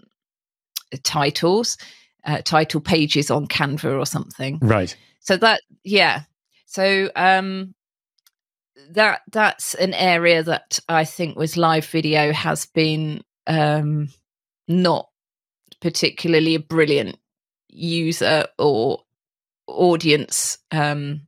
titles 1.03 1.77
uh, 2.25 2.41
title 2.43 2.81
pages 2.81 3.31
on 3.31 3.47
canva 3.47 3.97
or 3.99 4.05
something 4.05 4.59
Right. 4.61 4.95
So 5.21 5.37
that 5.37 5.61
yeah 5.83 6.23
so 6.65 7.09
um 7.15 7.73
that 8.91 9.21
that's 9.31 9.73
an 9.75 9.93
area 9.93 10.43
that 10.43 10.79
i 10.89 11.05
think 11.05 11.37
with 11.37 11.55
live 11.57 11.85
video 11.85 12.33
has 12.33 12.65
been 12.65 13.21
um 13.47 14.09
not 14.67 15.07
particularly 15.81 16.55
a 16.55 16.59
brilliant 16.59 17.17
user 17.69 18.45
or 18.59 18.99
audience 19.67 20.57
um 20.71 21.21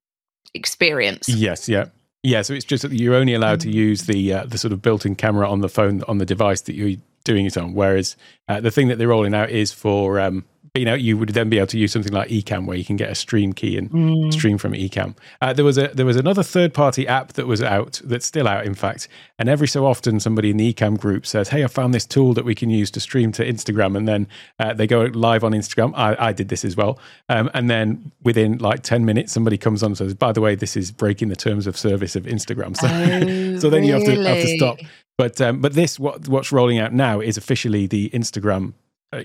experience 0.53 1.27
Yes, 1.29 1.67
yeah, 1.67 1.85
yeah. 2.21 2.41
So 2.43 2.53
it's 2.53 2.65
just 2.65 2.83
that 2.83 2.91
you're 2.91 3.15
only 3.15 3.33
allowed 3.33 3.61
to 3.61 3.69
Mm. 3.69 3.73
use 3.73 4.05
the 4.05 4.33
uh, 4.33 4.45
the 4.45 4.57
sort 4.57 4.71
of 4.73 4.81
built-in 4.81 5.15
camera 5.15 5.49
on 5.49 5.61
the 5.61 5.69
phone 5.69 6.03
on 6.03 6.17
the 6.19 6.25
device 6.25 6.61
that 6.61 6.75
you're 6.75 6.99
doing 7.23 7.45
it 7.45 7.57
on. 7.57 7.73
Whereas 7.73 8.15
uh, 8.47 8.59
the 8.61 8.69
thing 8.69 8.89
that 8.89 8.97
they're 8.97 9.07
rolling 9.07 9.33
out 9.33 9.49
is 9.49 9.71
for 9.71 10.19
um, 10.19 10.45
you 10.75 10.85
know 10.85 10.95
you 10.95 11.15
would 11.19 11.29
then 11.29 11.49
be 11.49 11.57
able 11.59 11.67
to 11.67 11.77
use 11.77 11.91
something 11.91 12.11
like 12.11 12.29
Ecamm 12.29 12.65
where 12.65 12.75
you 12.75 12.83
can 12.83 12.95
get 12.95 13.11
a 13.11 13.13
stream 13.15 13.53
key 13.53 13.77
and 13.77 13.91
Mm. 13.91 14.33
stream 14.33 14.57
from 14.57 14.73
Ecamm. 14.73 15.15
Uh, 15.39 15.53
there 15.53 15.63
was 15.63 15.77
a 15.77 15.89
there 15.89 16.05
was 16.05 16.15
another 16.15 16.41
third-party 16.41 17.07
app 17.07 17.33
that 17.33 17.45
was 17.45 17.61
out 17.61 18.01
that's 18.03 18.25
still 18.25 18.47
out, 18.47 18.65
in 18.65 18.73
fact. 18.73 19.07
And 19.37 19.47
every 19.49 19.67
so 19.67 19.85
often, 19.85 20.19
somebody 20.19 20.49
in 20.49 20.57
the 20.57 20.73
Ecamm 20.73 20.97
group 20.97 21.27
says, 21.27 21.49
"Hey, 21.49 21.63
I 21.63 21.67
found 21.67 21.93
this 21.93 22.07
tool 22.07 22.33
that 22.33 22.43
we 22.43 22.55
can 22.55 22.71
use 22.71 22.89
to 22.91 22.99
stream 22.99 23.31
to 23.33 23.45
Instagram," 23.47 23.95
and 23.95 24.07
then 24.07 24.27
uh, 24.59 24.73
they 24.73 24.87
go 24.87 25.03
live 25.13 25.43
on 25.43 25.51
Instagram. 25.51 25.93
I, 25.95 26.15
I 26.29 26.33
did 26.33 26.49
this 26.49 26.65
as 26.65 26.75
well, 26.75 26.97
um, 27.29 27.51
and 27.53 27.69
then 27.69 28.11
within 28.23 28.57
like 28.57 28.81
ten 28.81 29.05
minutes, 29.05 29.31
somebody 29.31 29.59
comes 29.59 29.83
on 29.83 29.91
and 29.91 29.97
says, 29.97 30.15
"By 30.15 30.31
the 30.31 30.41
way, 30.41 30.55
this 30.55 30.75
is 30.75 30.91
breaking 30.91 31.29
the 31.29 31.35
terms 31.35 31.67
of 31.67 31.77
service 31.77 32.15
of 32.15 32.23
Instagram." 32.23 32.75
So, 32.83 32.87
Oh, 32.89 33.59
so 33.59 33.69
then 33.69 33.83
you 33.83 33.93
have 33.93 34.03
to 34.05 34.15
have 34.23 34.41
to 34.41 34.57
stop. 34.57 34.79
But 35.19 35.39
um, 35.39 35.61
but 35.61 35.73
this 35.73 35.99
what 35.99 36.27
what's 36.27 36.51
rolling 36.51 36.79
out 36.79 36.93
now 36.93 37.19
is 37.19 37.37
officially 37.37 37.85
the 37.85 38.09
Instagram, 38.09 38.73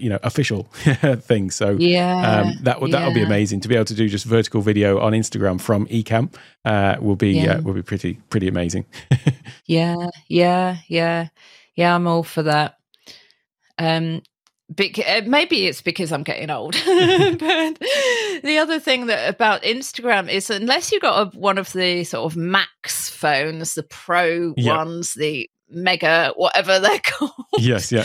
you 0.01 0.09
know, 0.11 0.19
official 0.23 0.65
thing. 1.21 1.51
So 1.51 1.77
Yeah. 1.79 2.43
um, 2.43 2.55
that 2.63 2.81
would 2.81 2.93
that 2.93 3.05
would 3.07 3.15
be 3.15 3.23
amazing 3.23 3.61
to 3.61 3.69
be 3.69 3.75
able 3.75 3.85
to 3.87 3.95
do 3.95 4.09
just 4.09 4.25
vertical 4.27 4.61
video 4.61 4.99
on 5.01 5.13
Instagram 5.13 5.61
from 5.61 5.87
Ecamm. 5.87 6.33
Uh, 6.65 6.97
will 7.01 7.17
be 7.17 7.31
Yeah. 7.33 7.55
uh, 7.57 7.63
will 7.63 7.75
be 7.75 7.83
pretty 7.83 8.15
pretty 8.31 8.49
amazing. 8.49 8.85
Yeah, 9.67 9.97
yeah, 10.29 10.79
yeah, 10.89 11.29
yeah. 11.77 11.95
I'm 11.95 12.07
all 12.07 12.23
for 12.23 12.43
that. 12.45 12.79
Um, 13.77 14.23
uh, 14.79 15.21
maybe 15.27 15.67
it's 15.67 15.83
because 15.83 16.11
I'm 16.13 16.23
getting 16.23 16.51
old. 16.51 16.73
but 16.87 17.79
the 18.43 18.59
other 18.61 18.81
thing 18.81 19.07
that 19.07 19.29
about 19.29 19.63
Instagram 19.63 20.31
is 20.31 20.51
unless 20.51 20.91
you've 20.93 21.03
got 21.03 21.35
a, 21.35 21.39
one 21.39 21.59
of 21.59 21.73
the 21.73 22.05
sort 22.05 22.31
of 22.33 22.37
Max 22.37 23.09
phones, 23.11 23.75
the 23.75 23.83
Pro 23.83 24.55
Yeah. 24.57 24.77
ones, 24.77 25.15
the 25.15 25.49
Mega, 25.71 26.33
whatever 26.37 26.79
they're 26.81 26.99
called, 27.05 27.33
yes, 27.59 27.93
yeah, 27.93 28.05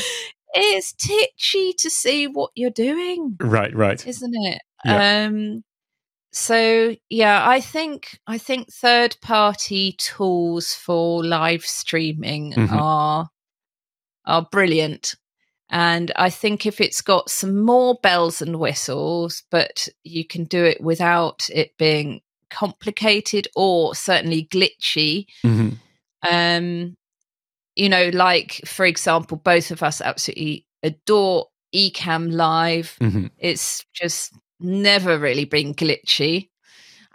it's 0.53 0.93
titchy 0.93 1.73
to 1.79 1.89
see 1.89 2.27
what 2.27 2.51
you're 2.55 2.69
doing 2.69 3.35
right, 3.39 3.73
right, 3.75 4.05
isn't 4.07 4.33
it? 4.35 4.61
Yeah. 4.85 5.25
Um 5.27 5.63
so 6.31 6.95
yeah, 7.09 7.47
I 7.47 7.59
think 7.59 8.17
I 8.27 8.37
think 8.37 8.71
third 8.73 9.15
party 9.21 9.95
tools 9.97 10.73
for 10.73 11.23
live 11.23 11.63
streaming 11.65 12.53
Mhm. 12.53 12.71
are 12.71 13.29
are 14.25 14.47
brilliant. 14.51 15.15
And 15.69 16.11
I 16.15 16.29
think 16.29 16.65
if 16.65 16.79
it's 16.79 17.01
got 17.01 17.29
some 17.29 17.61
more 17.61 17.95
bells 18.03 18.41
and 18.41 18.59
whistles, 18.59 19.43
but 19.49 19.87
you 20.03 20.25
can 20.25 20.43
do 20.45 20.63
it 20.63 20.79
without 20.81 21.49
it 21.51 21.75
being 21.77 22.21
complicated 22.49 23.47
or 23.55 23.95
certainly 23.95 24.45
glitchy, 24.51 25.25
hmm 25.41 25.69
um 26.29 26.95
you 27.75 27.89
know 27.89 28.09
like 28.13 28.61
for 28.65 28.85
example 28.85 29.37
both 29.37 29.71
of 29.71 29.81
us 29.83 30.01
absolutely 30.01 30.65
adore 30.83 31.47
Ecamm 31.75 32.31
Live. 32.31 32.95
Hmm 32.99 33.27
it's 33.39 33.83
just 33.93 34.33
never 34.59 35.17
really 35.19 35.45
been 35.45 35.73
glitchy. 35.73 36.49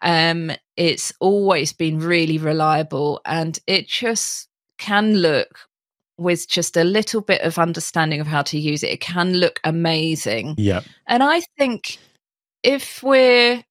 Um 0.03 0.51
it's 0.77 1.13
always 1.21 1.73
been 1.73 1.99
really 1.99 2.39
reliable 2.39 3.21
and 3.25 3.59
it 3.67 3.89
just 3.89 4.49
can 4.79 5.15
look 5.17 5.61
with 6.19 6.49
just 6.49 6.77
a 6.77 6.85
little 6.85 7.21
bit 7.21 7.41
of 7.43 7.59
understanding 7.59 8.21
of 8.21 8.27
how 8.27 8.43
to 8.43 8.59
use 8.59 8.83
it 8.83 8.91
it 8.93 9.01
can 9.01 9.35
look 9.35 9.61
amazing. 9.65 10.55
Yeah, 10.59 10.81
and 11.07 11.23
i 11.23 11.41
think 11.57 11.99
if 12.63 13.03
we're 13.03 13.63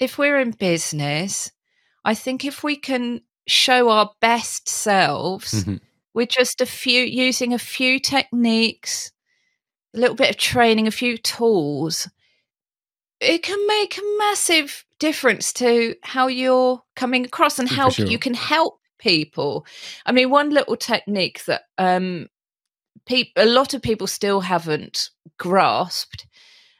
if 0.00 0.18
we're 0.18 0.38
in 0.40 0.50
business 0.50 1.52
i 2.04 2.14
think 2.14 2.44
if 2.44 2.62
we 2.64 2.76
can 2.76 3.20
show 3.46 3.88
our 3.90 4.10
best 4.20 4.68
selves 4.68 5.64
Mhm. 5.64 5.80
With 6.16 6.30
just 6.30 6.62
a 6.62 6.66
few 6.66 7.04
using 7.04 7.52
a 7.52 7.58
few 7.58 8.00
techniques 8.00 9.12
a 9.94 10.00
little 10.00 10.16
bit 10.16 10.30
of 10.30 10.36
training 10.36 10.88
a 10.88 10.90
few 10.90 11.16
tools 11.18 12.08
it 13.20 13.42
can 13.42 13.64
make 13.66 13.96
a 13.96 14.18
massive 14.18 14.84
difference 14.98 15.52
to 15.52 15.94
how 16.02 16.26
you're 16.26 16.82
coming 16.96 17.24
across 17.26 17.58
and 17.58 17.68
how 17.68 17.90
sure. 17.90 18.06
you 18.06 18.18
can 18.18 18.34
help 18.34 18.80
people 18.98 19.66
i 20.06 20.10
mean 20.10 20.30
one 20.30 20.50
little 20.50 20.76
technique 20.76 21.44
that 21.44 21.62
um 21.76 22.26
peop 23.04 23.28
a 23.36 23.44
lot 23.44 23.74
of 23.74 23.82
people 23.82 24.06
still 24.06 24.40
haven't 24.40 25.10
grasped 25.38 26.26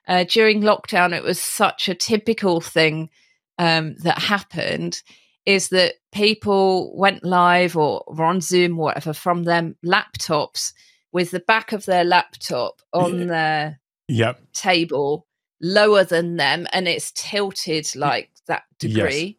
uh, 0.08 0.24
during 0.24 0.62
lockdown 0.62 1.14
it 1.14 1.22
was 1.22 1.38
such 1.38 1.88
a 1.88 1.94
typical 1.94 2.60
thing 2.60 3.10
um, 3.58 3.96
that 4.02 4.18
happened 4.18 5.02
is 5.46 5.68
that 5.70 5.94
people 6.12 6.96
went 6.96 7.24
live 7.24 7.76
or 7.76 8.04
were 8.08 8.24
on 8.24 8.40
Zoom 8.40 8.78
or 8.78 8.86
whatever 8.86 9.12
from 9.12 9.44
their 9.44 9.72
laptops 9.84 10.72
with 11.12 11.30
the 11.30 11.40
back 11.40 11.72
of 11.72 11.86
their 11.86 12.04
laptop 12.04 12.82
on 12.92 13.20
Yeah. 13.20 13.26
their 13.26 13.80
Yep. 14.08 14.40
table 14.52 15.26
lower 15.62 16.04
than 16.04 16.36
them 16.36 16.66
and 16.72 16.86
it's 16.88 17.12
tilted 17.12 17.86
like 17.96 18.30
that 18.46 18.64
Yes. 18.82 18.92
degree. 18.92 19.38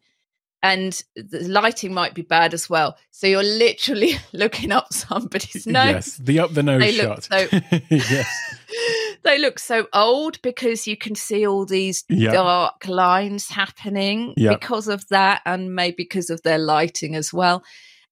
And 0.63 0.99
the 1.15 1.47
lighting 1.47 1.93
might 1.93 2.15
be 2.15 2.23
bad 2.23 2.53
as 2.55 2.67
well. 2.69 2.97
So 3.11 3.27
you're 3.27 3.43
literally 3.43 4.13
looking 4.33 4.71
up 4.71 4.91
somebody's 4.91 5.67
nose. 5.67 5.85
Yes. 5.93 6.17
The 6.17 6.39
up 6.39 6.53
the 6.53 6.63
nose 6.63 6.81
They 6.81 6.93
shot. 6.93 7.23
so- 7.23 7.47
yes. 7.89 8.55
they 9.27 9.37
look 9.37 9.59
so 9.59 9.87
old 9.93 10.41
because 10.41 10.87
you 10.87 10.95
can 10.95 11.13
see 11.13 11.45
all 11.45 11.65
these 11.65 12.03
Yeah. 12.09 12.31
dark 12.31 12.87
lines 12.87 13.49
happening 13.49 14.33
Yeah. 14.37 14.53
because 14.53 14.87
of 14.87 15.07
that 15.09 15.41
and 15.45 15.75
maybe 15.75 15.95
because 15.97 16.29
of 16.29 16.41
their 16.43 16.57
lighting 16.57 17.13
as 17.15 17.33
well 17.33 17.63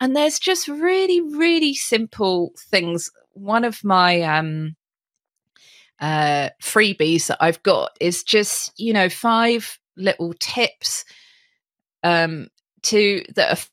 and 0.01 0.16
there's 0.16 0.39
just 0.39 0.68
really 0.68 1.22
really 1.22 1.74
simple 1.74 2.51
things 2.70 3.09
one 3.32 3.63
of 3.63 3.84
my 3.84 4.22
um 4.22 4.76
uh 6.01 6.49
freebies 6.61 7.28
that 7.28 7.38
i've 7.39 7.63
got 7.63 7.95
is 8.01 8.24
just 8.24 8.74
you 8.78 8.91
know 8.91 9.07
five 9.07 9.80
little 9.95 10.34
tips 10.39 11.05
um 12.03 12.47
to 12.82 13.24
that 13.36 13.57
are 13.57 13.63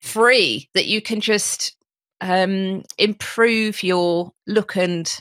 free 0.00 0.70
that 0.72 0.86
you 0.86 1.02
can 1.02 1.20
just 1.20 1.76
um 2.22 2.82
improve 2.96 3.82
your 3.82 4.32
look 4.46 4.76
and 4.76 5.20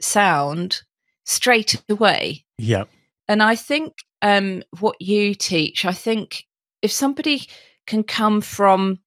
sound 0.00 0.82
straight 1.24 1.82
away 1.88 2.44
Yeah. 2.58 2.84
and 3.28 3.42
I 3.42 3.56
think 3.56 3.94
um, 4.22 4.62
what 4.80 5.00
you 5.00 5.34
teach, 5.34 5.84
I 5.84 5.92
think 5.92 6.44
if 6.80 6.90
somebody 6.90 7.48
can 7.86 8.02
come 8.02 8.40
from 8.40 9.00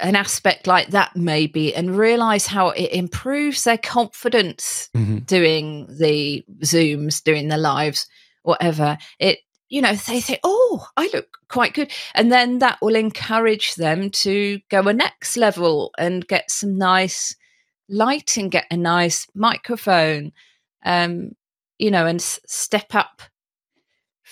an 0.00 0.16
aspect 0.16 0.66
like 0.66 0.88
that, 0.88 1.16
maybe, 1.16 1.74
and 1.74 1.96
realize 1.96 2.46
how 2.46 2.70
it 2.70 2.92
improves 2.92 3.64
their 3.64 3.78
confidence 3.78 4.88
hmm 4.94 5.18
doing 5.24 5.86
the 5.88 6.44
Zooms, 6.64 7.22
doing 7.22 7.48
the 7.48 7.56
lives, 7.56 8.06
whatever, 8.42 8.98
it, 9.20 9.38
you 9.68 9.80
know, 9.80 9.94
they 9.94 10.20
say, 10.20 10.38
oh, 10.42 10.84
I 10.96 11.08
look 11.14 11.28
quite 11.48 11.74
good. 11.74 11.90
And 12.14 12.30
then 12.30 12.58
that 12.58 12.78
will 12.82 12.96
encourage 12.96 13.76
them 13.76 14.10
to 14.10 14.60
go 14.68 14.80
a 14.80 14.92
next 14.92 15.36
level 15.36 15.92
and 15.96 16.26
get 16.26 16.50
some 16.50 16.76
nice 16.76 17.36
lighting, 17.88 18.48
get 18.48 18.66
a 18.70 18.76
nice 18.76 19.28
microphone, 19.34 20.32
um, 20.84 21.30
you 21.78 21.90
know, 21.90 22.06
and 22.06 22.20
s- 22.20 22.40
step 22.46 22.94
up 22.94 23.22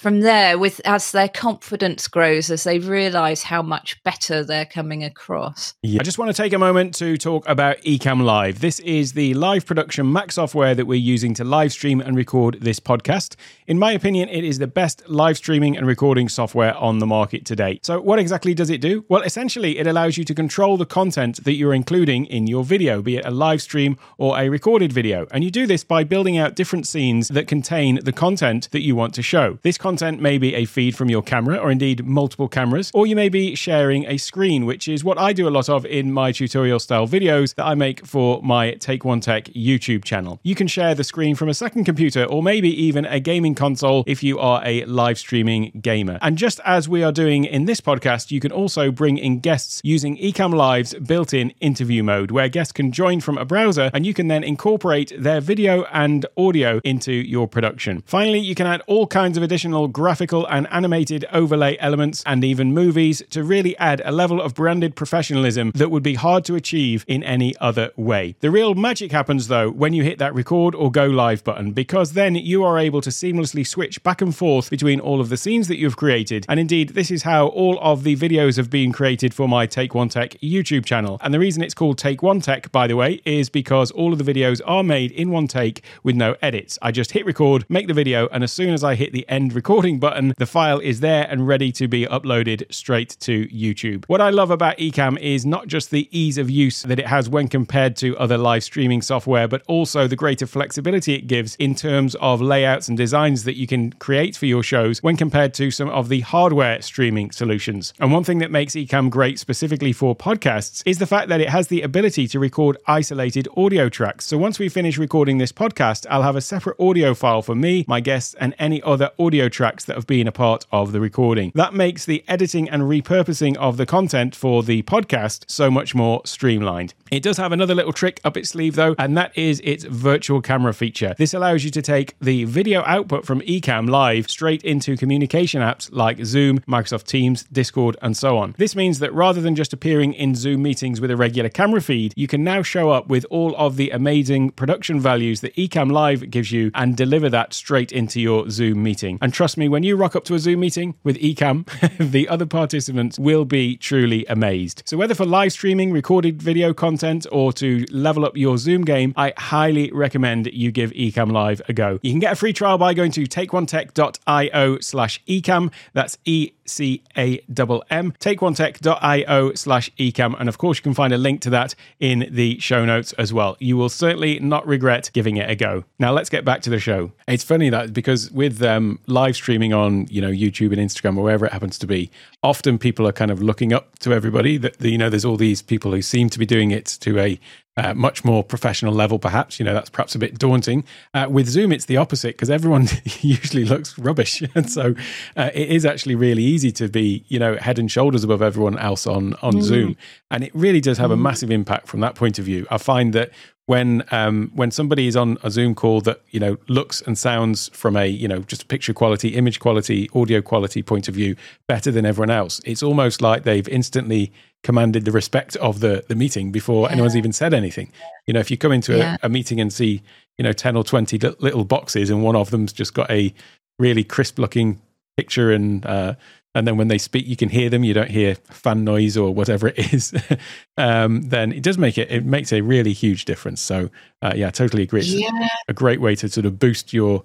from 0.00 0.20
there 0.20 0.58
with 0.58 0.80
as 0.86 1.12
their 1.12 1.28
confidence 1.28 2.08
grows 2.08 2.50
as 2.50 2.64
they 2.64 2.78
realize 2.78 3.42
how 3.42 3.60
much 3.60 4.02
better 4.02 4.42
they're 4.42 4.64
coming 4.64 5.04
across 5.04 5.74
Yeah. 5.82 6.00
I 6.00 6.04
just 6.04 6.16
want 6.16 6.34
to 6.34 6.42
take 6.42 6.54
a 6.54 6.58
moment 6.58 6.94
to 6.96 7.18
talk 7.18 7.46
about 7.46 7.76
Ecamm 7.82 8.22
Live. 8.22 8.60
This 8.60 8.80
is 8.80 9.12
the 9.12 9.34
live 9.34 9.66
production 9.66 10.10
Mac 10.10 10.32
software 10.32 10.74
that 10.74 10.86
we're 10.86 10.94
using 10.94 11.34
to 11.34 11.44
live 11.44 11.72
stream 11.72 12.00
and 12.00 12.16
record 12.16 12.58
this 12.62 12.80
podcast. 12.80 13.36
In 13.66 13.78
my 13.78 13.92
opinion, 13.92 14.30
it 14.30 14.42
is 14.42 14.58
the 14.58 14.66
best 14.66 15.06
live 15.06 15.36
streaming 15.36 15.76
and 15.76 15.86
recording 15.86 16.30
software 16.30 16.74
on 16.76 16.98
the 16.98 17.06
market 17.06 17.44
today. 17.44 17.78
So, 17.82 18.00
what 18.00 18.18
exactly 18.18 18.54
does 18.54 18.70
it 18.70 18.80
do? 18.80 19.04
Well, 19.08 19.20
essentially, 19.20 19.78
it 19.78 19.86
allows 19.86 20.16
you 20.16 20.24
to 20.24 20.34
control 20.34 20.78
the 20.78 20.86
content 20.86 21.44
that 21.44 21.54
you're 21.54 21.74
including 21.74 22.24
in 22.24 22.46
your 22.46 22.64
video, 22.64 23.02
be 23.02 23.18
it 23.18 23.26
a 23.26 23.30
live 23.30 23.60
stream 23.60 23.98
or 24.16 24.38
a 24.38 24.48
recorded 24.48 24.94
video. 24.94 25.26
And 25.30 25.44
you 25.44 25.50
do 25.50 25.66
this 25.66 25.84
by 25.84 26.04
building 26.04 26.38
out 26.38 26.56
different 26.56 26.86
scenes 26.86 27.28
that 27.28 27.46
contain 27.46 28.00
the 28.02 28.12
content 28.12 28.70
that 28.70 28.80
you 28.80 28.96
want 28.96 29.12
to 29.14 29.22
show. 29.22 29.58
This 29.62 29.76
content 29.76 29.89
may 29.98 30.38
be 30.38 30.54
a 30.54 30.64
feed 30.64 30.96
from 30.96 31.10
your 31.10 31.22
camera 31.22 31.56
or 31.56 31.70
indeed 31.70 32.04
multiple 32.06 32.48
cameras, 32.48 32.90
or 32.94 33.06
you 33.06 33.16
may 33.16 33.28
be 33.28 33.54
sharing 33.54 34.06
a 34.06 34.16
screen, 34.16 34.66
which 34.66 34.86
is 34.86 35.02
what 35.02 35.18
I 35.18 35.32
do 35.32 35.48
a 35.48 35.50
lot 35.50 35.68
of 35.68 35.84
in 35.86 36.12
my 36.12 36.32
tutorial 36.32 36.78
style 36.78 37.08
videos 37.08 37.54
that 37.56 37.64
I 37.64 37.74
make 37.74 38.06
for 38.06 38.42
my 38.42 38.72
Take 38.74 39.04
One 39.04 39.20
Tech 39.20 39.44
YouTube 39.46 40.04
channel. 40.04 40.38
You 40.42 40.54
can 40.54 40.66
share 40.66 40.94
the 40.94 41.04
screen 41.04 41.34
from 41.34 41.48
a 41.48 41.54
second 41.54 41.84
computer 41.84 42.24
or 42.24 42.42
maybe 42.42 42.68
even 42.82 43.04
a 43.04 43.20
gaming 43.20 43.54
console 43.54 44.04
if 44.06 44.22
you 44.22 44.38
are 44.38 44.62
a 44.64 44.84
live 44.84 45.18
streaming 45.18 45.80
gamer. 45.82 46.18
And 46.22 46.38
just 46.38 46.60
as 46.64 46.88
we 46.88 47.02
are 47.02 47.12
doing 47.12 47.44
in 47.44 47.64
this 47.64 47.80
podcast, 47.80 48.30
you 48.30 48.40
can 48.40 48.52
also 48.52 48.90
bring 48.90 49.18
in 49.18 49.40
guests 49.40 49.80
using 49.84 50.16
Ecamm 50.18 50.54
Live's 50.54 50.94
built 50.94 51.34
in 51.34 51.50
interview 51.60 52.02
mode, 52.02 52.30
where 52.30 52.48
guests 52.48 52.72
can 52.72 52.92
join 52.92 53.20
from 53.20 53.38
a 53.38 53.44
browser 53.44 53.90
and 53.92 54.06
you 54.06 54.14
can 54.14 54.28
then 54.28 54.44
incorporate 54.44 55.12
their 55.18 55.40
video 55.40 55.84
and 55.92 56.26
audio 56.36 56.80
into 56.84 57.12
your 57.12 57.48
production. 57.48 58.02
Finally, 58.06 58.40
you 58.40 58.54
can 58.54 58.66
add 58.66 58.82
all 58.86 59.06
kinds 59.06 59.36
of 59.36 59.42
additional 59.42 59.79
graphical 59.88 60.46
and 60.46 60.66
animated 60.70 61.24
overlay 61.32 61.76
elements 61.78 62.22
and 62.26 62.44
even 62.44 62.72
movies 62.72 63.22
to 63.30 63.44
really 63.44 63.76
add 63.78 64.00
a 64.04 64.12
level 64.12 64.40
of 64.40 64.54
branded 64.54 64.96
professionalism 64.96 65.72
that 65.74 65.90
would 65.90 66.02
be 66.02 66.14
hard 66.14 66.44
to 66.44 66.54
achieve 66.54 67.04
in 67.08 67.22
any 67.22 67.56
other 67.58 67.90
way. 67.96 68.34
The 68.40 68.50
real 68.50 68.74
magic 68.74 69.12
happens 69.12 69.48
though 69.48 69.70
when 69.70 69.92
you 69.92 70.02
hit 70.02 70.18
that 70.18 70.34
record 70.34 70.74
or 70.74 70.90
go 70.90 71.06
live 71.06 71.44
button, 71.44 71.72
because 71.72 72.12
then 72.12 72.34
you 72.34 72.64
are 72.64 72.78
able 72.78 73.00
to 73.00 73.10
seamlessly 73.10 73.66
switch 73.66 74.02
back 74.02 74.20
and 74.20 74.34
forth 74.34 74.70
between 74.70 75.00
all 75.00 75.20
of 75.20 75.28
the 75.28 75.36
scenes 75.36 75.68
that 75.68 75.78
you've 75.78 75.96
created. 75.96 76.46
And 76.48 76.60
indeed, 76.60 76.90
this 76.90 77.10
is 77.10 77.22
how 77.22 77.48
all 77.48 77.78
of 77.80 78.02
the 78.02 78.16
videos 78.16 78.56
have 78.56 78.70
been 78.70 78.92
created 78.92 79.34
for 79.34 79.48
my 79.48 79.66
Take 79.66 79.94
One 79.94 80.08
Tech 80.08 80.32
YouTube 80.40 80.84
channel. 80.84 81.18
And 81.20 81.32
the 81.32 81.38
reason 81.38 81.62
it's 81.62 81.74
called 81.74 81.98
Take 81.98 82.22
One 82.22 82.40
Tech, 82.40 82.70
by 82.72 82.86
the 82.86 82.96
way, 82.96 83.20
is 83.24 83.48
because 83.48 83.90
all 83.90 84.12
of 84.12 84.24
the 84.24 84.32
videos 84.32 84.60
are 84.66 84.82
made 84.82 85.12
in 85.12 85.30
one 85.30 85.46
take 85.46 85.82
with 86.02 86.16
no 86.16 86.36
edits. 86.42 86.78
I 86.82 86.90
just 86.92 87.12
hit 87.12 87.26
record, 87.26 87.64
make 87.68 87.86
the 87.86 87.94
video, 87.94 88.28
and 88.28 88.44
as 88.44 88.52
soon 88.52 88.72
as 88.72 88.84
I 88.84 88.94
hit 88.94 89.12
the 89.12 89.28
end 89.28 89.52
recording 89.70 90.00
button, 90.00 90.34
the 90.36 90.46
file 90.46 90.80
is 90.80 90.98
there 90.98 91.28
and 91.30 91.46
ready 91.46 91.70
to 91.70 91.86
be 91.86 92.04
uploaded 92.06 92.64
straight 92.74 93.16
to 93.20 93.46
YouTube. 93.46 94.04
What 94.08 94.20
I 94.20 94.30
love 94.30 94.50
about 94.50 94.78
Ecamm 94.78 95.16
is 95.20 95.46
not 95.46 95.68
just 95.68 95.92
the 95.92 96.08
ease 96.10 96.38
of 96.38 96.50
use 96.50 96.82
that 96.82 96.98
it 96.98 97.06
has 97.06 97.28
when 97.28 97.46
compared 97.46 97.94
to 97.98 98.18
other 98.18 98.36
live 98.36 98.64
streaming 98.64 99.00
software, 99.00 99.46
but 99.46 99.62
also 99.68 100.08
the 100.08 100.16
greater 100.16 100.44
flexibility 100.44 101.14
it 101.14 101.28
gives 101.28 101.54
in 101.54 101.76
terms 101.76 102.16
of 102.16 102.42
layouts 102.42 102.88
and 102.88 102.98
designs 102.98 103.44
that 103.44 103.54
you 103.54 103.68
can 103.68 103.92
create 103.92 104.36
for 104.36 104.46
your 104.46 104.64
shows 104.64 105.04
when 105.04 105.16
compared 105.16 105.54
to 105.54 105.70
some 105.70 105.88
of 105.90 106.08
the 106.08 106.18
hardware 106.22 106.82
streaming 106.82 107.30
solutions. 107.30 107.94
And 108.00 108.10
one 108.10 108.24
thing 108.24 108.38
that 108.38 108.50
makes 108.50 108.72
Ecamm 108.72 109.08
great 109.08 109.38
specifically 109.38 109.92
for 109.92 110.16
podcasts 110.16 110.82
is 110.84 110.98
the 110.98 111.06
fact 111.06 111.28
that 111.28 111.40
it 111.40 111.48
has 111.48 111.68
the 111.68 111.82
ability 111.82 112.26
to 112.26 112.40
record 112.40 112.76
isolated 112.88 113.46
audio 113.56 113.88
tracks. 113.88 114.26
So 114.26 114.36
once 114.36 114.58
we 114.58 114.68
finish 114.68 114.98
recording 114.98 115.38
this 115.38 115.52
podcast, 115.52 116.08
I'll 116.10 116.24
have 116.24 116.34
a 116.34 116.40
separate 116.40 116.80
audio 116.80 117.14
file 117.14 117.42
for 117.42 117.54
me, 117.54 117.84
my 117.86 118.00
guests, 118.00 118.34
and 118.34 118.52
any 118.58 118.82
other 118.82 119.12
audio 119.16 119.48
tracks 119.60 119.84
that 119.84 119.94
have 119.94 120.06
been 120.06 120.26
a 120.26 120.32
part 120.32 120.64
of 120.72 120.90
the 120.92 121.00
recording. 121.00 121.52
That 121.54 121.74
makes 121.74 122.06
the 122.06 122.24
editing 122.26 122.70
and 122.70 122.84
repurposing 122.84 123.58
of 123.58 123.76
the 123.76 123.84
content 123.84 124.34
for 124.34 124.62
the 124.62 124.82
podcast 124.84 125.44
so 125.50 125.70
much 125.70 125.94
more 125.94 126.22
streamlined. 126.24 126.94
It 127.10 127.22
does 127.22 127.36
have 127.36 127.52
another 127.52 127.74
little 127.74 127.92
trick 127.92 128.22
up 128.24 128.38
its 128.38 128.48
sleeve 128.48 128.74
though, 128.74 128.94
and 128.98 129.18
that 129.18 129.36
is 129.36 129.60
its 129.62 129.84
virtual 129.84 130.40
camera 130.40 130.72
feature. 130.72 131.14
This 131.18 131.34
allows 131.34 131.62
you 131.62 131.70
to 131.72 131.82
take 131.82 132.18
the 132.20 132.44
video 132.44 132.82
output 132.86 133.26
from 133.26 133.42
Ecamm 133.42 133.90
Live 133.90 134.30
straight 134.30 134.62
into 134.62 134.96
communication 134.96 135.60
apps 135.60 135.90
like 135.92 136.24
Zoom, 136.24 136.60
Microsoft 136.60 137.04
Teams, 137.04 137.42
Discord, 137.52 137.98
and 138.00 138.16
so 138.16 138.38
on. 138.38 138.54
This 138.56 138.74
means 138.74 138.98
that 139.00 139.12
rather 139.12 139.42
than 139.42 139.56
just 139.56 139.74
appearing 139.74 140.14
in 140.14 140.34
Zoom 140.34 140.62
meetings 140.62 141.02
with 141.02 141.10
a 141.10 141.18
regular 141.18 141.50
camera 141.50 141.82
feed, 141.82 142.14
you 142.16 142.26
can 142.26 142.42
now 142.42 142.62
show 142.62 142.88
up 142.88 143.08
with 143.08 143.26
all 143.28 143.54
of 143.56 143.76
the 143.76 143.90
amazing 143.90 144.52
production 144.52 144.98
values 145.00 145.42
that 145.42 145.54
Ecamm 145.56 145.92
Live 145.92 146.30
gives 146.30 146.50
you 146.50 146.70
and 146.74 146.96
deliver 146.96 147.28
that 147.28 147.52
straight 147.52 147.92
into 147.92 148.22
your 148.22 148.48
Zoom 148.48 148.82
meeting. 148.82 149.18
And 149.20 149.34
trust 149.40 149.56
me, 149.56 149.70
when 149.70 149.82
you 149.82 149.96
rock 149.96 150.14
up 150.14 150.22
to 150.22 150.34
a 150.34 150.38
Zoom 150.38 150.60
meeting 150.60 150.94
with 151.02 151.16
Ecamm, 151.16 151.66
the 152.10 152.28
other 152.28 152.44
participants 152.44 153.18
will 153.18 153.46
be 153.46 153.74
truly 153.74 154.26
amazed. 154.26 154.82
So 154.84 154.98
whether 154.98 155.14
for 155.14 155.24
live 155.24 155.50
streaming, 155.50 155.92
recorded 155.92 156.42
video 156.42 156.74
content, 156.74 157.26
or 157.32 157.50
to 157.54 157.86
level 157.90 158.26
up 158.26 158.36
your 158.36 158.58
Zoom 158.58 158.84
game, 158.84 159.14
I 159.16 159.32
highly 159.38 159.90
recommend 159.92 160.48
you 160.52 160.70
give 160.70 160.90
Ecamm 160.90 161.32
Live 161.32 161.62
a 161.70 161.72
go. 161.72 161.98
You 162.02 162.10
can 162.10 162.20
get 162.20 162.34
a 162.34 162.36
free 162.36 162.52
trial 162.52 162.76
by 162.76 162.92
going 162.92 163.12
to 163.12 163.22
takeonetech.io 163.22 164.80
slash 164.80 165.24
ecamm. 165.24 165.72
That's 165.94 166.18
E 166.26 166.52
C 166.70 167.02
A 167.16 167.40
M 167.58 167.80
M. 167.90 168.12
Takeonetech.io 168.20 169.54
slash 169.54 169.90
ecamm. 169.98 170.34
And 170.38 170.48
of 170.48 170.58
course, 170.58 170.78
you 170.78 170.82
can 170.82 170.94
find 170.94 171.12
a 171.12 171.18
link 171.18 171.40
to 171.42 171.50
that 171.50 171.74
in 171.98 172.28
the 172.30 172.58
show 172.60 172.84
notes 172.84 173.12
as 173.14 173.32
well. 173.32 173.56
You 173.60 173.76
will 173.76 173.88
certainly 173.88 174.38
not 174.40 174.66
regret 174.66 175.10
giving 175.12 175.36
it 175.36 175.50
a 175.50 175.54
go. 175.54 175.84
Now, 175.98 176.12
let's 176.12 176.30
get 176.30 176.44
back 176.44 176.62
to 176.62 176.70
the 176.70 176.78
show. 176.78 177.12
It's 177.28 177.44
funny 177.44 177.70
that 177.70 177.92
because 177.92 178.30
with 178.30 178.62
um, 178.62 178.98
live 179.06 179.36
streaming 179.36 179.72
on, 179.72 180.06
you 180.08 180.20
know, 180.20 180.30
YouTube 180.30 180.72
and 180.72 180.78
Instagram 180.78 181.16
or 181.18 181.24
wherever 181.24 181.46
it 181.46 181.52
happens 181.52 181.78
to 181.78 181.86
be, 181.86 182.10
often 182.42 182.78
people 182.78 183.06
are 183.06 183.12
kind 183.12 183.30
of 183.30 183.42
looking 183.42 183.72
up 183.72 183.98
to 184.00 184.12
everybody. 184.12 184.56
That 184.56 184.80
you 184.80 184.98
know, 184.98 185.10
there's 185.10 185.24
all 185.24 185.36
these 185.36 185.62
people 185.62 185.92
who 185.92 186.02
seem 186.02 186.30
to 186.30 186.38
be 186.38 186.46
doing 186.46 186.70
it 186.70 186.86
to 187.00 187.18
a 187.18 187.40
uh, 187.80 187.94
much 187.94 188.24
more 188.24 188.44
professional 188.44 188.92
level, 188.92 189.18
perhaps. 189.18 189.58
You 189.58 189.64
know, 189.64 189.72
that's 189.72 189.88
perhaps 189.88 190.14
a 190.14 190.18
bit 190.18 190.38
daunting. 190.38 190.84
Uh, 191.14 191.26
with 191.30 191.48
Zoom, 191.48 191.72
it's 191.72 191.86
the 191.86 191.96
opposite 191.96 192.36
because 192.36 192.50
everyone 192.50 192.88
usually 193.20 193.64
looks 193.64 193.98
rubbish, 193.98 194.42
and 194.54 194.70
so 194.70 194.94
uh, 195.36 195.50
it 195.54 195.70
is 195.70 195.86
actually 195.86 196.14
really 196.14 196.42
easy 196.42 196.70
to 196.72 196.88
be, 196.88 197.24
you 197.28 197.38
know, 197.38 197.56
head 197.56 197.78
and 197.78 197.90
shoulders 197.90 198.22
above 198.22 198.42
everyone 198.42 198.78
else 198.78 199.06
on 199.06 199.34
on 199.42 199.62
Zoom, 199.62 199.96
and 200.30 200.44
it 200.44 200.54
really 200.54 200.80
does 200.80 200.98
have 200.98 201.10
a 201.10 201.16
massive 201.16 201.50
impact 201.50 201.88
from 201.88 202.00
that 202.00 202.14
point 202.14 202.38
of 202.38 202.44
view. 202.44 202.66
I 202.70 202.76
find 202.78 203.12
that 203.14 203.30
when 203.70 204.02
um, 204.10 204.50
when 204.54 204.70
somebody 204.70 205.06
is 205.06 205.16
on 205.16 205.38
a 205.44 205.50
Zoom 205.50 205.74
call 205.74 206.00
that 206.00 206.20
you 206.30 206.40
know 206.40 206.58
looks 206.68 207.00
and 207.02 207.16
sounds 207.16 207.68
from 207.68 207.96
a 207.96 208.04
you 208.06 208.26
know 208.26 208.40
just 208.40 208.68
picture 208.68 208.92
quality, 208.92 209.28
image 209.28 209.60
quality, 209.60 210.10
audio 210.14 210.42
quality 210.42 210.82
point 210.82 211.08
of 211.08 211.14
view 211.14 211.36
better 211.66 211.90
than 211.90 212.04
everyone 212.04 212.30
else, 212.30 212.60
it's 212.64 212.82
almost 212.82 213.22
like 213.22 213.44
they've 213.44 213.68
instantly 213.68 214.32
commanded 214.62 215.04
the 215.04 215.12
respect 215.12 215.56
of 215.56 215.80
the 215.80 216.04
the 216.08 216.14
meeting 216.14 216.52
before 216.52 216.86
yeah. 216.86 216.92
anyone's 216.92 217.16
even 217.16 217.32
said 217.32 217.54
anything. 217.54 217.90
You 218.26 218.34
know, 218.34 218.40
if 218.40 218.50
you 218.50 218.56
come 218.56 218.72
into 218.72 218.96
yeah. 218.96 219.16
a, 219.22 219.26
a, 219.26 219.28
meeting 219.28 219.60
and 219.60 219.72
see 219.72 220.02
you 220.38 220.42
know 220.42 220.52
ten 220.52 220.76
or 220.76 220.84
twenty 220.84 221.18
little 221.18 221.64
boxes 221.64 222.10
and 222.10 222.22
one 222.22 222.36
of 222.36 222.50
them's 222.50 222.72
just 222.72 222.94
got 222.94 223.10
a 223.10 223.32
really 223.78 224.04
crisp 224.04 224.38
looking 224.38 224.80
picture 225.16 225.50
and 225.50 225.84
uh, 225.86 226.14
and 226.54 226.66
then 226.66 226.76
when 226.76 226.88
they 226.88 226.98
speak 226.98 227.26
you 227.26 227.36
can 227.36 227.48
hear 227.48 227.70
them 227.70 227.84
you 227.84 227.94
don't 227.94 228.10
hear 228.10 228.34
fan 228.50 228.84
noise 228.84 229.16
or 229.16 229.32
whatever 229.32 229.68
it 229.68 229.92
is 229.92 230.14
um, 230.76 231.22
then 231.22 231.52
it 231.52 231.62
does 231.62 231.78
make 231.78 231.98
it 231.98 232.10
it 232.10 232.24
makes 232.24 232.52
a 232.52 232.60
really 232.60 232.92
huge 232.92 233.24
difference 233.24 233.60
so 233.60 233.90
uh, 234.22 234.32
yeah 234.34 234.48
I 234.48 234.50
totally 234.50 234.82
agree 234.82 235.00
it's 235.00 235.12
yeah. 235.12 235.48
a 235.68 235.72
great 235.72 236.00
way 236.00 236.14
to 236.16 236.28
sort 236.28 236.46
of 236.46 236.58
boost 236.58 236.92
your 236.92 237.24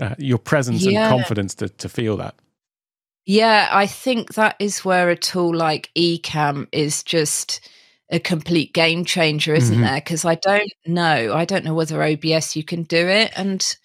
uh, 0.00 0.14
your 0.18 0.38
presence 0.38 0.84
and 0.84 0.96
confidence 0.96 1.54
to, 1.56 1.68
to 1.68 1.88
feel 1.88 2.16
that 2.18 2.34
yeah 3.26 3.68
i 3.72 3.86
think 3.86 4.34
that 4.34 4.56
is 4.58 4.84
where 4.84 5.10
a 5.10 5.16
tool 5.16 5.54
like 5.54 5.90
ecamm 5.94 6.66
is 6.72 7.02
just 7.02 7.68
a 8.10 8.20
complete 8.20 8.72
game 8.72 9.04
changer 9.04 9.54
isn't 9.54 9.74
mm-hmm. 9.74 9.84
there? 9.84 9.96
Because 9.96 10.24
i 10.24 10.36
don't 10.36 10.72
know. 10.86 11.34
I 11.34 11.44
don't 11.44 11.64
know 11.64 11.74
whether 11.74 12.02
obs 12.02 12.56
you 12.56 12.64
can 12.64 12.84
do 12.84 13.06
it 13.06 13.32
and 13.36 13.76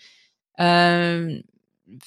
um 0.60 1.42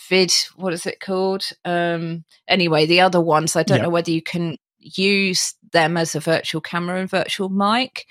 vid 0.08 0.32
what 0.56 0.72
is 0.72 0.86
it 0.86 1.00
called? 1.00 1.44
Um 1.64 2.24
anyway 2.46 2.86
the 2.86 3.00
other 3.00 3.20
ones 3.20 3.56
i 3.56 3.62
don't 3.62 3.82
know 3.82 3.90
whether 3.90 4.10
you 4.10 4.22
can 4.22 4.56
use 4.78 5.54
them 5.72 5.96
as 5.96 6.14
a 6.14 6.20
virtual 6.20 6.60
camera 6.60 7.00
and 7.00 7.10
virtual 7.10 7.48
mic 7.48 8.06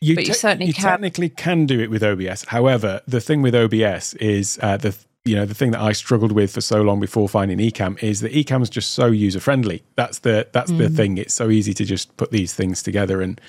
you, 0.00 0.14
but 0.14 0.26
you 0.26 0.34
certainly 0.34 0.66
you 0.66 0.74
can. 0.74 0.84
technically 0.84 1.28
can 1.28 1.66
do 1.66 1.78
it 1.78 1.88
with 1.88 2.02
obs 2.02 2.44
however 2.48 3.00
the 3.06 3.20
thing 3.20 3.42
with 3.42 3.54
obs 3.54 4.14
is 4.14 4.58
uh, 4.60 4.76
the 4.76 4.96
you 5.24 5.36
know 5.36 5.44
the 5.44 5.54
thing 5.54 5.70
that 5.70 5.80
i 5.80 5.92
struggled 5.92 6.32
with 6.32 6.52
for 6.52 6.60
so 6.60 6.82
long 6.82 7.00
before 7.00 7.28
finding 7.28 7.58
ecamm 7.58 8.02
is 8.02 8.20
that 8.20 8.32
ecamm 8.32 8.62
is 8.62 8.70
just 8.70 8.92
so 8.92 9.06
user 9.06 9.40
friendly 9.40 9.82
that's 9.96 10.20
the 10.20 10.48
that's 10.52 10.70
mm. 10.70 10.78
the 10.78 10.88
thing 10.88 11.18
it's 11.18 11.34
so 11.34 11.50
easy 11.50 11.74
to 11.74 11.84
just 11.84 12.16
put 12.16 12.30
these 12.30 12.54
things 12.54 12.82
together 12.82 13.20
and 13.20 13.40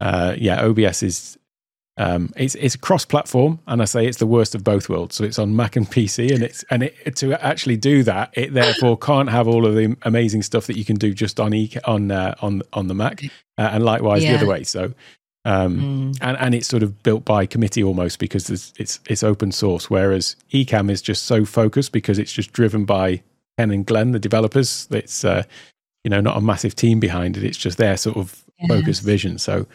uh, 0.00 0.34
yeah 0.36 0.64
obs 0.64 1.02
is 1.02 1.38
um, 1.96 2.32
it's 2.36 2.56
it's 2.56 2.74
cross-platform, 2.74 3.60
and 3.68 3.80
I 3.80 3.84
say 3.84 4.06
it's 4.06 4.18
the 4.18 4.26
worst 4.26 4.56
of 4.56 4.64
both 4.64 4.88
worlds. 4.88 5.14
So 5.14 5.22
it's 5.22 5.38
on 5.38 5.54
Mac 5.54 5.76
and 5.76 5.88
PC, 5.88 6.34
and 6.34 6.42
it's 6.42 6.64
and 6.70 6.82
it, 6.84 7.16
to 7.16 7.40
actually 7.44 7.76
do 7.76 8.02
that, 8.02 8.30
it 8.32 8.52
therefore 8.52 8.98
can't 8.98 9.30
have 9.30 9.46
all 9.46 9.64
of 9.64 9.76
the 9.76 9.96
amazing 10.02 10.42
stuff 10.42 10.66
that 10.66 10.76
you 10.76 10.84
can 10.84 10.96
do 10.96 11.14
just 11.14 11.38
on 11.38 11.54
e- 11.54 11.72
on 11.84 12.10
uh, 12.10 12.34
on 12.42 12.62
on 12.72 12.88
the 12.88 12.94
Mac, 12.94 13.22
uh, 13.24 13.28
and 13.72 13.84
likewise 13.84 14.24
yeah. 14.24 14.32
the 14.32 14.38
other 14.38 14.46
way. 14.46 14.64
So, 14.64 14.92
um, 15.44 15.78
mm. 15.78 16.18
and 16.22 16.36
and 16.38 16.54
it's 16.54 16.68
sort 16.68 16.82
of 16.82 17.02
built 17.02 17.24
by 17.24 17.44
committee 17.44 17.84
almost 17.84 18.18
because 18.18 18.48
it's 18.48 18.72
it's 18.78 19.00
it's 19.06 19.22
open 19.22 19.52
source, 19.52 19.90
whereas 19.90 20.36
Ecamm 20.52 20.90
is 20.90 21.02
just 21.02 21.24
so 21.24 21.44
focused 21.44 21.92
because 21.92 22.18
it's 22.18 22.32
just 22.32 22.52
driven 22.52 22.84
by 22.84 23.22
Ken 23.58 23.70
and 23.70 23.84
Glenn, 23.84 24.12
the 24.12 24.18
developers. 24.18 24.88
It's 24.90 25.24
uh, 25.24 25.42
you 26.02 26.10
know 26.10 26.20
not 26.20 26.36
a 26.36 26.40
massive 26.40 26.74
team 26.74 26.98
behind 26.98 27.36
it. 27.36 27.44
It's 27.44 27.58
just 27.58 27.76
their 27.76 27.96
sort 27.98 28.16
of 28.16 28.42
yes. 28.58 28.68
focused 28.68 29.02
vision. 29.02 29.36
So 29.38 29.66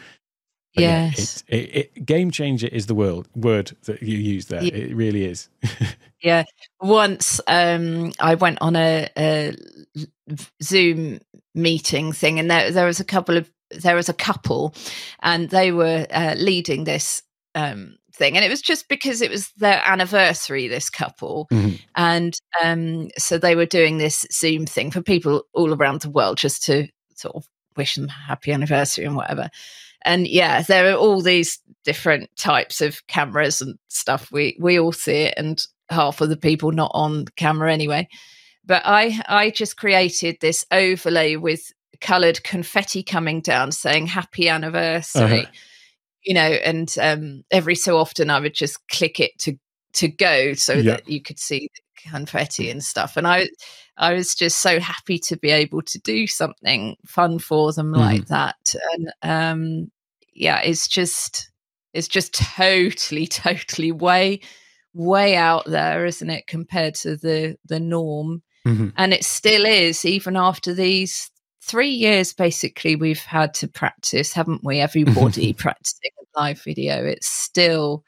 yes. 0.72 1.44
Yeah, 1.48 1.56
it, 1.56 1.60
it, 1.60 1.76
it, 1.96 2.04
game 2.04 2.32
changer 2.32 2.66
is 2.66 2.86
the 2.86 2.94
word 2.94 3.28
word 3.36 3.76
that 3.84 4.02
you 4.02 4.18
use 4.18 4.46
there. 4.46 4.64
Yeah. 4.64 4.74
It 4.74 4.96
really 4.96 5.24
is. 5.24 5.48
yeah. 6.22 6.44
Once 6.80 7.40
um, 7.46 8.12
I 8.18 8.34
went 8.34 8.58
on 8.60 8.74
a, 8.74 9.08
a, 9.16 9.54
Zoom 10.62 11.20
meeting 11.54 12.12
thing, 12.12 12.38
and 12.40 12.50
there 12.50 12.70
there 12.72 12.86
was 12.86 13.00
a 13.00 13.04
couple 13.04 13.36
of 13.36 13.50
there 13.70 13.96
was 13.96 14.08
a 14.08 14.14
couple, 14.14 14.74
and 15.22 15.50
they 15.50 15.72
were 15.72 16.06
uh, 16.10 16.34
leading 16.36 16.84
this 16.84 17.22
um, 17.54 17.96
thing, 18.12 18.36
and 18.36 18.44
it 18.44 18.50
was 18.50 18.62
just 18.62 18.88
because 18.88 19.22
it 19.22 19.30
was 19.30 19.50
their 19.58 19.82
anniversary. 19.86 20.68
This 20.68 20.90
couple, 20.90 21.46
mm-hmm. 21.52 21.76
and 21.96 22.34
um, 22.62 23.08
so 23.18 23.38
they 23.38 23.54
were 23.54 23.66
doing 23.66 23.98
this 23.98 24.26
Zoom 24.32 24.66
thing 24.66 24.90
for 24.90 25.02
people 25.02 25.44
all 25.54 25.74
around 25.74 26.02
the 26.02 26.10
world, 26.10 26.38
just 26.38 26.64
to 26.64 26.88
sort 27.14 27.36
of 27.36 27.46
wish 27.76 27.94
them 27.94 28.08
happy 28.08 28.52
anniversary 28.52 29.04
and 29.04 29.16
whatever 29.16 29.48
and 30.02 30.26
yeah 30.26 30.62
there 30.62 30.90
are 30.90 30.96
all 30.96 31.20
these 31.20 31.58
different 31.84 32.28
types 32.36 32.80
of 32.80 33.06
cameras 33.06 33.60
and 33.60 33.78
stuff 33.88 34.30
we 34.32 34.56
we 34.60 34.78
all 34.78 34.92
see 34.92 35.22
it 35.22 35.34
and 35.36 35.66
half 35.90 36.20
of 36.20 36.28
the 36.28 36.36
people 36.36 36.72
not 36.72 36.90
on 36.94 37.24
camera 37.36 37.72
anyway 37.72 38.08
but 38.64 38.82
i 38.84 39.20
i 39.28 39.50
just 39.50 39.76
created 39.76 40.36
this 40.40 40.64
overlay 40.70 41.36
with 41.36 41.72
colored 42.00 42.42
confetti 42.44 43.02
coming 43.02 43.40
down 43.40 43.72
saying 43.72 44.06
happy 44.06 44.48
anniversary 44.48 45.40
uh-huh. 45.40 45.52
you 46.24 46.34
know 46.34 46.40
and 46.40 46.94
um 47.00 47.42
every 47.50 47.74
so 47.74 47.98
often 47.98 48.30
i 48.30 48.40
would 48.40 48.54
just 48.54 48.86
click 48.88 49.20
it 49.20 49.38
to 49.38 49.58
to 49.92 50.08
go 50.08 50.54
so 50.54 50.74
yeah. 50.74 50.92
that 50.92 51.08
you 51.08 51.20
could 51.20 51.38
see 51.38 51.68
the 51.74 52.10
confetti 52.10 52.70
and 52.70 52.82
stuff 52.82 53.16
and 53.16 53.26
i 53.26 53.46
I 54.00 54.14
was 54.14 54.34
just 54.34 54.60
so 54.60 54.80
happy 54.80 55.18
to 55.18 55.36
be 55.36 55.50
able 55.50 55.82
to 55.82 55.98
do 55.98 56.26
something 56.26 56.96
fun 57.06 57.38
for 57.38 57.72
them 57.72 57.92
mm-hmm. 57.92 58.00
like 58.00 58.26
that. 58.28 58.74
And 58.92 59.12
um, 59.22 59.90
yeah, 60.34 60.60
it's 60.60 60.88
just 60.88 61.50
it's 61.92 62.08
just 62.08 62.32
totally, 62.32 63.26
totally 63.26 63.92
way, 63.92 64.40
way 64.94 65.36
out 65.36 65.66
there, 65.66 66.06
isn't 66.06 66.30
it, 66.30 66.46
compared 66.46 66.94
to 66.96 67.16
the 67.16 67.58
the 67.66 67.78
norm? 67.78 68.42
Mm-hmm. 68.66 68.88
And 68.96 69.12
it 69.12 69.24
still 69.24 69.66
is, 69.66 70.04
even 70.06 70.34
after 70.34 70.72
these 70.72 71.30
three 71.62 71.90
years 71.90 72.32
basically 72.32 72.96
we've 72.96 73.24
had 73.24 73.54
to 73.54 73.68
practice, 73.68 74.32
haven't 74.32 74.64
we? 74.64 74.80
Everybody 74.80 75.52
practicing 75.54 76.10
live 76.36 76.62
video. 76.62 77.04
It's 77.04 77.26
still 77.26 78.04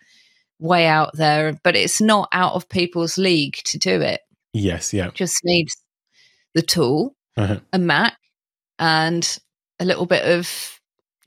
way 0.58 0.86
out 0.86 1.10
there, 1.14 1.58
but 1.62 1.76
it's 1.76 2.00
not 2.00 2.28
out 2.32 2.54
of 2.54 2.68
people's 2.68 3.18
league 3.18 3.56
to 3.64 3.78
do 3.78 4.00
it. 4.00 4.20
Yes, 4.52 4.92
yeah. 4.92 5.08
It 5.08 5.14
just 5.14 5.40
needs 5.44 5.76
the 6.54 6.62
tool, 6.62 7.16
uh-huh. 7.36 7.60
a 7.72 7.78
Mac, 7.78 8.16
and 8.78 9.38
a 9.80 9.84
little 9.84 10.06
bit 10.06 10.24
of 10.24 10.80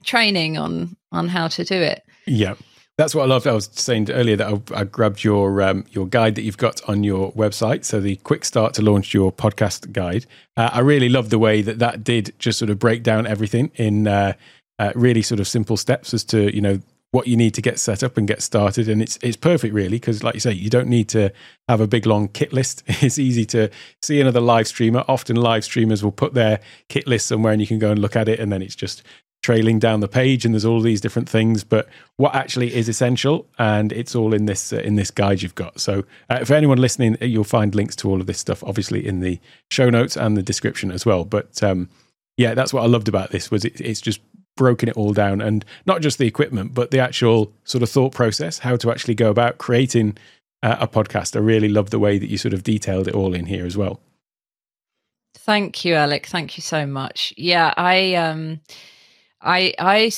training 0.04 0.56
on 0.56 0.96
on 1.12 1.28
how 1.28 1.48
to 1.48 1.64
do 1.64 1.74
it. 1.74 2.02
Yeah. 2.26 2.54
That's 2.98 3.14
what 3.14 3.24
I 3.24 3.26
loved. 3.26 3.46
I 3.46 3.52
was 3.52 3.68
saying 3.72 4.10
earlier 4.10 4.36
that 4.36 4.48
I, 4.48 4.80
I 4.80 4.84
grabbed 4.84 5.22
your 5.22 5.60
um, 5.60 5.84
your 5.90 6.06
guide 6.06 6.34
that 6.36 6.42
you've 6.42 6.56
got 6.56 6.80
on 6.88 7.04
your 7.04 7.30
website. 7.32 7.84
So 7.84 8.00
the 8.00 8.16
quick 8.16 8.44
start 8.44 8.72
to 8.74 8.82
launch 8.82 9.12
your 9.12 9.30
podcast 9.30 9.92
guide. 9.92 10.24
Uh, 10.56 10.70
I 10.72 10.80
really 10.80 11.10
love 11.10 11.28
the 11.28 11.38
way 11.38 11.60
that 11.60 11.78
that 11.78 12.04
did 12.04 12.34
just 12.38 12.58
sort 12.58 12.70
of 12.70 12.78
break 12.78 13.02
down 13.02 13.26
everything 13.26 13.70
in 13.74 14.08
uh, 14.08 14.32
uh, 14.78 14.92
really 14.94 15.20
sort 15.20 15.40
of 15.40 15.48
simple 15.48 15.76
steps 15.76 16.14
as 16.14 16.24
to 16.24 16.54
you 16.54 16.62
know 16.62 16.80
what 17.10 17.26
you 17.26 17.36
need 17.36 17.54
to 17.54 17.62
get 17.62 17.78
set 17.78 18.02
up 18.02 18.16
and 18.16 18.26
get 18.26 18.40
started. 18.40 18.88
And 18.88 19.02
it's 19.02 19.18
it's 19.20 19.36
perfect 19.36 19.74
really 19.74 19.98
because 19.98 20.22
like 20.22 20.32
you 20.32 20.40
say, 20.40 20.52
you 20.52 20.70
don't 20.70 20.88
need 20.88 21.10
to 21.10 21.30
have 21.68 21.82
a 21.82 21.86
big 21.86 22.06
long 22.06 22.28
kit 22.28 22.54
list. 22.54 22.82
It's 23.02 23.18
easy 23.18 23.44
to 23.46 23.70
see 24.00 24.22
another 24.22 24.40
live 24.40 24.68
streamer. 24.68 25.04
Often 25.06 25.36
live 25.36 25.64
streamers 25.64 26.02
will 26.02 26.12
put 26.12 26.32
their 26.32 26.60
kit 26.88 27.06
list 27.06 27.26
somewhere 27.26 27.52
and 27.52 27.60
you 27.60 27.66
can 27.66 27.78
go 27.78 27.90
and 27.90 28.00
look 28.00 28.16
at 28.16 28.26
it 28.26 28.40
and 28.40 28.50
then 28.50 28.62
it's 28.62 28.74
just 28.74 29.02
trailing 29.46 29.78
down 29.78 30.00
the 30.00 30.08
page 30.08 30.44
and 30.44 30.52
there's 30.52 30.64
all 30.64 30.80
these 30.80 31.00
different 31.00 31.28
things 31.28 31.62
but 31.62 31.88
what 32.16 32.34
actually 32.34 32.74
is 32.74 32.88
essential 32.88 33.46
and 33.60 33.92
it's 33.92 34.16
all 34.16 34.34
in 34.34 34.46
this 34.46 34.72
uh, 34.72 34.78
in 34.78 34.96
this 34.96 35.12
guide 35.12 35.40
you've 35.40 35.54
got. 35.54 35.80
So 35.80 36.04
uh, 36.28 36.44
for 36.44 36.54
anyone 36.54 36.78
listening 36.78 37.16
you'll 37.20 37.44
find 37.44 37.72
links 37.72 37.94
to 37.96 38.10
all 38.10 38.20
of 38.20 38.26
this 38.26 38.40
stuff 38.40 38.64
obviously 38.64 39.06
in 39.06 39.20
the 39.20 39.38
show 39.70 39.88
notes 39.88 40.16
and 40.16 40.36
the 40.36 40.42
description 40.42 40.90
as 40.90 41.06
well. 41.06 41.24
But 41.24 41.62
um, 41.62 41.88
yeah 42.36 42.54
that's 42.54 42.72
what 42.74 42.82
i 42.82 42.86
loved 42.86 43.08
about 43.08 43.30
this 43.30 43.50
was 43.50 43.64
it, 43.64 43.80
it's 43.80 44.00
just 44.00 44.20
broken 44.56 44.88
it 44.88 44.96
all 44.96 45.12
down 45.12 45.40
and 45.40 45.64
not 45.86 46.02
just 46.02 46.18
the 46.18 46.26
equipment 46.26 46.74
but 46.74 46.90
the 46.90 46.98
actual 46.98 47.52
sort 47.64 47.82
of 47.82 47.88
thought 47.88 48.12
process 48.12 48.58
how 48.58 48.76
to 48.76 48.90
actually 48.90 49.14
go 49.14 49.30
about 49.30 49.58
creating 49.58 50.16
uh, 50.62 50.76
a 50.80 50.88
podcast. 50.88 51.36
I 51.36 51.40
really 51.40 51.68
love 51.68 51.90
the 51.90 51.98
way 51.98 52.18
that 52.18 52.28
you 52.28 52.38
sort 52.38 52.54
of 52.54 52.62
detailed 52.62 53.06
it 53.06 53.14
all 53.14 53.34
in 53.34 53.46
here 53.46 53.66
as 53.66 53.76
well. 53.76 54.00
Thank 55.34 55.84
you 55.84 55.94
alec. 55.94 56.26
Thank 56.26 56.56
you 56.56 56.62
so 56.62 56.86
much. 56.86 57.32
Yeah 57.36 57.72
i 57.76 58.14
um 58.14 58.60
I 59.46 59.74
I 59.78 60.10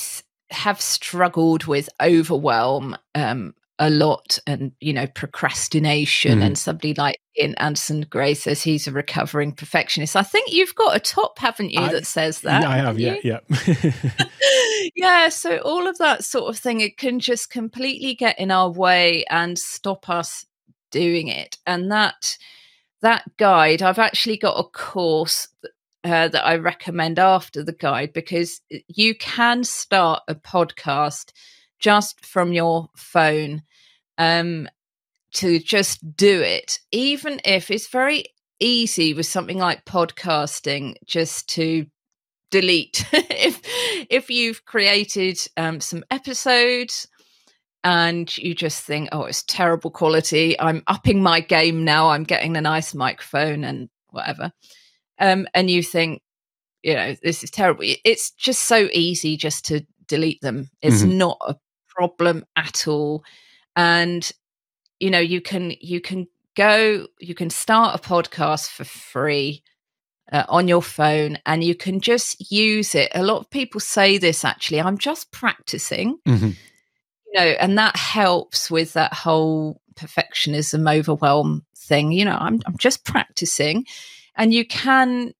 have 0.51 0.81
struggled 0.81 1.65
with 1.65 1.89
overwhelm 2.01 2.97
um, 3.13 3.53
a 3.77 3.89
lot 3.89 4.39
and 4.45 4.73
you 4.81 4.91
know 4.91 5.07
procrastination 5.07 6.39
mm. 6.39 6.43
and 6.43 6.57
somebody 6.57 6.93
like 6.95 7.17
Ian 7.39 7.55
Anderson 7.55 8.01
Gray 8.09 8.33
says 8.33 8.61
he's 8.61 8.87
a 8.87 8.91
recovering 8.91 9.53
perfectionist. 9.53 10.15
I 10.15 10.23
think 10.23 10.51
you've 10.51 10.75
got 10.75 10.97
a 10.97 10.99
top, 10.99 11.39
haven't 11.39 11.71
you, 11.71 11.79
I, 11.79 11.93
that 11.93 12.05
says 12.05 12.41
that? 12.41 12.63
Yeah, 12.63 12.69
I 12.69 12.77
have, 12.77 12.99
yeah, 12.99 13.15
yeah. 13.23 13.39
yeah, 14.95 15.29
so 15.29 15.59
all 15.59 15.87
of 15.87 15.97
that 15.99 16.25
sort 16.25 16.49
of 16.49 16.59
thing, 16.59 16.81
it 16.81 16.97
can 16.97 17.21
just 17.21 17.49
completely 17.49 18.15
get 18.15 18.37
in 18.37 18.51
our 18.51 18.69
way 18.69 19.23
and 19.29 19.57
stop 19.57 20.09
us 20.09 20.45
doing 20.91 21.29
it. 21.29 21.57
And 21.65 21.91
that 21.91 22.37
that 23.01 23.23
guide, 23.37 23.81
I've 23.81 23.99
actually 23.99 24.37
got 24.37 24.59
a 24.59 24.63
course 24.63 25.47
uh, 26.03 26.27
that 26.29 26.45
I 26.45 26.55
recommend 26.55 27.19
after 27.19 27.63
the 27.63 27.73
guide 27.73 28.13
because 28.13 28.61
you 28.87 29.15
can 29.15 29.63
start 29.63 30.23
a 30.27 30.35
podcast 30.35 31.31
just 31.79 32.25
from 32.25 32.53
your 32.53 32.89
phone 32.95 33.63
um, 34.17 34.67
to 35.33 35.59
just 35.59 36.15
do 36.15 36.41
it, 36.41 36.79
even 36.91 37.39
if 37.45 37.71
it's 37.71 37.87
very 37.87 38.25
easy 38.59 39.13
with 39.13 39.25
something 39.25 39.57
like 39.57 39.85
podcasting 39.85 40.95
just 41.05 41.47
to 41.49 41.85
delete 42.51 43.05
if 43.13 43.61
if 44.09 44.29
you've 44.29 44.65
created 44.65 45.37
um, 45.55 45.79
some 45.79 46.03
episodes 46.11 47.07
and 47.83 48.37
you 48.37 48.53
just 48.53 48.83
think, 48.83 49.09
oh, 49.11 49.23
it's 49.23 49.43
terrible 49.43 49.91
quality. 49.91 50.59
I'm 50.59 50.83
upping 50.87 51.23
my 51.23 51.39
game 51.39 51.85
now. 51.85 52.09
I'm 52.09 52.23
getting 52.23 52.57
a 52.57 52.61
nice 52.61 52.93
microphone 52.93 53.63
and 53.63 53.89
whatever. 54.09 54.51
Um, 55.19 55.47
and 55.53 55.69
you 55.69 55.83
think, 55.83 56.21
you 56.83 56.93
know, 56.93 57.15
this 57.21 57.43
is 57.43 57.51
terrible. 57.51 57.83
It's 57.83 58.31
just 58.31 58.61
so 58.61 58.89
easy 58.93 59.37
just 59.37 59.65
to 59.65 59.85
delete 60.07 60.41
them. 60.41 60.69
It's 60.81 61.01
mm-hmm. 61.01 61.17
not 61.17 61.37
a 61.47 61.55
problem 61.87 62.45
at 62.55 62.87
all. 62.87 63.23
And 63.75 64.29
you 64.99 65.09
know, 65.09 65.19
you 65.19 65.41
can 65.41 65.73
you 65.79 66.01
can 66.01 66.27
go, 66.55 67.07
you 67.19 67.35
can 67.35 67.49
start 67.49 67.95
a 67.95 68.07
podcast 68.07 68.69
for 68.69 68.83
free. 68.83 69.63
Uh, 70.31 70.45
on 70.47 70.67
your 70.67 70.83
phone 70.83 71.39
and 71.47 71.63
you 71.63 71.73
can 71.73 71.99
just 71.99 72.51
use 72.51 72.93
it. 72.93 73.11
A 73.15 73.23
lot 73.23 73.39
of 73.39 73.49
people 73.49 73.79
say 73.79 74.19
this 74.19 74.45
actually, 74.45 74.79
I'm 74.79 74.99
just 74.99 75.31
practicing. 75.31 76.19
Mm-hmm 76.27 76.51
you 77.31 77.39
know, 77.39 77.45
and 77.45 77.77
that 77.77 77.95
helps 77.95 78.71
with 78.71 78.93
that 78.93 79.13
whole 79.13 79.81
perfectionism 79.95 80.91
overwhelm 80.91 81.65
thing. 81.75 82.11
You 82.11 82.25
know, 82.25 82.37
I'm 82.39 82.59
I'm 82.65 82.77
just 82.77 83.05
practicing, 83.05 83.85
and 84.39 84.53
you 84.53 84.65
can 84.65 85.33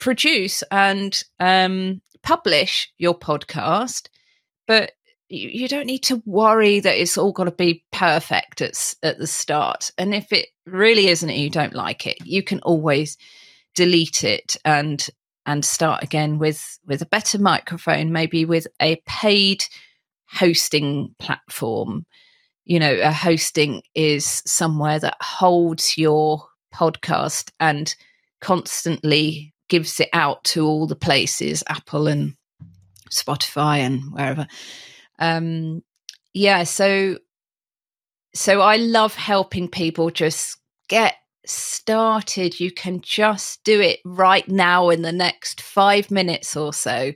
produce 0.00 0.62
and 0.70 1.22
um, 1.38 2.02
publish 2.22 2.92
your 2.98 3.16
podcast, 3.18 4.08
but 4.66 4.92
you, 5.28 5.48
you 5.48 5.68
don't 5.68 5.86
need 5.86 6.02
to 6.02 6.22
worry 6.26 6.80
that 6.80 7.00
it's 7.00 7.16
all 7.16 7.32
got 7.32 7.44
to 7.44 7.52
be 7.52 7.84
perfect 7.92 8.60
at 8.60 8.94
at 9.02 9.18
the 9.18 9.26
start. 9.26 9.92
And 9.96 10.12
if 10.12 10.32
it 10.32 10.48
really 10.66 11.06
isn't, 11.06 11.30
you 11.30 11.48
don't 11.48 11.74
like 11.74 12.06
it, 12.06 12.18
you 12.24 12.42
can 12.42 12.58
always 12.60 13.16
delete 13.74 14.24
it 14.24 14.56
and 14.64 15.06
and 15.46 15.64
start 15.64 16.02
again 16.02 16.38
with 16.38 16.78
with 16.84 17.00
a 17.02 17.06
better 17.06 17.38
microphone, 17.38 18.12
maybe 18.12 18.44
with 18.44 18.66
a 18.82 19.00
paid 19.06 19.64
hosting 20.28 21.14
platform. 21.20 22.04
You 22.64 22.80
know, 22.80 22.98
a 23.00 23.12
hosting 23.12 23.82
is 23.94 24.42
somewhere 24.44 24.98
that 24.98 25.16
holds 25.20 25.96
your 25.96 26.48
podcast 26.74 27.50
and 27.60 27.94
constantly 28.40 29.54
gives 29.68 30.00
it 30.00 30.08
out 30.12 30.44
to 30.44 30.66
all 30.66 30.86
the 30.86 30.96
places, 30.96 31.62
Apple 31.68 32.06
and 32.06 32.34
Spotify 33.10 33.78
and 33.78 34.02
wherever. 34.12 34.46
Um, 35.18 35.82
yeah, 36.32 36.64
so 36.64 37.18
so 38.34 38.60
I 38.60 38.76
love 38.76 39.14
helping 39.14 39.68
people 39.68 40.10
just 40.10 40.58
get 40.88 41.14
started. 41.46 42.60
You 42.60 42.70
can 42.70 43.00
just 43.00 43.64
do 43.64 43.80
it 43.80 44.00
right 44.04 44.48
now 44.48 44.90
in 44.90 45.02
the 45.02 45.12
next 45.12 45.60
five 45.60 46.10
minutes 46.10 46.56
or 46.56 46.72
so. 46.72 47.12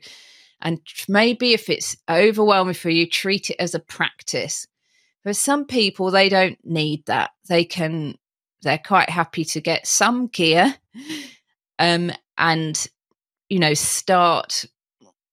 And 0.60 0.80
maybe 1.08 1.52
if 1.52 1.68
it's 1.68 1.96
overwhelming 2.10 2.74
for 2.74 2.90
you, 2.90 3.08
treat 3.08 3.50
it 3.50 3.56
as 3.60 3.74
a 3.74 3.80
practice. 3.80 4.66
For 5.22 5.34
some 5.34 5.66
people, 5.66 6.10
they 6.10 6.28
don't 6.28 6.58
need 6.64 7.04
that. 7.06 7.30
They 7.48 7.64
can, 7.64 8.16
they're 8.62 8.78
quite 8.78 9.10
happy 9.10 9.44
to 9.46 9.60
get 9.60 9.86
some 9.86 10.26
gear 10.26 10.74
um, 11.78 12.12
and, 12.38 12.86
you 13.48 13.58
know, 13.58 13.74
start 13.74 14.64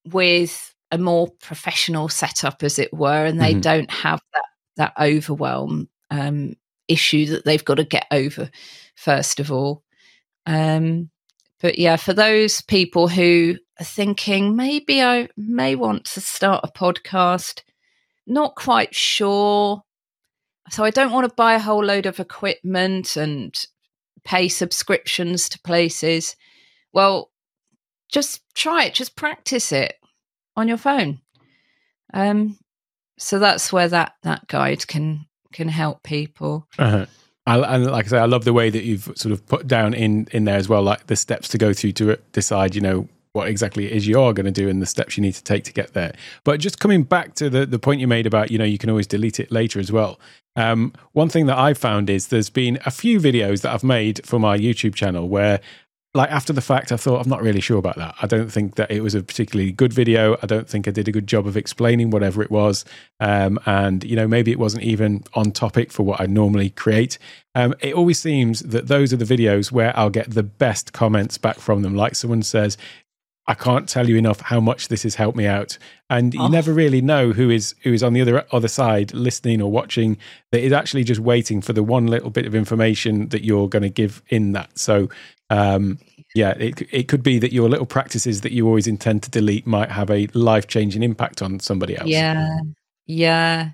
with 0.05 0.73
a 0.91 0.97
more 0.97 1.29
professional 1.41 2.09
setup, 2.09 2.63
as 2.63 2.79
it 2.79 2.93
were, 2.93 3.25
and 3.25 3.39
they 3.39 3.51
mm-hmm. 3.51 3.61
don't 3.61 3.91
have 3.91 4.21
that, 4.33 4.45
that 4.77 4.93
overwhelm 4.99 5.87
um, 6.09 6.55
issue 6.87 7.25
that 7.27 7.45
they've 7.45 7.65
got 7.65 7.75
to 7.75 7.83
get 7.83 8.05
over, 8.11 8.49
first 8.95 9.39
of 9.39 9.51
all. 9.51 9.83
Um, 10.45 11.09
but 11.61 11.77
yeah, 11.77 11.95
for 11.95 12.13
those 12.13 12.61
people 12.61 13.07
who 13.07 13.55
are 13.79 13.85
thinking 13.85 14.55
maybe 14.55 15.01
I 15.01 15.29
may 15.37 15.75
want 15.75 16.05
to 16.05 16.21
start 16.21 16.65
a 16.65 16.71
podcast, 16.71 17.61
not 18.27 18.55
quite 18.55 18.93
sure. 18.93 19.83
So 20.69 20.83
I 20.83 20.89
don't 20.89 21.11
want 21.11 21.29
to 21.29 21.35
buy 21.35 21.53
a 21.53 21.59
whole 21.59 21.83
load 21.83 22.05
of 22.05 22.19
equipment 22.19 23.15
and 23.15 23.55
pay 24.23 24.47
subscriptions 24.47 25.49
to 25.49 25.59
places. 25.59 26.35
Well, 26.93 27.31
just 28.09 28.41
try 28.53 28.85
it, 28.85 28.93
just 28.93 29.15
practice 29.15 29.71
it 29.71 29.95
on 30.55 30.67
your 30.67 30.77
phone. 30.77 31.21
Um, 32.13 32.57
so 33.17 33.39
that's 33.39 33.71
where 33.71 33.87
that 33.87 34.13
that 34.23 34.47
guide 34.47 34.87
can 34.87 35.25
can 35.53 35.67
help 35.67 36.03
people. 36.03 36.67
Uh-huh. 36.77 37.05
I, 37.47 37.75
and 37.75 37.85
like 37.87 38.05
I 38.05 38.09
say, 38.09 38.17
I 38.19 38.25
love 38.25 38.45
the 38.45 38.53
way 38.53 38.69
that 38.69 38.83
you've 38.83 39.11
sort 39.15 39.31
of 39.31 39.45
put 39.47 39.67
down 39.67 39.93
in 39.93 40.27
in 40.31 40.45
there 40.45 40.57
as 40.57 40.69
well, 40.69 40.83
like 40.83 41.07
the 41.07 41.15
steps 41.15 41.47
to 41.49 41.57
go 41.57 41.73
through 41.73 41.93
to 41.93 42.17
decide, 42.31 42.75
you 42.75 42.81
know, 42.81 43.07
what 43.33 43.47
exactly 43.47 43.85
it 43.85 43.91
is 43.91 44.07
you're 44.07 44.33
going 44.33 44.45
to 44.45 44.51
do 44.51 44.67
and 44.67 44.81
the 44.81 44.85
steps 44.85 45.17
you 45.17 45.21
need 45.21 45.33
to 45.33 45.43
take 45.43 45.63
to 45.65 45.73
get 45.73 45.93
there. 45.93 46.13
But 46.43 46.59
just 46.59 46.79
coming 46.79 47.03
back 47.03 47.35
to 47.35 47.49
the 47.49 47.65
the 47.65 47.79
point 47.79 48.01
you 48.01 48.07
made 48.07 48.27
about, 48.27 48.51
you 48.51 48.57
know, 48.57 48.65
you 48.65 48.77
can 48.77 48.89
always 48.89 49.07
delete 49.07 49.39
it 49.39 49.51
later 49.51 49.79
as 49.79 49.91
well. 49.91 50.19
Um, 50.55 50.93
one 51.13 51.29
thing 51.29 51.45
that 51.45 51.57
I've 51.57 51.77
found 51.77 52.09
is 52.09 52.27
there's 52.27 52.49
been 52.49 52.77
a 52.85 52.91
few 52.91 53.19
videos 53.19 53.61
that 53.61 53.73
I've 53.73 53.83
made 53.83 54.25
for 54.25 54.37
my 54.37 54.57
YouTube 54.57 54.95
channel 54.95 55.29
where 55.29 55.61
like 56.13 56.29
after 56.29 56.51
the 56.51 56.61
fact, 56.61 56.91
I 56.91 56.97
thought 56.97 57.21
I'm 57.21 57.29
not 57.29 57.41
really 57.41 57.61
sure 57.61 57.77
about 57.77 57.95
that. 57.95 58.15
I 58.21 58.27
don't 58.27 58.51
think 58.51 58.75
that 58.75 58.91
it 58.91 59.01
was 59.01 59.15
a 59.15 59.23
particularly 59.23 59.71
good 59.71 59.93
video. 59.93 60.37
I 60.43 60.45
don't 60.45 60.67
think 60.67 60.87
I 60.87 60.91
did 60.91 61.07
a 61.07 61.11
good 61.11 61.25
job 61.25 61.47
of 61.47 61.55
explaining 61.55 62.09
whatever 62.09 62.41
it 62.41 62.51
was, 62.51 62.83
um, 63.21 63.57
and 63.65 64.03
you 64.03 64.17
know 64.17 64.27
maybe 64.27 64.51
it 64.51 64.59
wasn't 64.59 64.83
even 64.83 65.23
on 65.35 65.51
topic 65.51 65.89
for 65.91 66.03
what 66.03 66.19
I 66.19 66.25
normally 66.25 66.71
create. 66.71 67.17
Um, 67.55 67.73
it 67.79 67.93
always 67.93 68.19
seems 68.19 68.59
that 68.59 68.87
those 68.87 69.13
are 69.13 69.17
the 69.17 69.25
videos 69.25 69.71
where 69.71 69.97
I'll 69.97 70.09
get 70.09 70.31
the 70.31 70.43
best 70.43 70.91
comments 70.91 71.37
back 71.37 71.59
from 71.59 71.81
them. 71.81 71.95
Like 71.95 72.15
someone 72.15 72.43
says, 72.43 72.77
I 73.47 73.53
can't 73.55 73.89
tell 73.89 74.07
you 74.07 74.17
enough 74.17 74.39
how 74.39 74.59
much 74.59 74.87
this 74.87 75.03
has 75.03 75.15
helped 75.15 75.35
me 75.35 75.47
out. 75.47 75.77
And 76.09 76.33
you 76.33 76.41
oh. 76.41 76.47
never 76.47 76.73
really 76.73 77.01
know 77.01 77.31
who 77.31 77.49
is 77.49 77.73
who 77.83 77.91
is 77.91 78.03
on 78.03 78.13
the 78.13 78.21
other 78.21 78.45
other 78.51 78.67
side 78.67 79.13
listening 79.13 79.61
or 79.61 79.71
watching 79.71 80.17
that 80.51 80.61
is 80.61 80.71
actually 80.71 81.03
just 81.03 81.19
waiting 81.19 81.61
for 81.61 81.73
the 81.73 81.83
one 81.83 82.07
little 82.07 82.29
bit 82.29 82.45
of 82.45 82.53
information 82.53 83.29
that 83.29 83.43
you're 83.43 83.67
going 83.67 83.83
to 83.83 83.89
give 83.89 84.21
in 84.29 84.51
that. 84.51 84.77
So 84.77 85.09
um, 85.49 85.99
yeah, 86.33 86.51
it 86.51 86.81
it 86.91 87.07
could 87.07 87.23
be 87.23 87.39
that 87.39 87.51
your 87.51 87.69
little 87.69 87.85
practices 87.85 88.41
that 88.41 88.51
you 88.51 88.67
always 88.67 88.87
intend 88.87 89.23
to 89.23 89.31
delete 89.31 89.67
might 89.67 89.91
have 89.91 90.09
a 90.09 90.27
life 90.33 90.67
changing 90.67 91.03
impact 91.03 91.41
on 91.41 91.59
somebody 91.59 91.97
else. 91.97 92.07
Yeah, 92.07 92.59
yeah. 93.05 93.71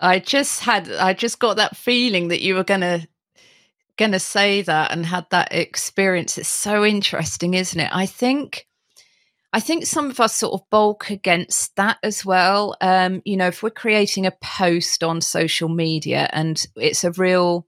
I 0.00 0.18
just 0.18 0.60
had 0.60 0.90
I 0.92 1.14
just 1.14 1.40
got 1.40 1.56
that 1.56 1.76
feeling 1.76 2.28
that 2.28 2.42
you 2.42 2.54
were 2.54 2.64
gonna 2.64 3.06
gonna 3.96 4.20
say 4.20 4.62
that 4.62 4.92
and 4.92 5.04
had 5.04 5.26
that 5.30 5.52
experience. 5.52 6.38
It's 6.38 6.48
so 6.48 6.84
interesting, 6.84 7.54
isn't 7.54 7.80
it? 7.80 7.90
I 7.92 8.06
think 8.06 8.66
I 9.52 9.60
think 9.60 9.84
some 9.86 10.10
of 10.10 10.20
us 10.20 10.36
sort 10.36 10.54
of 10.54 10.68
bulk 10.70 11.10
against 11.10 11.74
that 11.76 11.98
as 12.02 12.24
well. 12.24 12.76
Um, 12.80 13.20
you 13.24 13.36
know, 13.36 13.48
if 13.48 13.62
we're 13.62 13.70
creating 13.70 14.26
a 14.26 14.30
post 14.30 15.02
on 15.02 15.20
social 15.20 15.68
media 15.68 16.30
and 16.32 16.64
it's 16.76 17.02
a 17.02 17.10
real, 17.12 17.66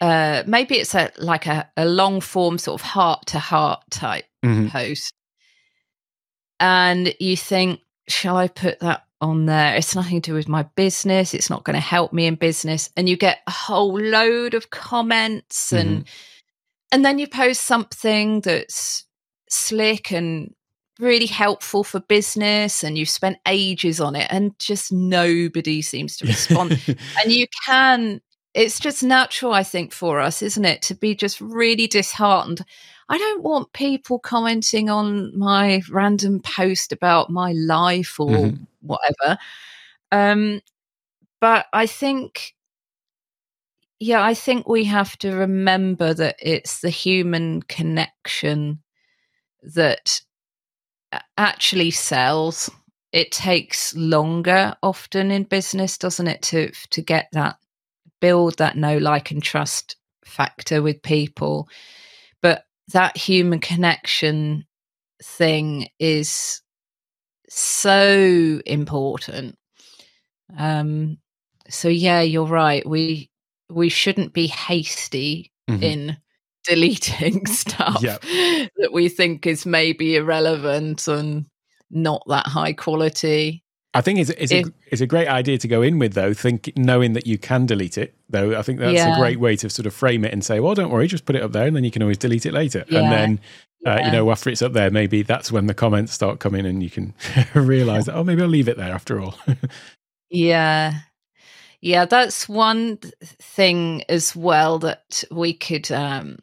uh, 0.00 0.42
maybe 0.46 0.76
it's 0.76 0.94
a 0.94 1.10
like 1.16 1.46
a, 1.46 1.70
a 1.76 1.86
long 1.86 2.20
form 2.20 2.58
sort 2.58 2.80
of 2.80 2.86
heart 2.86 3.26
to 3.28 3.38
heart 3.38 3.82
type 3.90 4.26
mm-hmm. 4.44 4.68
post, 4.68 5.14
and 6.60 7.14
you 7.18 7.36
think, 7.36 7.80
shall 8.08 8.36
I 8.36 8.48
put 8.48 8.80
that 8.80 9.04
on 9.22 9.46
there? 9.46 9.74
It's 9.76 9.94
nothing 9.94 10.20
to 10.20 10.32
do 10.32 10.34
with 10.34 10.48
my 10.48 10.64
business. 10.76 11.32
It's 11.32 11.48
not 11.48 11.64
going 11.64 11.74
to 11.74 11.80
help 11.80 12.12
me 12.12 12.26
in 12.26 12.34
business, 12.34 12.90
and 12.94 13.08
you 13.08 13.16
get 13.16 13.38
a 13.46 13.52
whole 13.52 13.98
load 13.98 14.52
of 14.54 14.70
comments 14.70 15.72
mm-hmm. 15.72 15.88
and. 15.88 16.08
And 16.94 17.02
then 17.02 17.18
you 17.18 17.26
post 17.26 17.62
something 17.62 18.42
that's 18.42 19.06
slick 19.52 20.10
and 20.10 20.54
really 20.98 21.26
helpful 21.26 21.84
for 21.84 22.00
business 22.00 22.84
and 22.84 22.96
you've 22.96 23.08
spent 23.08 23.38
ages 23.46 24.00
on 24.00 24.14
it 24.14 24.26
and 24.30 24.58
just 24.58 24.92
nobody 24.92 25.82
seems 25.82 26.16
to 26.16 26.26
respond. 26.26 26.80
And 27.22 27.32
you 27.32 27.46
can 27.66 28.20
it's 28.54 28.78
just 28.78 29.02
natural 29.02 29.54
i 29.54 29.62
think 29.62 29.94
for 29.94 30.20
us 30.20 30.42
isn't 30.42 30.66
it 30.66 30.82
to 30.82 30.94
be 30.94 31.14
just 31.14 31.40
really 31.40 31.86
disheartened. 31.86 32.62
I 33.08 33.18
don't 33.18 33.42
want 33.42 33.72
people 33.72 34.18
commenting 34.18 34.88
on 34.88 35.36
my 35.36 35.82
random 35.90 36.40
post 36.40 36.92
about 36.92 37.30
my 37.30 37.52
life 37.52 38.18
or 38.20 38.28
mm-hmm. 38.28 38.62
whatever. 38.80 39.38
Um 40.10 40.60
but 41.40 41.66
i 41.72 41.86
think 41.86 42.54
yeah 43.98 44.22
i 44.22 44.34
think 44.34 44.68
we 44.68 44.84
have 44.84 45.16
to 45.18 45.34
remember 45.34 46.14
that 46.14 46.36
it's 46.38 46.80
the 46.80 46.90
human 46.90 47.62
connection 47.62 48.82
that 49.62 50.20
actually 51.36 51.90
sells. 51.90 52.70
It 53.12 53.30
takes 53.30 53.94
longer 53.94 54.74
often 54.82 55.30
in 55.30 55.44
business, 55.44 55.98
doesn't 55.98 56.28
it, 56.28 56.42
to 56.42 56.72
to 56.90 57.02
get 57.02 57.28
that 57.32 57.56
build 58.20 58.58
that 58.58 58.76
know, 58.76 58.98
like, 58.98 59.30
and 59.30 59.42
trust 59.42 59.96
factor 60.24 60.80
with 60.80 61.02
people. 61.02 61.68
But 62.40 62.64
that 62.92 63.16
human 63.16 63.60
connection 63.60 64.64
thing 65.22 65.88
is 65.98 66.62
so 67.48 68.60
important. 68.64 69.58
Um, 70.56 71.18
so 71.68 71.88
yeah, 71.88 72.20
you're 72.20 72.46
right. 72.46 72.86
We 72.86 73.30
we 73.70 73.88
shouldn't 73.88 74.32
be 74.32 74.46
hasty 74.46 75.52
mm-hmm. 75.68 75.82
in 75.82 76.16
deleting 76.64 77.46
stuff 77.46 78.02
yep. 78.02 78.22
that 78.22 78.90
we 78.92 79.08
think 79.08 79.46
is 79.46 79.66
maybe 79.66 80.16
irrelevant 80.16 81.08
and 81.08 81.46
not 81.90 82.22
that 82.28 82.46
high 82.46 82.72
quality. 82.72 83.62
I 83.94 84.00
think 84.00 84.18
it's 84.18 84.30
it's, 84.30 84.52
if, 84.52 84.66
a, 84.66 84.72
it's 84.86 85.00
a 85.02 85.06
great 85.06 85.28
idea 85.28 85.58
to 85.58 85.68
go 85.68 85.82
in 85.82 85.98
with 85.98 86.14
though, 86.14 86.32
think 86.32 86.72
knowing 86.76 87.12
that 87.12 87.26
you 87.26 87.36
can 87.36 87.66
delete 87.66 87.98
it. 87.98 88.14
Though 88.30 88.58
I 88.58 88.62
think 88.62 88.78
that's 88.78 88.94
yeah. 88.94 89.14
a 89.14 89.18
great 89.18 89.38
way 89.38 89.54
to 89.56 89.68
sort 89.68 89.84
of 89.84 89.92
frame 89.92 90.24
it 90.24 90.32
and 90.32 90.42
say, 90.42 90.60
well, 90.60 90.74
don't 90.74 90.90
worry, 90.90 91.06
just 91.06 91.26
put 91.26 91.36
it 91.36 91.42
up 91.42 91.52
there, 91.52 91.66
and 91.66 91.76
then 91.76 91.84
you 91.84 91.90
can 91.90 92.02
always 92.02 92.16
delete 92.16 92.46
it 92.46 92.54
later. 92.54 92.84
Yeah. 92.88 93.00
And 93.00 93.12
then 93.12 93.40
uh, 93.86 93.98
yeah. 93.98 94.06
you 94.06 94.12
know 94.12 94.30
after 94.30 94.48
it's 94.48 94.62
up 94.62 94.72
there, 94.72 94.90
maybe 94.90 95.22
that's 95.22 95.52
when 95.52 95.66
the 95.66 95.74
comments 95.74 96.12
start 96.12 96.40
coming, 96.40 96.64
and 96.64 96.82
you 96.82 96.88
can 96.88 97.12
realize 97.54 98.06
that 98.06 98.16
oh, 98.16 98.24
maybe 98.24 98.40
I'll 98.40 98.48
leave 98.48 98.68
it 98.68 98.78
there 98.78 98.92
after 98.92 99.20
all. 99.20 99.34
yeah, 100.30 101.00
yeah, 101.82 102.06
that's 102.06 102.48
one 102.48 102.96
thing 102.96 104.04
as 104.08 104.34
well 104.34 104.78
that 104.78 105.22
we 105.30 105.52
could 105.52 105.92
um, 105.92 106.38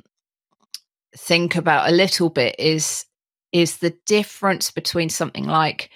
think 1.20 1.56
about 1.56 1.90
a 1.90 1.92
little 1.92 2.30
bit 2.30 2.56
is 2.58 3.06
is 3.52 3.78
the 3.78 3.96
difference 4.06 4.72
between 4.72 5.10
something 5.10 5.46
like 5.46 5.90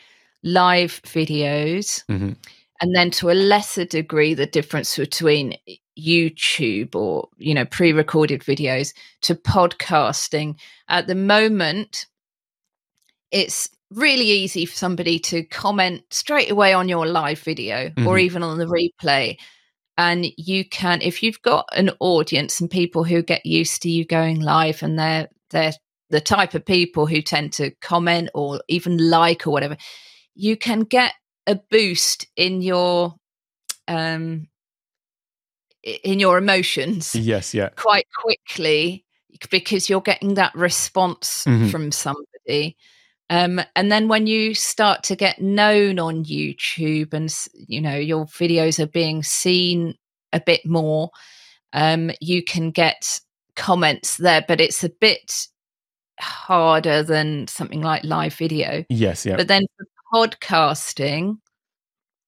live 0.43 1.01
videos 1.03 2.03
mm-hmm. 2.05 2.33
and 2.81 2.95
then 2.95 3.09
to 3.09 3.29
a 3.29 3.33
lesser 3.33 3.85
degree 3.85 4.33
the 4.33 4.45
difference 4.45 4.97
between 4.97 5.55
YouTube 5.97 6.93
or 6.93 7.29
you 7.37 7.53
know 7.53 7.65
pre-recorded 7.65 8.41
videos 8.41 8.93
to 9.21 9.35
podcasting 9.35 10.55
at 10.89 11.07
the 11.07 11.15
moment 11.15 12.05
it's 13.31 13.69
really 13.91 14.25
easy 14.25 14.65
for 14.65 14.75
somebody 14.75 15.19
to 15.19 15.43
comment 15.43 16.01
straight 16.09 16.51
away 16.51 16.73
on 16.73 16.89
your 16.89 17.07
live 17.07 17.39
video 17.39 17.89
mm-hmm. 17.89 18.07
or 18.07 18.17
even 18.19 18.43
on 18.43 18.57
the 18.57 18.65
replay 18.65 19.37
and 19.97 20.25
you 20.37 20.65
can 20.67 21.01
if 21.01 21.21
you've 21.21 21.41
got 21.41 21.67
an 21.73 21.91
audience 21.99 22.59
and 22.59 22.69
people 22.69 23.03
who 23.03 23.21
get 23.21 23.45
used 23.45 23.81
to 23.81 23.89
you 23.89 24.05
going 24.05 24.39
live 24.39 24.81
and 24.83 24.97
they're 24.97 25.27
they're 25.49 25.73
the 26.09 26.21
type 26.21 26.53
of 26.53 26.65
people 26.65 27.05
who 27.05 27.21
tend 27.21 27.53
to 27.53 27.71
comment 27.81 28.29
or 28.33 28.61
even 28.67 28.97
like 29.09 29.47
or 29.47 29.51
whatever 29.51 29.77
you 30.35 30.57
can 30.57 30.81
get 30.81 31.13
a 31.47 31.55
boost 31.69 32.27
in 32.35 32.61
your 32.61 33.15
um 33.87 34.47
in 35.83 36.19
your 36.19 36.37
emotions 36.37 37.13
yes 37.15 37.53
yeah 37.53 37.69
quite 37.75 38.07
quickly 38.21 39.05
because 39.49 39.89
you're 39.89 40.01
getting 40.01 40.35
that 40.35 40.53
response 40.55 41.43
mm-hmm. 41.45 41.67
from 41.67 41.91
somebody 41.91 42.77
um, 43.29 43.61
and 43.75 43.91
then 43.91 44.07
when 44.07 44.27
you 44.27 44.53
start 44.53 45.03
to 45.03 45.15
get 45.15 45.41
known 45.41 45.99
on 45.99 46.23
youtube 46.23 47.13
and 47.13 47.33
you 47.67 47.81
know 47.81 47.95
your 47.95 48.25
videos 48.25 48.79
are 48.79 48.87
being 48.87 49.23
seen 49.23 49.95
a 50.31 50.39
bit 50.39 50.65
more 50.65 51.09
um, 51.73 52.11
you 52.21 52.43
can 52.43 52.71
get 52.71 53.19
comments 53.55 54.17
there 54.17 54.43
but 54.47 54.61
it's 54.61 54.83
a 54.83 54.89
bit 54.89 55.47
harder 56.19 57.01
than 57.03 57.47
something 57.47 57.81
like 57.81 58.03
live 58.03 58.33
video 58.33 58.83
yes 58.89 59.25
yeah 59.25 59.35
but 59.35 59.47
then 59.47 59.63
for 59.77 59.85
podcasting, 60.13 61.39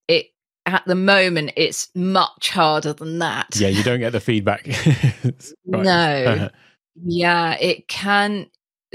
it 0.08 0.28
at 0.66 0.84
the 0.86 0.96
moment 0.96 1.52
it's 1.56 1.90
much 1.94 2.50
harder 2.50 2.94
than 2.94 3.20
that. 3.20 3.56
Yeah, 3.56 3.68
you 3.68 3.84
don't 3.84 4.00
get 4.00 4.12
the 4.12 4.20
feedback. 4.20 4.68
no. 5.66 6.50
yeah, 7.04 7.58
it 7.60 7.88
can 7.88 8.48